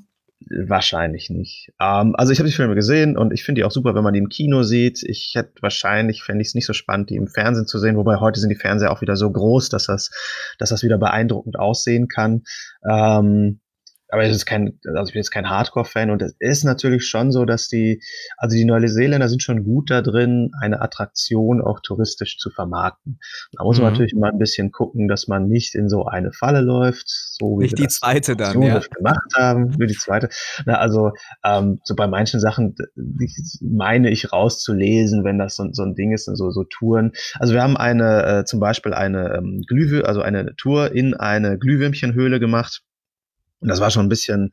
Wahrscheinlich 0.51 1.31
nicht. 1.31 1.71
Ähm, 1.81 2.15
also 2.17 2.33
ich 2.33 2.39
habe 2.39 2.49
die 2.49 2.55
Filme 2.55 2.75
gesehen 2.75 3.17
und 3.17 3.33
ich 3.33 3.45
finde 3.45 3.61
die 3.61 3.65
auch 3.65 3.71
super, 3.71 3.95
wenn 3.95 4.05
man 4.05 4.13
die 4.13 4.19
im 4.19 4.29
Kino 4.29 4.63
sieht. 4.63 5.03
Ich 5.03 5.33
hätte 5.35 5.55
wahrscheinlich, 5.63 6.23
fände 6.23 6.43
ich 6.43 6.49
es 6.49 6.55
nicht 6.55 6.67
so 6.67 6.75
spannend, 6.75 7.11
die 7.11 7.17
im 7.17 7.29
Fernsehen 7.29 7.67
zu 7.67 7.79
sehen, 7.79 7.97
wobei 7.97 8.17
heute 8.17 8.41
sind 8.41 8.51
die 8.51 8.57
Fernseher 8.57 8.93
auch 8.93 9.01
wieder 9.01 9.17
so 9.17 9.31
groß, 9.31 9.71
dass 9.71 9.87
das, 9.87 10.11
dass 10.59 10.69
das 10.69 10.83
wieder 10.83 10.99
beeindruckend 10.99 11.59
aussehen 11.59 12.09
kann. 12.09 12.43
Ähm, 12.89 13.61
aber 14.09 14.25
es 14.25 14.37
ist 14.37 14.47
kein, 14.47 14.79
also 14.87 15.09
ich 15.09 15.13
bin 15.13 15.21
jetzt 15.21 15.31
kein 15.31 15.49
Hardcore-Fan 15.49 16.11
und 16.11 16.23
es 16.23 16.37
ist 16.39 16.65
natürlich 16.65 17.07
schon 17.07 17.33
so, 17.33 17.45
dass 17.45 17.69
die, 17.69 18.03
also 18.37 18.57
die 18.57 18.65
Neuseeländer 18.65 19.29
sind 19.29 19.43
schon 19.43 19.65
gut 19.65 19.91
da 19.91 20.03
drin, 20.03 20.51
eine 20.61 20.81
Attraktion 20.81 21.61
auch 21.61 21.81
touristisch 21.81 22.39
zu 22.39 22.51
vermarkten. 22.51 23.19
Da 23.53 23.65
muss 23.65 23.79
mhm. 23.79 23.85
man 23.85 23.93
natürlich 23.93 24.15
mal 24.15 24.31
ein 24.31 24.39
bisschen 24.39 24.71
gucken, 24.71 25.09
dass 25.09 25.27
man 25.27 25.49
nicht 25.49 25.75
in 25.75 25.89
so 25.89 26.05
eine 26.05 26.33
Falle 26.33 26.61
läuft, 26.61 27.09
so 27.09 27.59
wie 27.59 27.65
nicht 27.65 27.79
wir 27.79 27.87
die 27.87 27.89
zweite 27.89 28.37
dann, 28.37 28.61
ja. 28.63 28.79
gemacht 28.79 29.35
haben, 29.35 29.75
wie 29.79 29.87
die 29.87 29.95
zweite. 29.95 30.29
Na, 30.67 30.79
also 30.79 31.13
ähm, 31.45 31.81
so 31.85 31.95
bei 31.95 32.07
manchen 32.07 32.41
Sachen 32.41 32.77
meine 33.61 34.11
ich 34.11 34.33
rauszulesen, 34.33 35.25
wenn 35.25 35.39
das 35.39 35.57
so, 35.57 35.67
so 35.73 35.83
ein 35.83 35.95
Ding 35.95 36.13
ist, 36.13 36.27
so 36.27 36.51
so 36.51 36.65
Touren. 36.65 37.13
Also 37.39 37.55
wir 37.55 37.63
haben 37.63 37.77
eine 37.77 38.41
äh, 38.41 38.45
zum 38.45 38.61
Beispiel 38.61 38.95
eine 38.95 39.35
ähm, 39.35 39.63
Glühwürmchen, 39.67 40.07
also 40.07 40.21
eine 40.21 40.55
Tour 40.57 40.93
in 40.93 41.15
eine 41.15 41.59
Glühwürmchenhöhle 41.59 42.39
gemacht 42.39 42.83
und 43.65 43.71
das 43.71 43.81
war 43.81 43.91
schon 43.91 44.05
ein 44.05 44.11
bisschen 44.11 44.53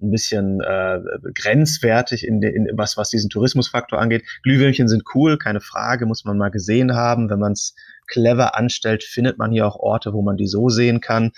ein 0.00 0.10
bisschen 0.10 0.60
äh, 0.60 1.00
grenzwertig 1.34 2.26
in, 2.26 2.40
de, 2.40 2.54
in 2.54 2.68
was 2.74 2.96
was 2.96 3.10
diesen 3.10 3.30
Tourismusfaktor 3.30 3.98
angeht. 4.00 4.24
Glühwürmchen 4.42 4.88
sind 4.88 5.02
cool, 5.14 5.38
keine 5.38 5.60
Frage, 5.60 6.06
muss 6.06 6.24
man 6.24 6.38
mal 6.38 6.50
gesehen 6.50 6.94
haben. 6.94 7.30
Wenn 7.30 7.40
man 7.40 7.52
es 7.52 7.74
clever 8.06 8.56
anstellt, 8.56 9.02
findet 9.02 9.38
man 9.38 9.50
hier 9.50 9.66
auch 9.66 9.76
Orte, 9.76 10.12
wo 10.12 10.22
man 10.22 10.36
die 10.36 10.46
so 10.46 10.68
sehen 10.68 11.00
kann. 11.00 11.32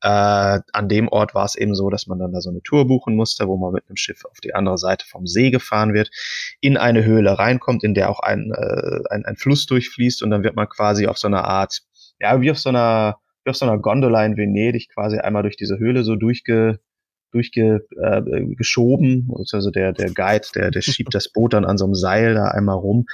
Äh, 0.00 0.60
an 0.72 0.88
dem 0.88 1.08
Ort 1.08 1.34
war 1.34 1.44
es 1.44 1.56
eben 1.56 1.74
so, 1.74 1.90
dass 1.90 2.06
man 2.06 2.18
dann 2.18 2.32
da 2.32 2.40
so 2.40 2.50
eine 2.50 2.62
Tour 2.62 2.86
buchen 2.86 3.16
musste, 3.16 3.48
wo 3.48 3.56
man 3.56 3.72
mit 3.72 3.84
einem 3.88 3.96
Schiff 3.96 4.24
auf 4.24 4.40
die 4.40 4.54
andere 4.54 4.78
Seite 4.78 5.06
vom 5.06 5.26
See 5.26 5.50
gefahren 5.50 5.92
wird, 5.92 6.10
in 6.60 6.76
eine 6.76 7.04
Höhle 7.04 7.38
reinkommt, 7.38 7.82
in 7.82 7.94
der 7.94 8.10
auch 8.10 8.20
ein, 8.20 8.52
äh, 8.52 9.00
ein, 9.10 9.24
ein 9.24 9.36
Fluss 9.36 9.66
durchfließt 9.66 10.22
und 10.22 10.30
dann 10.30 10.44
wird 10.44 10.56
man 10.56 10.68
quasi 10.68 11.08
auf 11.08 11.18
so 11.18 11.26
einer 11.26 11.44
Art, 11.44 11.80
ja, 12.20 12.40
wie 12.40 12.50
auf 12.50 12.58
so 12.58 12.68
einer 12.68 13.18
wie 13.44 13.50
auf 13.50 13.56
so 13.56 13.66
einer 13.66 13.78
Gondola 13.78 14.24
in 14.24 14.36
Venedig 14.36 14.88
quasi 14.92 15.18
einmal 15.18 15.42
durch 15.42 15.56
diese 15.56 15.78
Höhle 15.78 16.04
so 16.04 16.16
durchge, 16.16 16.80
durchgeschoben. 17.34 19.28
Äh, 19.30 19.44
also 19.52 19.70
der, 19.70 19.92
der 19.92 20.10
Guide, 20.10 20.46
der, 20.54 20.70
der 20.70 20.80
schiebt 20.80 21.14
das 21.14 21.28
Boot 21.28 21.52
dann 21.52 21.64
an 21.64 21.78
so 21.78 21.84
einem 21.84 21.94
Seil 21.94 22.34
da 22.34 22.48
einmal 22.48 22.76
rum. 22.76 23.06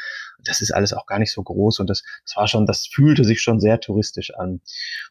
Das 0.44 0.62
ist 0.62 0.70
alles 0.72 0.92
auch 0.94 1.04
gar 1.04 1.18
nicht 1.18 1.32
so 1.32 1.42
groß 1.42 1.80
und 1.80 1.90
das, 1.90 2.02
das 2.24 2.34
war 2.36 2.48
schon, 2.48 2.64
das 2.64 2.86
fühlte 2.86 3.24
sich 3.24 3.42
schon 3.42 3.60
sehr 3.60 3.78
touristisch 3.78 4.32
an. 4.34 4.62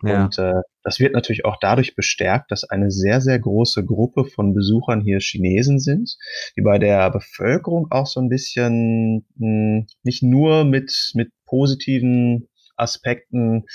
Ja. 0.01 0.23
Und 0.23 0.39
äh, 0.39 0.61
das 0.83 0.99
wird 0.99 1.13
natürlich 1.13 1.45
auch 1.45 1.57
dadurch 1.61 1.95
bestärkt, 1.95 2.51
dass 2.51 2.63
eine 2.63 2.89
sehr, 2.89 3.21
sehr 3.21 3.37
große 3.37 3.85
Gruppe 3.85 4.25
von 4.25 4.55
Besuchern 4.55 5.01
hier 5.01 5.19
Chinesen 5.19 5.79
sind, 5.79 6.17
die 6.57 6.61
bei 6.61 6.79
der 6.79 7.11
Bevölkerung 7.11 7.91
auch 7.91 8.07
so 8.07 8.19
ein 8.19 8.29
bisschen 8.29 9.25
mh, 9.35 9.45
hm, 9.45 9.87
nicht 10.01 10.23
nur 10.23 10.65
mit, 10.65 11.11
mit 11.13 11.31
positiven 11.45 12.47
Aspekten 12.79 13.65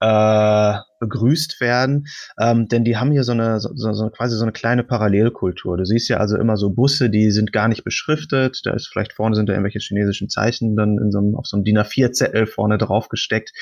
äh, 0.00 0.74
begrüßt 1.00 1.60
werden, 1.60 2.06
ähm, 2.40 2.68
denn 2.68 2.84
die 2.84 2.96
haben 2.96 3.12
hier 3.12 3.24
so 3.24 3.32
eine, 3.32 3.60
so, 3.60 3.70
so, 3.74 4.10
quasi 4.10 4.36
so 4.36 4.42
eine 4.42 4.52
kleine 4.52 4.82
Parallelkultur. 4.82 5.76
Du 5.76 5.84
siehst 5.84 6.08
ja 6.08 6.18
also 6.18 6.36
immer 6.36 6.56
so 6.56 6.70
Busse, 6.70 7.10
die 7.10 7.30
sind 7.30 7.52
gar 7.52 7.68
nicht 7.68 7.84
beschriftet, 7.84 8.60
da 8.64 8.72
ist 8.72 8.88
vielleicht 8.88 9.12
vorne 9.12 9.36
sind 9.36 9.48
da 9.48 9.52
irgendwelche 9.52 9.78
chinesischen 9.78 10.28
Zeichen 10.28 10.76
dann 10.76 10.98
in 10.98 11.12
so 11.12 11.18
einem, 11.18 11.36
auf 11.36 11.46
so 11.46 11.56
einem 11.56 11.64
DIN 11.64 11.78
A4-Zettel 11.78 12.46
vorne 12.46 12.78
drauf 12.78 13.08
gesteckt. 13.08 13.52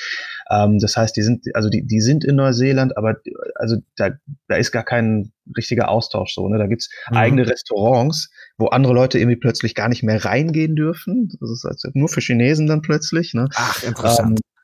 Ähm, 0.49 0.79
das 0.79 0.97
heißt, 0.97 1.15
die 1.15 1.21
sind, 1.21 1.45
also 1.53 1.69
die, 1.69 1.85
die 1.85 2.01
sind 2.01 2.25
in 2.25 2.35
Neuseeland, 2.35 2.97
aber 2.97 3.17
also 3.55 3.77
da, 3.95 4.11
da 4.47 4.55
ist 4.55 4.71
gar 4.71 4.83
kein 4.83 5.31
richtiger 5.55 5.89
Austausch 5.89 6.33
so. 6.33 6.47
Ne? 6.47 6.57
Da 6.57 6.67
gibt's 6.67 6.89
mhm. 7.09 7.17
eigene 7.17 7.47
Restaurants, 7.47 8.29
wo 8.57 8.67
andere 8.67 8.93
Leute 8.93 9.19
irgendwie 9.19 9.37
plötzlich 9.37 9.75
gar 9.75 9.89
nicht 9.89 10.03
mehr 10.03 10.23
reingehen 10.25 10.75
dürfen. 10.75 11.29
Das 11.39 11.51
ist 11.51 11.65
also 11.65 11.89
nur 11.93 12.09
für 12.09 12.21
Chinesen 12.21 12.67
dann 12.67 12.81
plötzlich. 12.81 13.33
Ne? 13.33 13.47
Ach, 13.55 13.83
interessant. 13.83 14.39
Ähm, 14.39 14.56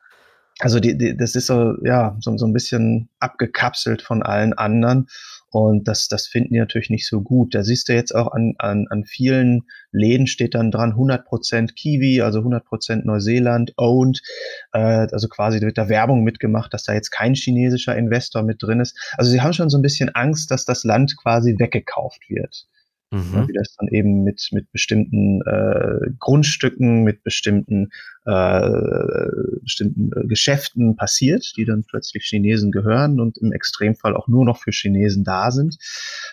also 0.64 0.80
die, 0.80 0.98
die, 0.98 1.18
das 1.18 1.36
ist 1.36 1.48
so, 1.48 1.76
ja, 1.84 2.16
so, 2.22 2.38
so 2.38 2.46
ein 2.46 2.54
bisschen 2.54 3.10
abgekapselt 3.20 4.02
von 4.02 4.24
allen 4.24 4.54
anderen. 4.54 5.08
Und 5.50 5.88
das, 5.88 6.08
das 6.08 6.26
finden 6.26 6.54
die 6.54 6.60
natürlich 6.60 6.90
nicht 6.90 7.08
so 7.08 7.22
gut. 7.22 7.54
Da 7.54 7.64
siehst 7.64 7.90
du 7.90 7.94
jetzt 7.94 8.16
auch 8.16 8.32
an, 8.32 8.56
an, 8.58 8.88
an 8.90 9.04
vielen 9.04 9.64
Läden 9.92 10.26
steht 10.26 10.56
dann 10.56 10.72
dran 10.72 10.94
100% 10.94 11.74
Kiwi, 11.74 12.22
also 12.22 12.40
100% 12.40 13.02
Neuseeland 13.04 13.74
owned. 13.78 14.22
Äh, 14.72 14.80
also 15.12 15.28
quasi 15.28 15.62
wird 15.62 15.78
da 15.78 15.90
Werbung 15.90 16.24
mitgemacht, 16.24 16.74
dass 16.74 16.84
da 16.84 16.94
jetzt 16.94 17.12
kein 17.12 17.36
chinesischer 17.36 17.96
Investor 17.96 18.42
mit 18.42 18.64
drin 18.64 18.80
ist. 18.80 18.98
Also 19.18 19.30
sie 19.30 19.42
haben 19.42 19.54
schon 19.54 19.70
so 19.70 19.78
ein 19.78 19.84
bisschen 19.84 20.10
Angst, 20.16 20.50
dass 20.50 20.66
das 20.66 20.86
Land 20.86 21.18
quasi 21.18 21.56
weggekauft 21.60 22.22
wird. 22.30 22.66
Mhm. 23.14 23.48
Wie 23.48 23.54
das 23.54 23.76
dann 23.78 23.88
eben 23.90 24.24
mit, 24.24 24.50
mit 24.54 24.72
bestimmten 24.72 25.42
äh, 25.44 26.10
Grundstücken, 26.18 27.04
mit 27.04 27.24
bestimmten, 27.24 27.92
äh, 28.26 28.70
bestimmten 29.62 30.10
äh, 30.16 30.26
Geschäften 30.26 30.96
passiert, 30.96 31.54
die 31.56 31.66
dann 31.66 31.84
plötzlich 31.84 32.26
Chinesen 32.26 32.72
gehören 32.72 33.20
und 33.20 33.38
im 33.38 33.52
Extremfall 33.52 34.16
auch 34.16 34.28
nur 34.28 34.46
noch 34.46 34.58
für 34.58 34.72
Chinesen 34.72 35.24
da 35.24 35.52
sind. 35.52 35.78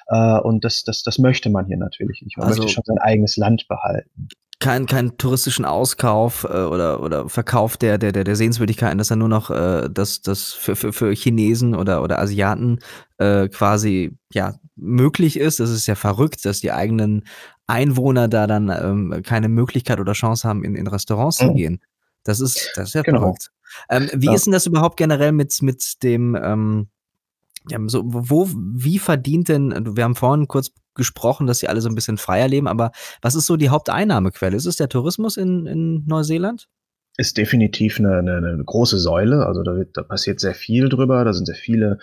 Äh, 0.07 0.39
und 0.39 0.65
das, 0.65 0.83
das, 0.83 1.03
das 1.03 1.19
möchte 1.19 1.51
man 1.51 1.67
hier 1.67 1.77
natürlich 1.77 2.23
nicht. 2.23 2.39
Man 2.39 2.47
also, 2.47 2.63
möchte 2.63 2.73
schon 2.73 2.85
sein 2.87 2.99
eigenes 2.99 3.37
Land 3.37 3.69
behalten 3.69 4.29
keinen 4.61 4.87
kein 4.87 5.17
touristischen 5.17 5.65
Auskauf 5.65 6.45
äh, 6.45 6.49
oder, 6.49 7.03
oder 7.03 7.29
Verkauf 7.29 7.77
der, 7.77 7.99
der, 7.99 8.13
der, 8.13 8.25
der 8.25 8.37
Sehenswürdigkeiten, 8.37 8.99
dass 8.99 9.11
er 9.11 9.17
nur 9.17 9.29
noch 9.29 9.51
äh, 9.51 9.89
das, 9.91 10.21
das 10.21 10.53
für, 10.53 10.77
für, 10.77 10.93
für 10.93 11.13
Chinesen 11.13 11.75
oder, 11.75 12.03
oder 12.03 12.19
Asiaten 12.21 12.79
äh, 13.19 13.49
quasi 13.49 14.17
ja 14.33 14.55
möglich 14.77 15.39
ist. 15.39 15.61
Das 15.61 15.71
ist 15.71 15.87
ja 15.87 15.95
verrückt, 15.95 16.45
dass 16.45 16.61
die 16.61 16.73
eigenen 16.73 17.25
Einwohner 17.67 18.29
da 18.29 18.47
dann 18.47 18.69
ähm, 18.69 19.23
keine 19.25 19.49
Möglichkeit 19.49 19.99
oder 19.99 20.13
Chance 20.13 20.47
haben, 20.47 20.63
in, 20.63 20.77
in 20.77 20.87
Restaurants 20.87 21.41
mhm. 21.41 21.47
zu 21.47 21.55
gehen. 21.55 21.81
Das 22.25 22.41
ist, 22.41 22.73
das 22.75 22.89
ist 22.89 22.95
ja 22.95 23.03
genau. 23.03 23.21
verrückt. 23.21 23.51
Ähm, 23.89 24.11
wie 24.15 24.27
ja. 24.27 24.35
ist 24.35 24.45
denn 24.45 24.53
das 24.53 24.67
überhaupt 24.67 24.99
generell 24.99 25.33
mit, 25.33 25.61
mit 25.63 26.03
dem 26.03 26.37
ähm, 26.41 26.89
ja, 27.69 27.79
so, 27.87 28.03
wo, 28.05 28.49
wie 28.55 28.99
verdient 28.99 29.49
denn, 29.49 29.97
wir 29.97 30.05
haben 30.05 30.15
vorhin 30.15 30.49
kurz 30.49 30.73
gesprochen, 31.01 31.47
dass 31.47 31.59
sie 31.59 31.69
alle 31.69 31.81
so 31.81 31.89
ein 31.89 31.95
bisschen 31.97 32.19
freier 32.19 32.47
leben, 32.47 32.69
aber 32.69 32.93
was 33.23 33.35
ist 33.35 33.47
so 33.47 33.57
die 33.57 33.71
Haupteinnahmequelle? 33.71 34.57
Ist 34.57 34.67
es 34.67 34.77
der 34.77 34.89
Tourismus 34.89 35.37
in, 35.37 35.67
in 35.67 36.05
Neuseeland? 36.07 36.69
Ist 37.17 37.37
definitiv 37.37 37.99
eine, 37.99 38.19
eine, 38.19 38.37
eine 38.37 38.65
große 38.65 38.99
Säule. 38.99 39.45
Also 39.45 39.63
da, 39.63 39.75
wird, 39.75 39.97
da 39.97 40.03
passiert 40.03 40.39
sehr 40.41 40.55
viel 40.55 40.89
drüber. 40.89 41.25
Da 41.25 41.33
sind 41.33 41.47
sehr 41.47 41.57
viele 41.57 41.99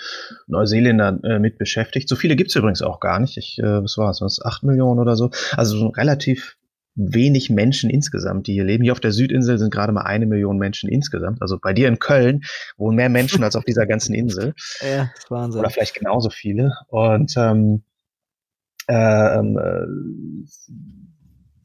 Neuseeländer 0.47 1.19
äh, 1.23 1.39
mit 1.39 1.57
beschäftigt. 1.57 2.09
So 2.09 2.15
viele 2.15 2.35
gibt 2.35 2.49
es 2.49 2.55
übrigens 2.55 2.81
auch 2.81 2.99
gar 2.99 3.19
nicht. 3.19 3.37
Ich, 3.37 3.57
äh, 3.59 3.83
was 3.83 3.97
war 3.97 4.11
es? 4.11 4.21
Was? 4.21 4.43
Acht 4.43 4.63
Millionen 4.63 4.99
oder 4.99 5.15
so. 5.15 5.31
Also 5.55 5.77
so 5.77 5.87
relativ 5.87 6.57
wenig 6.97 7.49
Menschen 7.49 7.89
insgesamt, 7.89 8.47
die 8.47 8.53
hier 8.53 8.63
leben. 8.63 8.83
Hier 8.83 8.91
auf 8.91 8.99
der 8.99 9.11
Südinsel 9.11 9.57
sind 9.57 9.71
gerade 9.71 9.93
mal 9.93 10.01
eine 10.01 10.25
Million 10.25 10.57
Menschen 10.57 10.89
insgesamt. 10.89 11.41
Also 11.41 11.57
bei 11.59 11.73
dir 11.73 11.87
in 11.87 11.99
Köln 11.99 12.41
wohnen 12.75 12.95
mehr 12.95 13.09
Menschen 13.09 13.43
als 13.43 13.55
auf 13.55 13.63
dieser 13.63 13.85
ganzen 13.85 14.13
Insel. 14.15 14.53
Ja, 14.81 15.09
das 15.13 15.23
ist 15.23 15.31
Wahnsinn. 15.31 15.59
Oder 15.59 15.69
vielleicht 15.69 15.95
genauso 15.95 16.29
viele. 16.29 16.73
Und 16.89 17.33
ähm, 17.37 17.57
ähm, 17.57 17.83
äh, 17.83 17.86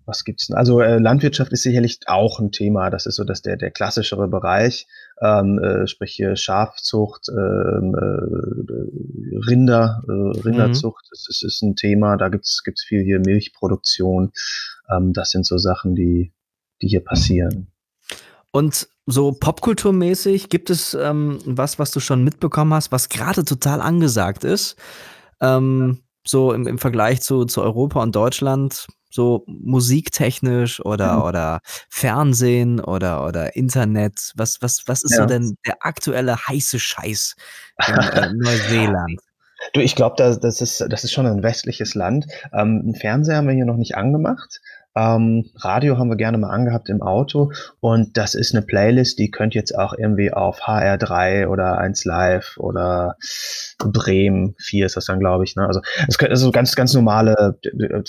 was 0.04 0.24
gibt's 0.24 0.48
denn? 0.48 0.56
Also 0.56 0.80
äh, 0.80 0.98
Landwirtschaft 0.98 1.52
ist 1.52 1.62
sicherlich 1.62 2.00
auch 2.06 2.40
ein 2.40 2.50
Thema. 2.50 2.90
Das 2.90 3.06
ist 3.06 3.16
so, 3.16 3.24
dass 3.24 3.42
der 3.42 3.56
der 3.56 3.70
klassischere 3.70 4.28
Bereich, 4.28 4.86
ähm, 5.20 5.58
äh, 5.58 5.86
sprich 5.86 6.12
hier 6.12 6.36
Schafzucht, 6.36 7.28
ähm, 7.28 7.94
äh, 7.94 9.48
Rinder, 9.48 10.02
äh, 10.08 10.40
Rinderzucht, 10.40 11.04
mhm. 11.04 11.08
das 11.10 11.26
ist, 11.28 11.44
ist 11.44 11.62
ein 11.62 11.76
Thema. 11.76 12.16
Da 12.16 12.28
gibt's 12.28 12.62
gibt's 12.64 12.84
viel 12.84 13.02
hier 13.02 13.20
Milchproduktion. 13.20 14.32
Ähm, 14.90 15.12
das 15.12 15.30
sind 15.30 15.46
so 15.46 15.58
Sachen, 15.58 15.94
die 15.94 16.32
die 16.82 16.88
hier 16.88 17.04
passieren. 17.04 17.68
Und 18.50 18.88
so 19.06 19.32
popkulturmäßig 19.32 20.48
gibt 20.48 20.68
es 20.70 20.94
ähm, 20.94 21.38
was, 21.44 21.78
was 21.78 21.90
du 21.90 22.00
schon 22.00 22.22
mitbekommen 22.22 22.74
hast, 22.74 22.92
was 22.92 23.08
gerade 23.08 23.44
total 23.44 23.80
angesagt 23.80 24.44
ist. 24.44 24.76
Ähm, 25.40 26.00
so 26.26 26.52
im, 26.52 26.66
im 26.66 26.78
Vergleich 26.78 27.20
zu, 27.20 27.44
zu 27.44 27.62
Europa 27.62 28.02
und 28.02 28.14
Deutschland, 28.14 28.86
so 29.10 29.44
musiktechnisch 29.46 30.84
oder, 30.84 31.16
mhm. 31.16 31.22
oder 31.22 31.60
Fernsehen 31.88 32.80
oder, 32.80 33.26
oder 33.26 33.56
Internet? 33.56 34.32
Was, 34.36 34.62
was, 34.62 34.84
was 34.86 35.02
ist 35.02 35.12
ja. 35.12 35.18
so 35.18 35.26
denn 35.26 35.56
der 35.66 35.76
aktuelle 35.80 36.36
heiße 36.36 36.78
Scheiß 36.78 37.36
in 37.86 37.94
äh, 37.94 38.32
Neuseeland? 38.34 39.20
Du, 39.74 39.80
ich 39.80 39.94
glaube, 39.94 40.16
das, 40.18 40.40
das, 40.40 40.60
ist, 40.60 40.84
das 40.88 41.04
ist 41.04 41.12
schon 41.12 41.26
ein 41.26 41.42
westliches 41.42 41.94
Land. 41.94 42.26
Ähm, 42.52 42.80
einen 42.82 42.94
Fernseher 42.94 43.36
haben 43.36 43.46
wir 43.46 43.54
hier 43.54 43.64
noch 43.64 43.76
nicht 43.76 43.96
angemacht. 43.96 44.60
Ähm, 44.94 45.50
Radio 45.56 45.96
haben 45.96 46.08
wir 46.08 46.16
gerne 46.16 46.36
mal 46.36 46.50
angehabt 46.50 46.90
im 46.90 47.00
Auto 47.00 47.52
und 47.80 48.16
das 48.16 48.34
ist 48.34 48.54
eine 48.54 48.64
Playlist, 48.64 49.18
die 49.18 49.30
könnt 49.30 49.54
jetzt 49.54 49.76
auch 49.76 49.94
irgendwie 49.96 50.32
auf 50.32 50.60
HR3 50.62 51.46
oder 51.46 51.78
1 51.78 52.04
Live 52.04 52.56
oder 52.58 53.16
Bremen 53.78 54.54
4 54.58 54.86
ist 54.86 54.96
das 54.96 55.06
dann, 55.06 55.18
glaube 55.18 55.44
ich. 55.44 55.56
Ne? 55.56 55.66
Also 55.66 55.80
es 56.08 56.18
könnte 56.18 56.32
also 56.32 56.50
ganz, 56.50 56.76
ganz 56.76 56.92
normale, 56.92 57.58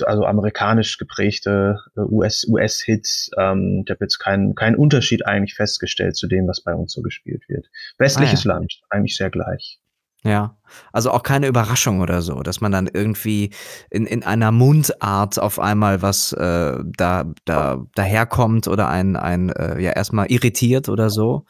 also 0.06 0.26
amerikanisch 0.26 0.98
geprägte 0.98 1.78
US, 1.96 2.46
US-Hits. 2.50 3.32
Ähm, 3.40 3.84
ich 3.86 3.92
habe 3.92 4.04
jetzt 4.04 4.20
keinen 4.20 4.56
keinen 4.56 4.76
Unterschied 4.76 5.26
eigentlich 5.26 5.56
festgestellt 5.56 6.18
zu 6.18 6.28
dem, 6.28 6.48
was 6.48 6.62
bei 6.62 6.76
uns 6.76 6.92
so 6.94 7.02
gespielt 7.02 7.44
wird. 7.48 7.68
Westliches 7.98 8.46
ah, 8.46 8.50
ja. 8.50 8.56
Land, 8.56 8.82
eigentlich 8.90 9.16
sehr 9.16 9.30
gleich. 9.30 9.80
Ja, 10.26 10.58
also 10.94 11.12
auch 11.12 11.22
keine 11.24 11.48
Überraschung 11.48 12.00
oder 12.00 12.22
so, 12.22 12.42
dass 12.44 12.62
man 12.62 12.72
dann 12.72 12.88
irgendwie 12.92 13.52
in, 13.90 14.06
in 14.06 14.24
einer 14.24 14.52
Mundart 14.54 15.38
auf 15.38 15.60
einmal 15.60 16.02
was 16.02 16.32
äh, 16.32 16.78
da, 16.98 17.26
da 17.46 17.86
daherkommt 17.96 18.68
oder 18.70 18.88
ein, 18.88 19.18
ein 19.18 19.50
äh, 19.50 19.82
ja 19.82 19.92
erstmal 19.92 20.28
irritiert 20.32 20.88
oder 20.88 21.10
so. 21.10 21.46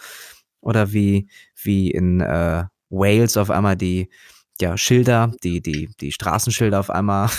Oder 0.61 0.93
wie, 0.93 1.27
wie 1.61 1.91
in 1.91 2.21
äh, 2.21 2.63
Wales 2.89 3.37
auf 3.37 3.51
einmal 3.51 3.75
die, 3.75 4.09
ja, 4.61 4.77
Schilder, 4.77 5.31
die, 5.43 5.61
die, 5.61 5.89
die 5.99 6.11
Straßenschilder 6.11 6.79
auf 6.79 6.89
einmal 6.89 7.29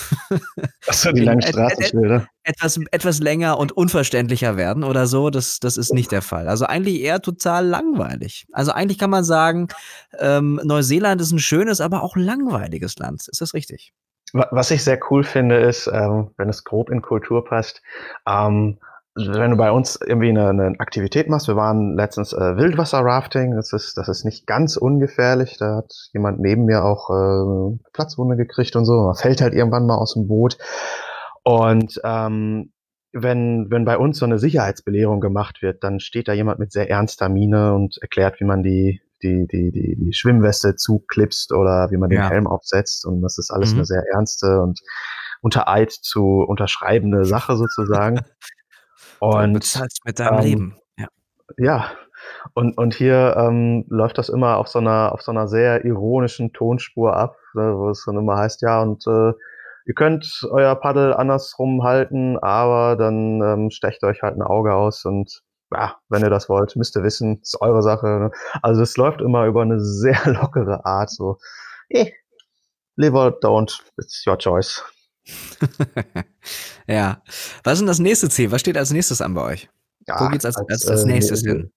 Achso, 0.86 1.12
die 1.12 1.20
langen 1.22 1.42
Straßenschilder. 1.42 2.26
etwas, 2.42 2.80
etwas 2.90 3.20
länger 3.20 3.58
und 3.58 3.72
unverständlicher 3.72 4.56
werden 4.56 4.84
oder 4.84 5.06
so. 5.06 5.30
Das, 5.30 5.60
das 5.60 5.76
ist 5.76 5.92
nicht 5.92 6.10
der 6.12 6.22
Fall. 6.22 6.48
Also 6.48 6.66
eigentlich 6.66 7.00
eher 7.00 7.22
total 7.22 7.66
langweilig. 7.66 8.46
Also 8.52 8.72
eigentlich 8.72 8.98
kann 8.98 9.10
man 9.10 9.24
sagen, 9.24 9.68
ähm, 10.18 10.60
Neuseeland 10.64 11.20
ist 11.20 11.32
ein 11.32 11.38
schönes, 11.38 11.80
aber 11.80 12.02
auch 12.02 12.16
langweiliges 12.16 12.98
Land. 12.98 13.28
Ist 13.28 13.40
das 13.40 13.54
richtig? 13.54 13.92
Was 14.32 14.72
ich 14.72 14.82
sehr 14.82 14.98
cool 15.10 15.22
finde, 15.22 15.60
ist, 15.60 15.86
ähm, 15.86 16.32
wenn 16.36 16.48
es 16.48 16.64
grob 16.64 16.90
in 16.90 17.02
Kultur 17.02 17.44
passt, 17.44 17.82
ähm, 18.26 18.78
wenn 19.16 19.52
du 19.52 19.56
bei 19.56 19.70
uns 19.70 19.98
irgendwie 20.04 20.30
eine, 20.30 20.48
eine 20.48 20.74
Aktivität 20.80 21.28
machst, 21.28 21.46
wir 21.46 21.56
waren 21.56 21.96
letztens 21.96 22.32
äh, 22.32 22.56
Wildwasser-Rafting, 22.56 23.54
das 23.54 23.72
ist, 23.72 23.96
das 23.96 24.08
ist 24.08 24.24
nicht 24.24 24.46
ganz 24.46 24.76
ungefährlich, 24.76 25.56
da 25.58 25.76
hat 25.76 25.92
jemand 26.12 26.40
neben 26.40 26.64
mir 26.64 26.84
auch 26.84 27.10
äh, 27.10 27.78
Platzwunde 27.92 28.36
gekriegt 28.36 28.74
und 28.74 28.84
so, 28.84 29.04
man 29.04 29.14
fällt 29.14 29.40
halt 29.40 29.54
irgendwann 29.54 29.86
mal 29.86 29.96
aus 29.96 30.14
dem 30.14 30.26
Boot. 30.26 30.58
Und 31.44 32.00
ähm, 32.02 32.72
wenn, 33.12 33.70
wenn 33.70 33.84
bei 33.84 33.96
uns 33.96 34.18
so 34.18 34.24
eine 34.24 34.40
Sicherheitsbelehrung 34.40 35.20
gemacht 35.20 35.62
wird, 35.62 35.84
dann 35.84 36.00
steht 36.00 36.26
da 36.26 36.32
jemand 36.32 36.58
mit 36.58 36.72
sehr 36.72 36.90
ernster 36.90 37.28
Miene 37.28 37.72
und 37.72 37.98
erklärt, 38.02 38.40
wie 38.40 38.44
man 38.44 38.64
die, 38.64 39.00
die, 39.22 39.46
die, 39.46 39.70
die, 39.70 39.96
die 39.96 40.12
Schwimmweste 40.12 40.74
zuklipst 40.74 41.52
oder 41.52 41.92
wie 41.92 41.96
man 41.96 42.10
den 42.10 42.18
ja. 42.18 42.28
Helm 42.28 42.48
aufsetzt. 42.48 43.06
Und 43.06 43.22
das 43.22 43.38
ist 43.38 43.52
alles 43.52 43.70
mhm. 43.70 43.78
eine 43.78 43.84
sehr 43.86 44.02
ernste 44.12 44.60
und 44.60 44.80
unter 45.42 45.68
Eid 45.68 45.92
zu 45.92 46.40
unterschreibende 46.40 47.24
Sache 47.24 47.56
sozusagen. 47.56 48.20
Und 49.20 49.48
du 49.48 49.60
bezahlst 49.60 50.00
mit 50.04 50.18
deinem 50.18 50.38
ähm, 50.38 50.44
Leben. 50.44 50.76
Ja. 50.98 51.08
ja. 51.58 51.90
Und, 52.54 52.78
und 52.78 52.94
hier 52.94 53.34
ähm, 53.36 53.84
läuft 53.88 54.18
das 54.18 54.28
immer 54.28 54.56
auf 54.56 54.68
so 54.68 54.78
einer 54.78 55.12
auf 55.12 55.22
so 55.22 55.30
einer 55.30 55.46
sehr 55.46 55.84
ironischen 55.84 56.52
Tonspur 56.52 57.14
ab, 57.14 57.36
ne, 57.54 57.74
wo 57.76 57.90
es 57.90 58.04
dann 58.06 58.16
immer 58.16 58.36
heißt, 58.36 58.62
ja, 58.62 58.80
und 58.82 59.06
äh, 59.06 59.32
ihr 59.86 59.94
könnt 59.94 60.46
euer 60.50 60.74
Paddel 60.74 61.12
andersrum 61.12 61.82
halten, 61.82 62.38
aber 62.38 62.96
dann 62.96 63.42
ähm, 63.42 63.70
stecht 63.70 64.02
euch 64.04 64.22
halt 64.22 64.36
ein 64.36 64.42
Auge 64.42 64.74
aus 64.74 65.04
und 65.04 65.42
ja, 65.72 65.96
wenn 66.08 66.22
ihr 66.22 66.30
das 66.30 66.48
wollt, 66.48 66.76
müsst 66.76 66.96
ihr 66.96 67.02
wissen, 67.02 67.40
ist 67.42 67.60
eure 67.60 67.82
Sache. 67.82 68.06
Ne? 68.06 68.30
Also 68.62 68.82
es 68.82 68.96
läuft 68.96 69.20
immer 69.20 69.46
über 69.46 69.62
eine 69.62 69.80
sehr 69.84 70.20
lockere 70.24 70.84
Art, 70.84 71.10
so, 71.10 71.38
eh, 71.88 72.12
live 72.96 73.14
or 73.14 73.40
don't, 73.40 73.80
it's 73.98 74.24
your 74.26 74.38
choice. 74.38 74.82
ja. 76.86 77.22
Was 77.62 77.74
ist 77.74 77.78
denn 77.80 77.86
das 77.86 77.98
nächste 77.98 78.28
Ziel? 78.28 78.50
Was 78.50 78.60
steht 78.60 78.76
als 78.76 78.92
nächstes 78.92 79.20
an 79.20 79.34
bei 79.34 79.42
euch? 79.42 79.68
Ja, 80.06 80.20
Wo 80.20 80.28
geht's 80.28 80.44
als, 80.44 80.56
als, 80.56 80.68
als, 80.68 80.88
als 80.88 81.04
äh, 81.04 81.06
nächstes 81.06 81.42
hin? 81.42 81.70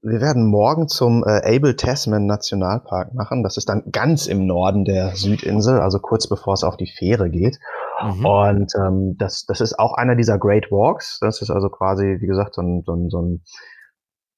Wir 0.00 0.20
werden 0.20 0.46
morgen 0.46 0.86
zum 0.88 1.24
äh, 1.24 1.56
Abel 1.56 1.74
Tasman 1.74 2.26
Nationalpark 2.26 3.14
machen. 3.14 3.42
Das 3.42 3.56
ist 3.56 3.68
dann 3.68 3.82
ganz 3.90 4.26
im 4.26 4.46
Norden 4.46 4.84
der 4.84 5.16
Südinsel, 5.16 5.80
also 5.80 5.98
kurz 5.98 6.28
bevor 6.28 6.54
es 6.54 6.62
auf 6.62 6.76
die 6.76 6.86
Fähre 6.86 7.30
geht. 7.30 7.58
Mhm. 8.02 8.24
Und 8.24 8.72
ähm, 8.76 9.16
das, 9.18 9.44
das 9.46 9.60
ist 9.60 9.78
auch 9.78 9.94
einer 9.94 10.14
dieser 10.14 10.38
Great 10.38 10.70
Walks. 10.70 11.18
Das 11.20 11.42
ist 11.42 11.50
also 11.50 11.68
quasi, 11.68 12.18
wie 12.20 12.26
gesagt, 12.26 12.54
so 12.54 12.62
ein, 12.62 12.82
so 12.86 12.94
ein, 12.94 13.10
so 13.10 13.20
ein 13.20 13.42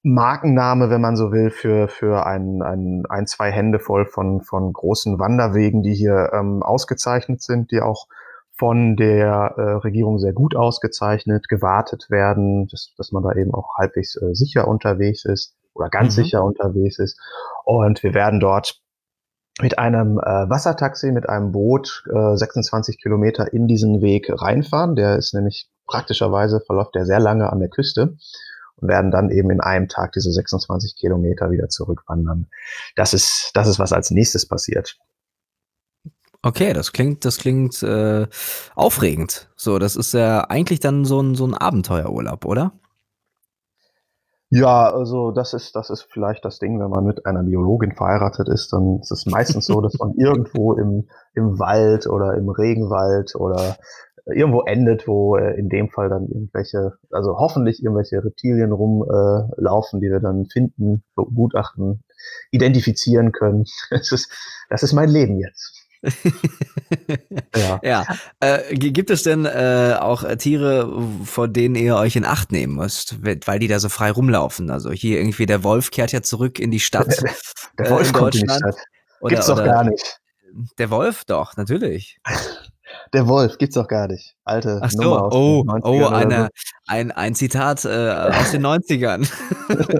Markenname, 0.03 0.89
wenn 0.89 1.01
man 1.01 1.15
so 1.15 1.31
will, 1.31 1.51
für, 1.51 1.87
für 1.87 2.25
ein, 2.25 2.61
ein, 2.61 3.03
ein, 3.07 3.27
zwei 3.27 3.51
Hände 3.51 3.79
voll 3.79 4.05
von, 4.05 4.41
von 4.41 4.73
großen 4.73 5.19
Wanderwegen, 5.19 5.83
die 5.83 5.93
hier 5.93 6.31
ähm, 6.33 6.63
ausgezeichnet 6.63 7.41
sind, 7.41 7.71
die 7.71 7.81
auch 7.81 8.07
von 8.57 8.95
der 8.95 9.53
äh, 9.57 9.61
Regierung 9.83 10.19
sehr 10.19 10.33
gut 10.33 10.55
ausgezeichnet, 10.55 11.47
gewartet 11.49 12.09
werden, 12.09 12.67
dass, 12.67 12.93
dass 12.97 13.11
man 13.11 13.23
da 13.23 13.33
eben 13.33 13.53
auch 13.53 13.75
halbwegs 13.77 14.15
äh, 14.15 14.33
sicher 14.33 14.67
unterwegs 14.67 15.25
ist. 15.25 15.55
oder 15.73 15.89
ganz 15.89 16.17
mhm. 16.17 16.23
sicher 16.23 16.43
unterwegs 16.43 16.97
ist. 16.97 17.19
Und 17.63 18.01
wir 18.03 18.13
werden 18.13 18.39
dort 18.39 18.81
mit 19.61 19.77
einem 19.77 20.17
äh, 20.17 20.49
Wassertaxi, 20.49 21.11
mit 21.11 21.29
einem 21.29 21.51
Boot 21.51 22.03
äh, 22.11 22.35
26 22.35 22.99
Kilometer 23.01 23.53
in 23.53 23.67
diesen 23.67 24.01
Weg 24.01 24.29
reinfahren. 24.29 24.95
Der 24.95 25.17
ist 25.17 25.33
nämlich 25.33 25.69
praktischerweise 25.85 26.59
verläuft 26.59 26.95
der 26.95 27.05
sehr 27.05 27.19
lange 27.19 27.51
an 27.51 27.59
der 27.59 27.69
Küste 27.69 28.15
und 28.81 28.87
werden 28.87 29.11
dann 29.11 29.29
eben 29.29 29.49
in 29.51 29.61
einem 29.61 29.87
Tag 29.87 30.11
diese 30.13 30.31
26 30.31 30.95
Kilometer 30.95 31.51
wieder 31.51 31.69
zurückwandern. 31.69 32.47
Das 32.95 33.13
ist, 33.13 33.51
das 33.53 33.67
ist, 33.67 33.79
was 33.79 33.93
als 33.93 34.11
nächstes 34.11 34.47
passiert. 34.47 34.97
Okay, 36.43 36.73
das 36.73 36.91
klingt, 36.91 37.23
das 37.23 37.37
klingt 37.37 37.83
äh, 37.83 38.25
aufregend. 38.75 39.49
So, 39.55 39.77
das 39.77 39.95
ist 39.95 40.13
ja 40.13 40.41
eigentlich 40.41 40.79
dann 40.79 41.05
so 41.05 41.21
ein, 41.21 41.35
so 41.35 41.45
ein 41.45 41.53
Abenteuerurlaub, 41.53 42.45
oder? 42.45 42.73
Ja, 44.53 44.91
also 44.91 45.31
das 45.31 45.53
ist, 45.53 45.77
das 45.77 45.89
ist 45.89 46.07
vielleicht 46.11 46.43
das 46.43 46.59
Ding, 46.59 46.77
wenn 46.77 46.89
man 46.89 47.05
mit 47.05 47.25
einer 47.25 47.41
Biologin 47.41 47.93
verheiratet 47.93 48.49
ist, 48.49 48.73
dann 48.73 48.99
ist 48.99 49.11
es 49.11 49.25
meistens 49.25 49.65
so, 49.65 49.79
dass 49.79 49.97
man 49.97 50.13
irgendwo 50.17 50.73
im, 50.73 51.07
im 51.33 51.57
Wald 51.57 52.05
oder 52.05 52.33
im 52.33 52.49
Regenwald 52.49 53.33
oder 53.35 53.77
irgendwo 54.25 54.61
endet, 54.61 55.07
wo 55.07 55.37
äh, 55.37 55.57
in 55.57 55.69
dem 55.69 55.89
Fall 55.89 56.09
dann 56.09 56.27
irgendwelche, 56.27 56.93
also 57.11 57.37
hoffentlich 57.37 57.83
irgendwelche 57.83 58.23
Reptilien 58.23 58.71
rumlaufen, 58.71 59.99
äh, 59.99 60.01
die 60.01 60.11
wir 60.11 60.19
dann 60.19 60.45
finden, 60.45 61.03
begutachten, 61.15 62.03
identifizieren 62.51 63.31
können. 63.31 63.65
Das 63.89 64.11
ist, 64.11 64.31
das 64.69 64.83
ist 64.83 64.93
mein 64.93 65.09
Leben 65.09 65.39
jetzt. 65.39 65.81
ja. 67.55 67.79
ja. 67.83 68.05
Äh, 68.39 68.73
gibt 68.75 69.09
es 69.11 69.23
denn 69.23 69.45
äh, 69.45 69.95
auch 69.99 70.23
Tiere, 70.35 70.91
vor 71.23 71.47
denen 71.47 71.75
ihr 71.75 71.95
euch 71.95 72.15
in 72.15 72.25
Acht 72.25 72.51
nehmen 72.51 72.75
müsst, 72.75 73.17
weil 73.23 73.59
die 73.59 73.67
da 73.67 73.79
so 73.79 73.89
frei 73.89 74.11
rumlaufen? 74.11 74.71
Also 74.71 74.91
hier 74.91 75.19
irgendwie 75.19 75.45
der 75.45 75.63
Wolf 75.63 75.91
kehrt 75.91 76.11
ja 76.11 76.21
zurück 76.21 76.59
in 76.59 76.71
die 76.71 76.79
Stadt. 76.79 77.21
der 77.79 77.89
Wolf 77.89 78.09
äh, 78.09 78.13
kommt 78.13 78.35
in 78.35 78.47
die 78.47 78.53
Stadt. 78.53 78.77
Oder, 79.21 79.35
Gibt's 79.35 79.47
doch 79.47 79.63
gar 79.63 79.83
nicht. 79.83 80.19
Der 80.79 80.89
Wolf 80.89 81.23
doch, 81.25 81.55
natürlich. 81.55 82.19
Der 83.13 83.27
Wolf 83.27 83.57
gibt's 83.57 83.75
doch 83.75 83.87
gar 83.87 84.07
nicht. 84.07 84.35
Alte 84.43 84.79
Ach 84.81 84.91
so, 84.91 85.01
Nummer 85.01 85.29
oh, 85.33 85.63
oh, 85.83 86.05
eine, 86.07 86.49
so. 86.53 86.73
ein, 86.87 87.11
ein 87.11 87.35
Zitat 87.35 87.85
äh, 87.85 87.89
aus 87.89 88.51
den 88.51 88.65
90ern. 88.65 89.29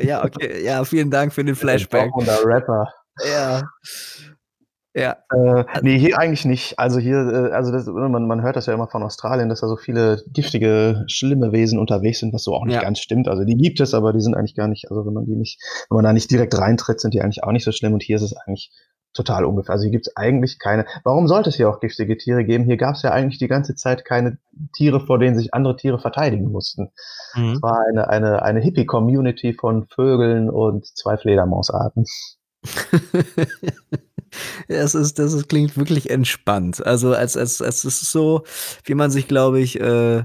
ja, 0.05 0.23
okay, 0.23 0.63
ja, 0.63 0.83
vielen 0.83 1.11
Dank 1.11 1.33
für 1.33 1.43
den 1.43 1.55
Flashback. 1.55 2.11
Der 2.25 2.45
Rapper. 2.45 2.87
Ja. 3.27 3.61
Ja. 4.93 5.17
Äh, 5.33 5.63
nee, 5.81 5.97
hier 5.97 6.19
eigentlich 6.19 6.43
nicht. 6.43 6.77
Also 6.77 6.99
hier, 6.99 7.15
äh, 7.15 7.53
also 7.53 7.71
das, 7.71 7.85
man, 7.87 8.27
man 8.27 8.41
hört 8.41 8.57
das 8.57 8.65
ja 8.65 8.73
immer 8.73 8.89
von 8.89 9.03
Australien, 9.03 9.47
dass 9.47 9.61
da 9.61 9.67
so 9.67 9.77
viele 9.77 10.21
giftige, 10.27 11.05
schlimme 11.07 11.53
Wesen 11.53 11.79
unterwegs 11.79 12.19
sind, 12.19 12.33
was 12.33 12.43
so 12.43 12.53
auch 12.53 12.65
nicht 12.65 12.75
ja. 12.75 12.81
ganz 12.81 12.99
stimmt. 12.99 13.29
Also 13.29 13.45
die 13.45 13.55
gibt 13.55 13.79
es, 13.79 13.93
aber 13.93 14.11
die 14.11 14.19
sind 14.19 14.35
eigentlich 14.35 14.55
gar 14.55 14.67
nicht, 14.67 14.89
also 14.89 15.05
wenn 15.05 15.13
man 15.13 15.25
die 15.25 15.35
nicht, 15.35 15.61
wenn 15.89 15.95
man 15.95 16.03
da 16.03 16.13
nicht 16.13 16.29
direkt 16.29 16.57
reintritt, 16.57 16.99
sind 16.99 17.13
die 17.13 17.21
eigentlich 17.21 17.43
auch 17.43 17.53
nicht 17.53 17.63
so 17.63 17.71
schlimm. 17.71 17.93
Und 17.93 18.03
hier 18.03 18.17
ist 18.17 18.21
es 18.21 18.35
eigentlich 18.35 18.71
total 19.13 19.45
ungefähr. 19.45 19.73
Also 19.73 19.83
hier 19.83 19.91
gibt 19.91 20.07
es 20.07 20.15
eigentlich 20.15 20.59
keine. 20.59 20.85
Warum 21.03 21.27
sollte 21.27 21.49
es 21.49 21.55
hier 21.55 21.69
auch 21.69 21.79
giftige 21.79 22.17
Tiere 22.17 22.43
geben? 22.45 22.63
Hier 22.63 22.77
gab 22.77 22.95
es 22.95 23.01
ja 23.01 23.11
eigentlich 23.11 23.39
die 23.39 23.47
ganze 23.47 23.75
Zeit 23.75 24.05
keine 24.05 24.37
Tiere, 24.73 24.99
vor 25.05 25.19
denen 25.19 25.37
sich 25.37 25.53
andere 25.53 25.75
Tiere 25.75 25.99
verteidigen 25.99 26.51
mussten. 26.51 26.91
Mhm. 27.35 27.53
Es 27.53 27.61
war 27.61 27.83
eine, 27.89 28.09
eine, 28.09 28.41
eine 28.41 28.59
Hippie-Community 28.59 29.53
von 29.53 29.87
Vögeln 29.87 30.49
und 30.49 30.85
zwei 30.85 31.17
Fledermausarten. 31.17 32.05
es 34.67 34.95
ist, 34.95 35.19
das 35.19 35.33
ist, 35.33 35.49
klingt 35.49 35.77
wirklich 35.77 36.09
entspannt. 36.09 36.85
Also 36.85 37.13
als, 37.13 37.35
als, 37.37 37.61
als 37.61 37.83
es 37.83 38.01
ist 38.01 38.11
so, 38.11 38.43
wie 38.85 38.95
man 38.95 39.11
sich, 39.11 39.27
glaube 39.27 39.59
ich, 39.59 39.79
äh, 39.79 40.23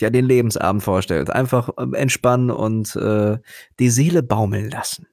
ja, 0.00 0.10
den 0.10 0.24
Lebensabend 0.24 0.82
vorstellt. 0.82 1.30
Einfach 1.30 1.70
ähm, 1.78 1.94
entspannen 1.94 2.50
und 2.50 2.96
äh, 2.96 3.38
die 3.78 3.90
Seele 3.90 4.22
baumeln 4.22 4.70
lassen. 4.70 5.06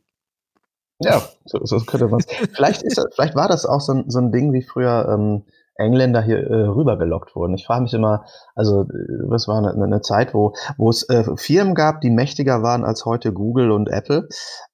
Ja, 1.00 1.22
so, 1.45 1.60
so 1.64 1.80
könnte 1.80 2.08
man 2.08 2.22
vielleicht, 2.54 2.84
ist, 2.84 3.06
vielleicht 3.14 3.36
war 3.36 3.48
das 3.48 3.66
auch 3.66 3.82
so 3.82 3.93
ein, 3.93 4.10
so 4.10 4.20
ein 4.20 4.32
Ding, 4.32 4.54
wie 4.54 4.64
früher 4.64 5.08
ähm, 5.10 5.43
Engländer 5.76 6.22
hier 6.22 6.39
äh, 6.39 6.68
rübergelockt 6.68 7.36
wurden. 7.36 7.54
Ich 7.54 7.66
frage 7.66 7.84
mich 7.84 7.93
immer, 7.93 8.26
also 8.56 8.82
äh, 8.82 8.88
was 9.28 9.48
war 9.48 9.58
eine, 9.58 9.72
eine 9.72 10.02
Zeit, 10.02 10.34
wo, 10.34 10.54
wo 10.78 10.89
es 10.89 11.08
äh, 11.10 11.24
Firmen 11.36 11.76
gab, 11.76 12.02
die 12.02 12.10
mächtiger 12.10 12.64
waren 12.64 12.84
als 12.84 13.06
heute 13.06 13.32
Google 13.32 13.72
und 13.72 13.88
Apple. 13.89 14.28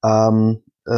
Ähm, 0.03 0.63
äh, 0.85 0.91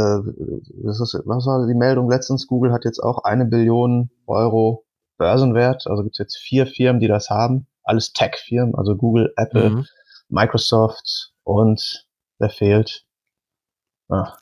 was, 0.84 1.00
ist, 1.02 1.20
was 1.26 1.46
war 1.46 1.66
die 1.68 1.74
Meldung 1.74 2.10
letztens? 2.10 2.48
Google 2.48 2.72
hat 2.72 2.86
jetzt 2.86 3.00
auch 3.00 3.24
eine 3.24 3.46
Billion 3.46 4.10
Euro 4.28 4.86
Börsenwert. 5.18 5.88
Also 5.88 6.04
gibt 6.04 6.16
es 6.16 6.20
jetzt 6.20 6.38
vier 6.38 6.68
Firmen, 6.68 7.00
die 7.00 7.08
das 7.08 7.30
haben. 7.30 7.68
Alles 7.84 8.14
Tech-Firmen, 8.14 8.76
also 8.76 8.96
Google, 8.96 9.34
Apple, 9.38 9.70
mhm. 9.70 9.86
Microsoft 10.30 11.34
und 11.44 12.06
wer 12.40 12.50
fehlt? 12.50 13.06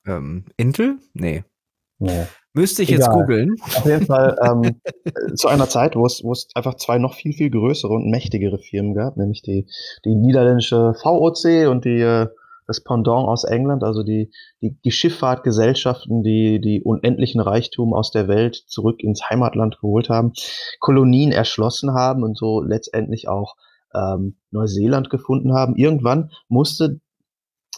Ähm, 0.05 0.45
Intel? 0.57 0.97
Nee. 1.14 1.43
nee. 1.99 2.26
Müsste 2.53 2.84
ich 2.84 2.91
Egal. 2.91 2.99
jetzt 2.99 3.14
googeln. 3.14 3.55
Auf 3.61 3.86
jeden 3.86 4.05
Fall 4.05 4.38
ähm, 4.43 4.82
zu 5.36 5.47
einer 5.47 5.68
Zeit, 5.68 5.95
wo 5.95 6.05
es, 6.05 6.24
wo 6.24 6.32
es 6.32 6.47
einfach 6.53 6.76
zwei 6.76 6.99
noch 6.99 7.16
viel, 7.16 7.34
viel 7.34 7.49
größere 7.49 7.93
und 7.93 8.11
mächtigere 8.11 8.59
Firmen 8.59 8.93
gab, 8.93 9.18
nämlich 9.18 9.41
die, 9.41 9.68
die 10.05 10.14
niederländische 10.14 10.93
VOC 10.93 11.68
und 11.68 11.86
die 11.86 12.01
äh, 12.01 12.28
das 12.68 12.82
Pendant 12.82 13.28
aus 13.28 13.43
England, 13.43 13.84
also 13.84 14.03
die, 14.03 14.32
die, 14.61 14.78
die 14.84 14.91
Schifffahrtgesellschaften, 14.91 16.24
die 16.24 16.61
die 16.61 16.82
unendlichen 16.82 17.41
Reichtum 17.41 17.93
aus 17.93 18.11
der 18.11 18.28
Welt 18.28 18.55
zurück 18.55 19.03
ins 19.03 19.30
Heimatland 19.30 19.80
geholt 19.82 20.09
haben, 20.09 20.34
Kolonien 20.80 21.32
erschlossen 21.32 21.93
haben 21.93 22.24
und 22.24 22.38
so 22.38 22.61
letztendlich 22.61 23.28
auch 23.28 23.55
ähm, 23.93 24.38
Neuseeland 24.51 25.09
gefunden 25.09 25.53
haben. 25.53 25.76
Irgendwann 25.76 26.32
musste 26.47 26.99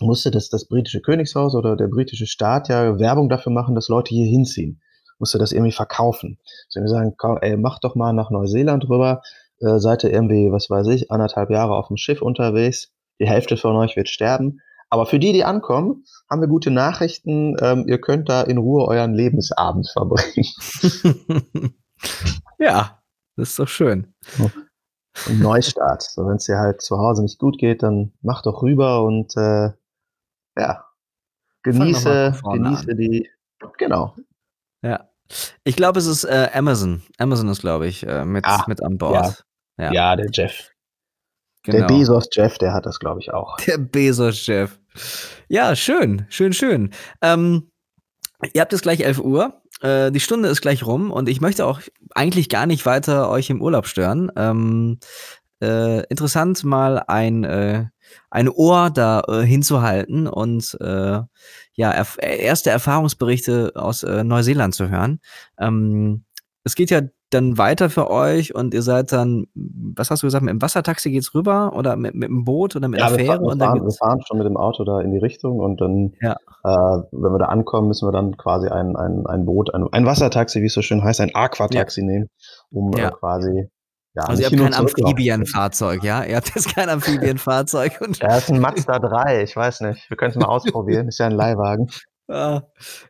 musste 0.01 0.31
das, 0.31 0.49
das 0.49 0.67
britische 0.67 1.01
Königshaus 1.01 1.55
oder 1.55 1.75
der 1.75 1.87
britische 1.87 2.27
Staat 2.27 2.69
ja 2.69 2.99
Werbung 2.99 3.29
dafür 3.29 3.51
machen, 3.51 3.75
dass 3.75 3.89
Leute 3.89 4.13
hier 4.13 4.27
hinziehen. 4.27 4.81
Musste 5.19 5.37
das 5.37 5.53
irgendwie 5.53 5.71
verkaufen. 5.71 6.39
So 6.67 6.81
wir 6.81 6.89
sagen, 6.89 7.13
komm, 7.17 7.37
ey, 7.41 7.55
mach 7.55 7.79
doch 7.79 7.95
mal 7.95 8.11
nach 8.13 8.31
Neuseeland 8.31 8.89
rüber, 8.89 9.21
äh, 9.59 9.79
seid 9.79 10.03
ihr 10.03 10.11
irgendwie, 10.11 10.51
was 10.51 10.69
weiß 10.69 10.87
ich, 10.87 11.11
anderthalb 11.11 11.49
Jahre 11.49 11.75
auf 11.75 11.87
dem 11.87 11.97
Schiff 11.97 12.21
unterwegs, 12.21 12.91
die 13.19 13.27
Hälfte 13.27 13.55
von 13.55 13.77
euch 13.77 13.95
wird 13.95 14.09
sterben, 14.09 14.59
aber 14.89 15.05
für 15.05 15.19
die, 15.19 15.33
die 15.33 15.43
ankommen, 15.43 16.05
haben 16.29 16.41
wir 16.41 16.47
gute 16.47 16.71
Nachrichten. 16.71 17.57
Ähm, 17.61 17.85
ihr 17.87 17.99
könnt 17.99 18.29
da 18.29 18.41
in 18.41 18.57
Ruhe 18.57 18.87
euren 18.87 19.13
Lebensabend 19.13 19.89
verbringen. 19.89 20.45
ja, 22.59 22.99
das 23.35 23.49
ist 23.49 23.59
doch 23.59 23.67
schön. 23.67 24.13
Ein 25.27 25.39
Neustart. 25.39 26.03
So, 26.03 26.25
wenn 26.27 26.35
es 26.35 26.45
dir 26.45 26.59
halt 26.59 26.81
zu 26.81 26.97
Hause 26.97 27.23
nicht 27.23 27.39
gut 27.39 27.57
geht, 27.57 27.83
dann 27.83 28.13
mach 28.21 28.41
doch 28.41 28.61
rüber 28.61 29.03
und 29.03 29.35
äh, 29.37 29.71
ja, 30.57 30.85
genieße, 31.63 32.39
genieße 32.43 32.95
die. 32.95 33.29
Genau. 33.77 34.15
Ja. 34.81 35.09
Ich 35.63 35.75
glaube, 35.75 35.99
es 35.99 36.05
ist 36.05 36.23
äh, 36.23 36.49
Amazon. 36.53 37.01
Amazon 37.17 37.49
ist, 37.49 37.61
glaube 37.61 37.87
ich, 37.87 38.05
äh, 38.05 38.25
mit, 38.25 38.45
ah, 38.45 38.65
mit 38.67 38.83
an 38.83 38.97
Bord. 38.97 39.43
Ja. 39.77 39.85
Ja. 39.85 39.93
ja, 39.93 40.15
der 40.15 40.29
Jeff. 40.31 40.71
Genau. 41.63 41.87
Der 41.87 41.87
Bezos-Jeff, 41.87 42.57
der 42.59 42.73
hat 42.73 42.85
das, 42.85 42.99
glaube 42.99 43.19
ich, 43.19 43.33
auch. 43.33 43.57
Der 43.65 43.79
Bezos-Jeff. 43.79 44.79
Ja, 45.49 45.75
schön, 45.75 46.25
schön, 46.29 46.53
schön. 46.53 46.91
Ähm, 47.21 47.71
ihr 48.53 48.61
habt 48.61 48.71
jetzt 48.71 48.83
gleich 48.83 49.01
11 49.01 49.19
Uhr. 49.19 49.61
Äh, 49.81 50.11
die 50.11 50.19
Stunde 50.19 50.49
ist 50.49 50.61
gleich 50.61 50.85
rum 50.85 51.11
und 51.11 51.27
ich 51.27 51.41
möchte 51.41 51.65
auch 51.65 51.81
eigentlich 52.13 52.49
gar 52.49 52.67
nicht 52.67 52.85
weiter 52.85 53.29
euch 53.29 53.49
im 53.49 53.61
Urlaub 53.61 53.87
stören. 53.87 54.31
Ähm, 54.35 54.99
äh, 55.65 56.03
interessant, 56.09 56.63
mal 56.63 57.03
ein, 57.07 57.43
äh, 57.43 57.85
ein 58.29 58.49
Ohr 58.49 58.89
da 58.91 59.23
äh, 59.27 59.41
hinzuhalten 59.41 60.27
und 60.27 60.77
äh, 60.79 61.19
ja, 61.73 61.91
erf 61.91 62.17
erste 62.21 62.69
Erfahrungsberichte 62.69 63.71
aus 63.75 64.03
äh, 64.03 64.23
Neuseeland 64.23 64.75
zu 64.75 64.89
hören. 64.89 65.19
Ähm, 65.59 66.23
es 66.63 66.75
geht 66.75 66.89
ja 66.89 67.01
dann 67.31 67.57
weiter 67.57 67.89
für 67.89 68.09
euch 68.09 68.55
und 68.55 68.73
ihr 68.73 68.81
seid 68.81 69.11
dann, 69.11 69.47
was 69.53 70.09
hast 70.09 70.23
du 70.23 70.27
gesagt, 70.27 70.43
mit 70.43 70.53
dem 70.53 70.61
Wassertaxi 70.61 71.11
geht's 71.11 71.33
rüber 71.33 71.73
oder 71.75 71.95
mit, 71.95 72.15
mit 72.15 72.29
dem 72.29 72.45
Boot 72.45 72.75
oder 72.75 72.87
mit 72.87 72.99
ja, 72.99 73.09
der 73.09 73.17
Fähre? 73.17 73.41
Wir, 73.41 73.57
fahren, 73.57 73.83
wir 73.83 73.91
fahren 73.91 74.21
schon 74.25 74.37
mit 74.37 74.45
dem 74.45 74.57
Auto 74.57 74.83
da 74.83 75.01
in 75.01 75.11
die 75.11 75.17
Richtung 75.17 75.59
und 75.59 75.81
dann, 75.81 76.13
ja. 76.21 76.33
äh, 76.63 77.03
wenn 77.11 77.31
wir 77.31 77.39
da 77.39 77.45
ankommen, 77.45 77.87
müssen 77.87 78.07
wir 78.07 78.11
dann 78.11 78.37
quasi 78.37 78.67
ein, 78.69 78.95
ein, 78.95 79.25
ein 79.25 79.45
Boot, 79.45 79.73
ein, 79.73 79.85
ein 79.91 80.05
Wassertaxi, 80.05 80.61
wie 80.61 80.67
es 80.67 80.73
so 80.73 80.81
schön 80.81 81.03
heißt, 81.03 81.19
ein 81.19 81.33
Aquataxi 81.33 82.01
ja. 82.01 82.07
nehmen, 82.07 82.29
um 82.71 82.93
äh, 82.93 83.09
quasi 83.11 83.69
ja, 84.15 84.23
also 84.23 84.41
ihr 84.41 84.47
habt 84.47 84.57
kein 84.57 84.73
Amphibienfahrzeug, 84.73 86.03
ja? 86.03 86.23
Ihr 86.23 86.37
habt 86.37 86.55
jetzt 86.55 86.73
kein 86.73 86.89
Amphibienfahrzeug. 86.89 87.97
Und 88.01 88.19
ja, 88.19 88.37
ist 88.37 88.49
ein 88.49 88.59
Mazda 88.59 88.99
3, 88.99 89.43
ich 89.43 89.55
weiß 89.55 89.81
nicht. 89.81 90.09
Wir 90.09 90.15
können 90.15 90.31
es 90.31 90.37
mal 90.37 90.45
ausprobieren, 90.45 91.09
ist 91.09 91.19
ja 91.19 91.27
ein 91.27 91.33
Leihwagen. 91.33 91.89
Ah, 92.27 92.63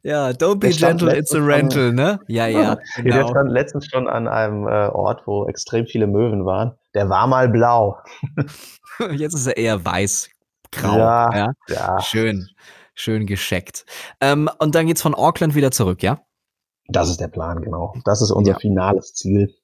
ja, 0.03 0.32
don't 0.32 0.60
be 0.60 0.72
gentle, 0.72 1.10
it's 1.18 1.34
a 1.34 1.38
rental, 1.38 1.88
schon, 1.88 1.95
ne? 1.95 2.20
Ja, 2.28 2.47
ja. 2.47 2.78
Genau. 2.97 3.16
Der 3.16 3.28
stand 3.30 3.49
letztens 3.49 3.88
schon 3.88 4.10
an 4.10 4.28
einem 4.28 4.68
äh, 4.68 4.88
Ort, 4.88 5.26
wo 5.26 5.47
extrem 5.47 5.88
viele 5.88 6.06
Möwen 6.06 6.45
waren. 6.45 6.74
Der 6.93 7.08
war 7.08 7.26
mal 7.26 7.47
blau. 7.47 7.97
Jetzt 9.14 9.34
ist 9.34 9.47
er 9.47 9.56
eher 9.56 9.86
weiß-grau. 9.86 10.97
Ja, 10.97 11.34
ja, 11.34 11.53
ja. 11.70 12.01
Schön, 12.01 12.49
schön 12.93 13.26
gescheckt. 13.26 13.86
Ähm, 14.20 14.49
und 14.60 14.76
dann 14.76 14.86
geht's 14.86 15.01
von 15.01 15.16
Auckland 15.16 15.56
wieder 15.56 15.72
zurück, 15.72 16.03
ja? 16.03 16.20
Das 16.89 17.10
ist 17.10 17.22
der 17.22 17.30
Plan, 17.30 17.62
genau. 17.62 17.93
Das 18.03 18.22
ist 18.22 18.32
unser 18.32 18.51
ja. 18.51 18.60
finales 18.60 19.14
Ziel. 19.14 19.56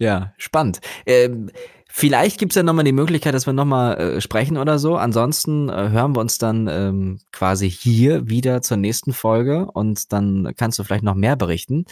Ja, 0.00 0.32
spannend. 0.38 0.80
Ähm, 1.04 1.50
vielleicht 1.90 2.38
gibt 2.38 2.52
es 2.52 2.56
ja 2.56 2.62
nochmal 2.62 2.86
die 2.86 2.92
Möglichkeit, 2.92 3.34
dass 3.34 3.46
wir 3.46 3.52
nochmal 3.52 3.98
äh, 3.98 4.20
sprechen 4.22 4.56
oder 4.56 4.78
so. 4.78 4.96
Ansonsten 4.96 5.68
äh, 5.68 5.90
hören 5.90 6.16
wir 6.16 6.20
uns 6.20 6.38
dann 6.38 6.68
ähm, 6.68 7.20
quasi 7.32 7.70
hier 7.70 8.26
wieder 8.26 8.62
zur 8.62 8.78
nächsten 8.78 9.12
Folge 9.12 9.66
und 9.70 10.10
dann 10.10 10.54
kannst 10.56 10.78
du 10.78 10.84
vielleicht 10.84 11.04
noch 11.04 11.14
mehr 11.14 11.36
berichten. 11.36 11.84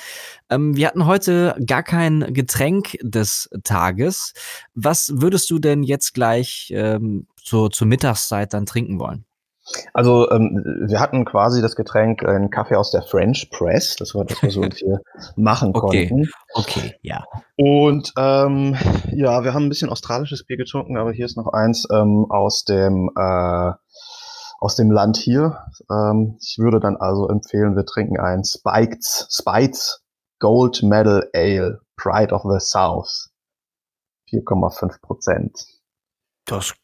Ähm, 0.49 0.75
wir 0.75 0.87
hatten 0.87 1.05
heute 1.05 1.55
gar 1.67 1.83
kein 1.83 2.33
Getränk 2.33 2.97
des 3.03 3.51
Tages. 3.63 4.33
Was 4.75 5.13
würdest 5.17 5.51
du 5.51 5.59
denn 5.59 5.83
jetzt 5.83 6.15
gleich 6.15 6.73
ähm, 6.75 7.27
so 7.43 7.69
zur 7.69 7.89
Mittagszeit 7.89 8.55
dann 8.55 8.65
trinken 8.65 8.99
wollen? 8.99 9.28
Also 9.93 10.31
ähm, 10.31 10.63
wir 10.87 11.01
hatten 11.01 11.25
quasi 11.25 11.61
das 11.61 11.77
Getränk 11.77 12.23
äh, 12.23 12.29
einen 12.29 12.51
Kaffee 12.51 12.77
aus 12.77 12.91
der 12.91 13.03
French 13.03 13.51
Press, 13.51 13.97
das 13.97 14.15
war 14.15 14.25
das, 14.25 14.43
was 14.43 14.55
wir 14.57 14.63
uns 14.63 14.77
hier 14.77 15.01
machen 15.37 15.73
okay. 15.75 16.09
konnten. 16.09 16.31
Okay, 16.55 16.95
ja. 17.03 17.25
Und 17.57 18.13
ähm, 18.17 18.77
ja, 19.13 19.45
wir 19.45 19.55
haben 19.55 19.67
ein 19.67 19.69
bisschen 19.69 19.91
australisches 19.91 20.45
Bier 20.45 20.57
getrunken, 20.57 20.97
aber 20.97 21.13
hier 21.13 21.27
ist 21.27 21.37
noch 21.37 21.53
eins 21.53 21.87
ähm, 21.93 22.27
aus 22.31 22.65
dem 22.65 23.11
äh, 23.17 23.73
aus 24.61 24.75
dem 24.75 24.91
Land 24.91 25.17
hier. 25.17 25.59
Ähm, 25.91 26.37
ich 26.41 26.59
würde 26.59 26.81
dann 26.81 26.97
also 26.97 27.29
empfehlen, 27.29 27.77
wir 27.77 27.85
trinken 27.85 28.19
ein 28.19 28.45
Spikes, 28.45 29.29
Spikes 29.31 30.03
Gold 30.41 30.83
Medal 30.83 31.29
Ale, 31.35 31.81
Pride 31.97 32.33
of 32.33 32.43
the 32.43 32.61
South. 32.61 33.31
4,5 34.31 35.01
Prozent. 35.01 35.78
Das 36.51 36.75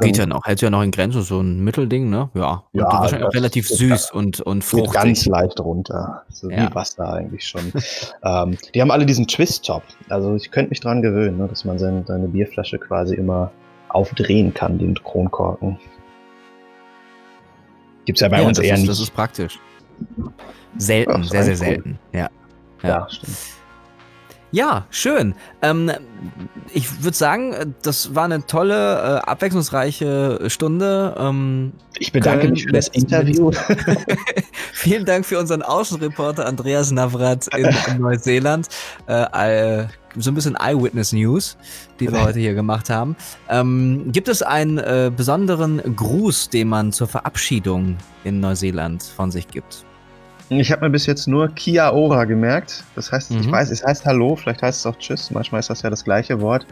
geht 0.00 0.16
ja 0.16 0.26
noch, 0.26 0.44
hält 0.44 0.60
ja 0.60 0.70
noch 0.70 0.82
in 0.82 0.90
Grenzen, 0.90 1.22
so 1.22 1.40
ein 1.40 1.60
Mittelding, 1.60 2.10
ne? 2.10 2.30
Ja. 2.34 2.64
Ja 2.72 2.84
wahrscheinlich 2.84 3.28
auch 3.28 3.34
relativ 3.34 3.68
süß 3.68 4.12
und, 4.12 4.40
und 4.40 4.62
fruchtig. 4.62 4.92
ganz 4.92 5.26
leicht 5.26 5.60
runter. 5.60 6.22
So 6.28 6.50
ja. 6.50 6.68
wie 6.70 6.74
Wasser 6.74 7.12
eigentlich 7.14 7.46
schon. 7.46 7.72
ähm, 8.24 8.58
die 8.74 8.80
haben 8.80 8.90
alle 8.90 9.06
diesen 9.06 9.26
Twist-Top. 9.26 9.82
Also 10.08 10.34
ich 10.34 10.50
könnte 10.50 10.70
mich 10.70 10.80
dran 10.80 11.02
gewöhnen, 11.02 11.38
ne, 11.38 11.48
dass 11.48 11.64
man 11.64 11.78
seine, 11.78 12.04
seine 12.06 12.28
Bierflasche 12.28 12.78
quasi 12.78 13.14
immer 13.14 13.50
aufdrehen 13.88 14.52
kann, 14.52 14.78
den 14.78 14.94
Kronkorken. 14.94 15.78
Gibt's 18.04 18.20
ja 18.20 18.28
bei 18.28 18.40
ja, 18.40 18.46
uns 18.46 18.58
eher 18.58 18.74
ist, 18.74 18.80
nicht. 18.80 18.90
Das 18.90 19.00
ist 19.00 19.14
praktisch. 19.14 19.58
Selten, 20.76 21.12
Ach, 21.12 21.24
sehr, 21.24 21.44
sehr 21.44 21.56
selten. 21.56 21.98
Ja. 22.12 22.28
Ja, 22.82 22.88
ja 22.88 23.08
stimmt. 23.08 23.36
Ja, 24.54 24.86
schön. 24.90 25.34
Ähm, 25.62 25.90
ich 26.72 27.02
würde 27.02 27.16
sagen, 27.16 27.74
das 27.82 28.14
war 28.14 28.26
eine 28.26 28.46
tolle, 28.46 28.74
äh, 28.74 29.28
abwechslungsreiche 29.28 30.44
Stunde. 30.46 31.12
Ähm, 31.18 31.72
ich 31.98 32.12
bedanke 32.12 32.42
Köln 32.42 32.52
mich 32.52 32.62
für 32.62 32.70
das 32.70 32.86
Interview. 32.86 33.50
Vielen 34.72 35.06
Dank 35.06 35.26
für 35.26 35.40
unseren 35.40 35.62
Außenreporter 35.62 36.46
Andreas 36.46 36.92
Navrat 36.92 37.48
in, 37.56 37.68
in 37.88 38.00
Neuseeland. 38.00 38.68
Äh, 39.08 39.86
so 40.14 40.30
ein 40.30 40.34
bisschen 40.36 40.56
Eyewitness 40.56 41.12
News, 41.12 41.56
die 41.98 42.12
wir 42.12 42.22
heute 42.22 42.38
hier 42.38 42.54
gemacht 42.54 42.90
haben. 42.90 43.16
Ähm, 43.48 44.12
gibt 44.12 44.28
es 44.28 44.42
einen 44.42 44.78
äh, 44.78 45.10
besonderen 45.14 45.82
Gruß, 45.96 46.50
den 46.50 46.68
man 46.68 46.92
zur 46.92 47.08
Verabschiedung 47.08 47.96
in 48.22 48.38
Neuseeland 48.38 49.02
von 49.02 49.32
sich 49.32 49.48
gibt? 49.48 49.84
Ich 50.60 50.72
habe 50.72 50.82
mir 50.82 50.90
bis 50.90 51.06
jetzt 51.06 51.26
nur 51.26 51.48
Kia 51.48 51.92
Ora 51.92 52.24
gemerkt. 52.24 52.84
Das 52.94 53.10
heißt, 53.12 53.30
mhm. 53.30 53.40
ich 53.40 53.50
weiß, 53.50 53.70
es 53.70 53.84
heißt 53.84 54.04
Hallo, 54.06 54.36
vielleicht 54.36 54.62
heißt 54.62 54.80
es 54.80 54.86
auch 54.86 54.96
Tschüss. 54.98 55.30
Manchmal 55.30 55.60
ist 55.60 55.70
das 55.70 55.82
ja 55.82 55.90
das 55.90 56.04
gleiche 56.04 56.40
Wort. 56.40 56.66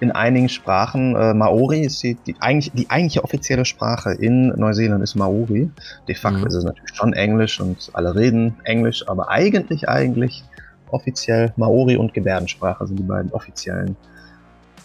In 0.00 0.10
einigen 0.10 0.48
Sprachen, 0.48 1.14
äh, 1.16 1.34
Maori 1.34 1.80
ist 1.80 2.02
die, 2.02 2.14
die, 2.26 2.34
eigentlich, 2.40 2.72
die 2.74 2.90
eigentliche 2.90 3.24
offizielle 3.24 3.64
Sprache 3.64 4.12
in 4.12 4.48
Neuseeland 4.48 5.02
ist 5.02 5.14
Maori. 5.14 5.70
De 6.08 6.14
facto 6.14 6.40
mhm. 6.40 6.46
ist 6.46 6.54
es 6.54 6.64
natürlich 6.64 6.94
schon 6.94 7.12
Englisch 7.12 7.60
und 7.60 7.90
alle 7.92 8.14
reden 8.14 8.56
Englisch, 8.64 9.06
aber 9.08 9.28
eigentlich, 9.30 9.88
eigentlich 9.88 10.44
offiziell 10.90 11.52
Maori 11.56 11.96
und 11.96 12.14
Gebärdensprache 12.14 12.86
sind 12.86 12.98
die 12.98 13.02
beiden 13.02 13.32
offiziellen, 13.32 13.96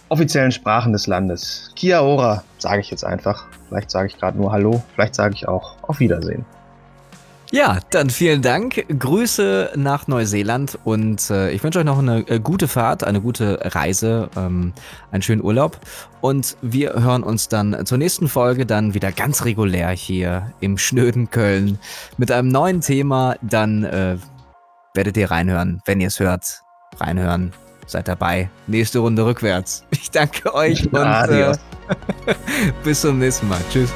offiziellen 0.09 0.51
Sprachen 0.51 0.93
des 0.93 1.07
Landes. 1.07 1.71
Kia 1.75 2.01
Ora 2.01 2.43
sage 2.59 2.81
ich 2.81 2.89
jetzt 2.91 3.03
einfach. 3.03 3.45
Vielleicht 3.67 3.91
sage 3.91 4.07
ich 4.07 4.17
gerade 4.17 4.37
nur 4.37 4.51
Hallo, 4.51 4.81
vielleicht 4.93 5.15
sage 5.15 5.35
ich 5.35 5.47
auch 5.47 5.75
Auf 5.83 5.99
Wiedersehen. 5.99 6.45
Ja, 7.51 7.79
dann 7.91 8.09
vielen 8.09 8.41
Dank. 8.41 8.85
Grüße 8.99 9.71
nach 9.75 10.07
Neuseeland 10.07 10.77
und 10.83 11.29
äh, 11.29 11.51
ich 11.51 11.63
wünsche 11.63 11.79
euch 11.79 11.85
noch 11.85 11.99
eine 11.99 12.27
äh, 12.27 12.39
gute 12.39 12.67
Fahrt, 12.67 13.05
eine 13.05 13.21
gute 13.21 13.59
Reise, 13.73 14.29
ähm, 14.35 14.73
einen 15.11 15.21
schönen 15.21 15.41
Urlaub. 15.41 15.79
Und 16.19 16.57
wir 16.61 16.93
hören 16.93 17.23
uns 17.23 17.47
dann 17.47 17.85
zur 17.85 17.97
nächsten 17.97 18.27
Folge 18.27 18.65
dann 18.65 18.93
wieder 18.93 19.13
ganz 19.13 19.45
regulär 19.45 19.89
hier 19.89 20.51
im 20.59 20.77
schnöden 20.77 21.29
Köln 21.29 21.79
mit 22.17 22.31
einem 22.31 22.49
neuen 22.49 22.81
Thema. 22.81 23.35
Dann 23.41 23.85
äh, 23.85 24.17
werdet 24.93 25.15
ihr 25.15 25.31
reinhören, 25.31 25.81
wenn 25.85 26.01
ihr 26.01 26.07
es 26.07 26.19
hört. 26.19 26.61
Reinhören. 26.99 27.53
Seid 27.85 28.09
dabei. 28.09 28.49
Nächste 28.67 28.99
Runde 28.99 29.25
rückwärts. 29.25 29.85
Ich 29.91 30.11
danke 30.11 30.53
euch 30.53 30.85
und 30.91 30.95
äh, 30.95 31.55
bis 32.83 33.01
zum 33.01 33.19
nächsten 33.19 33.47
Mal. 33.47 33.61
Tschüss. 33.71 33.93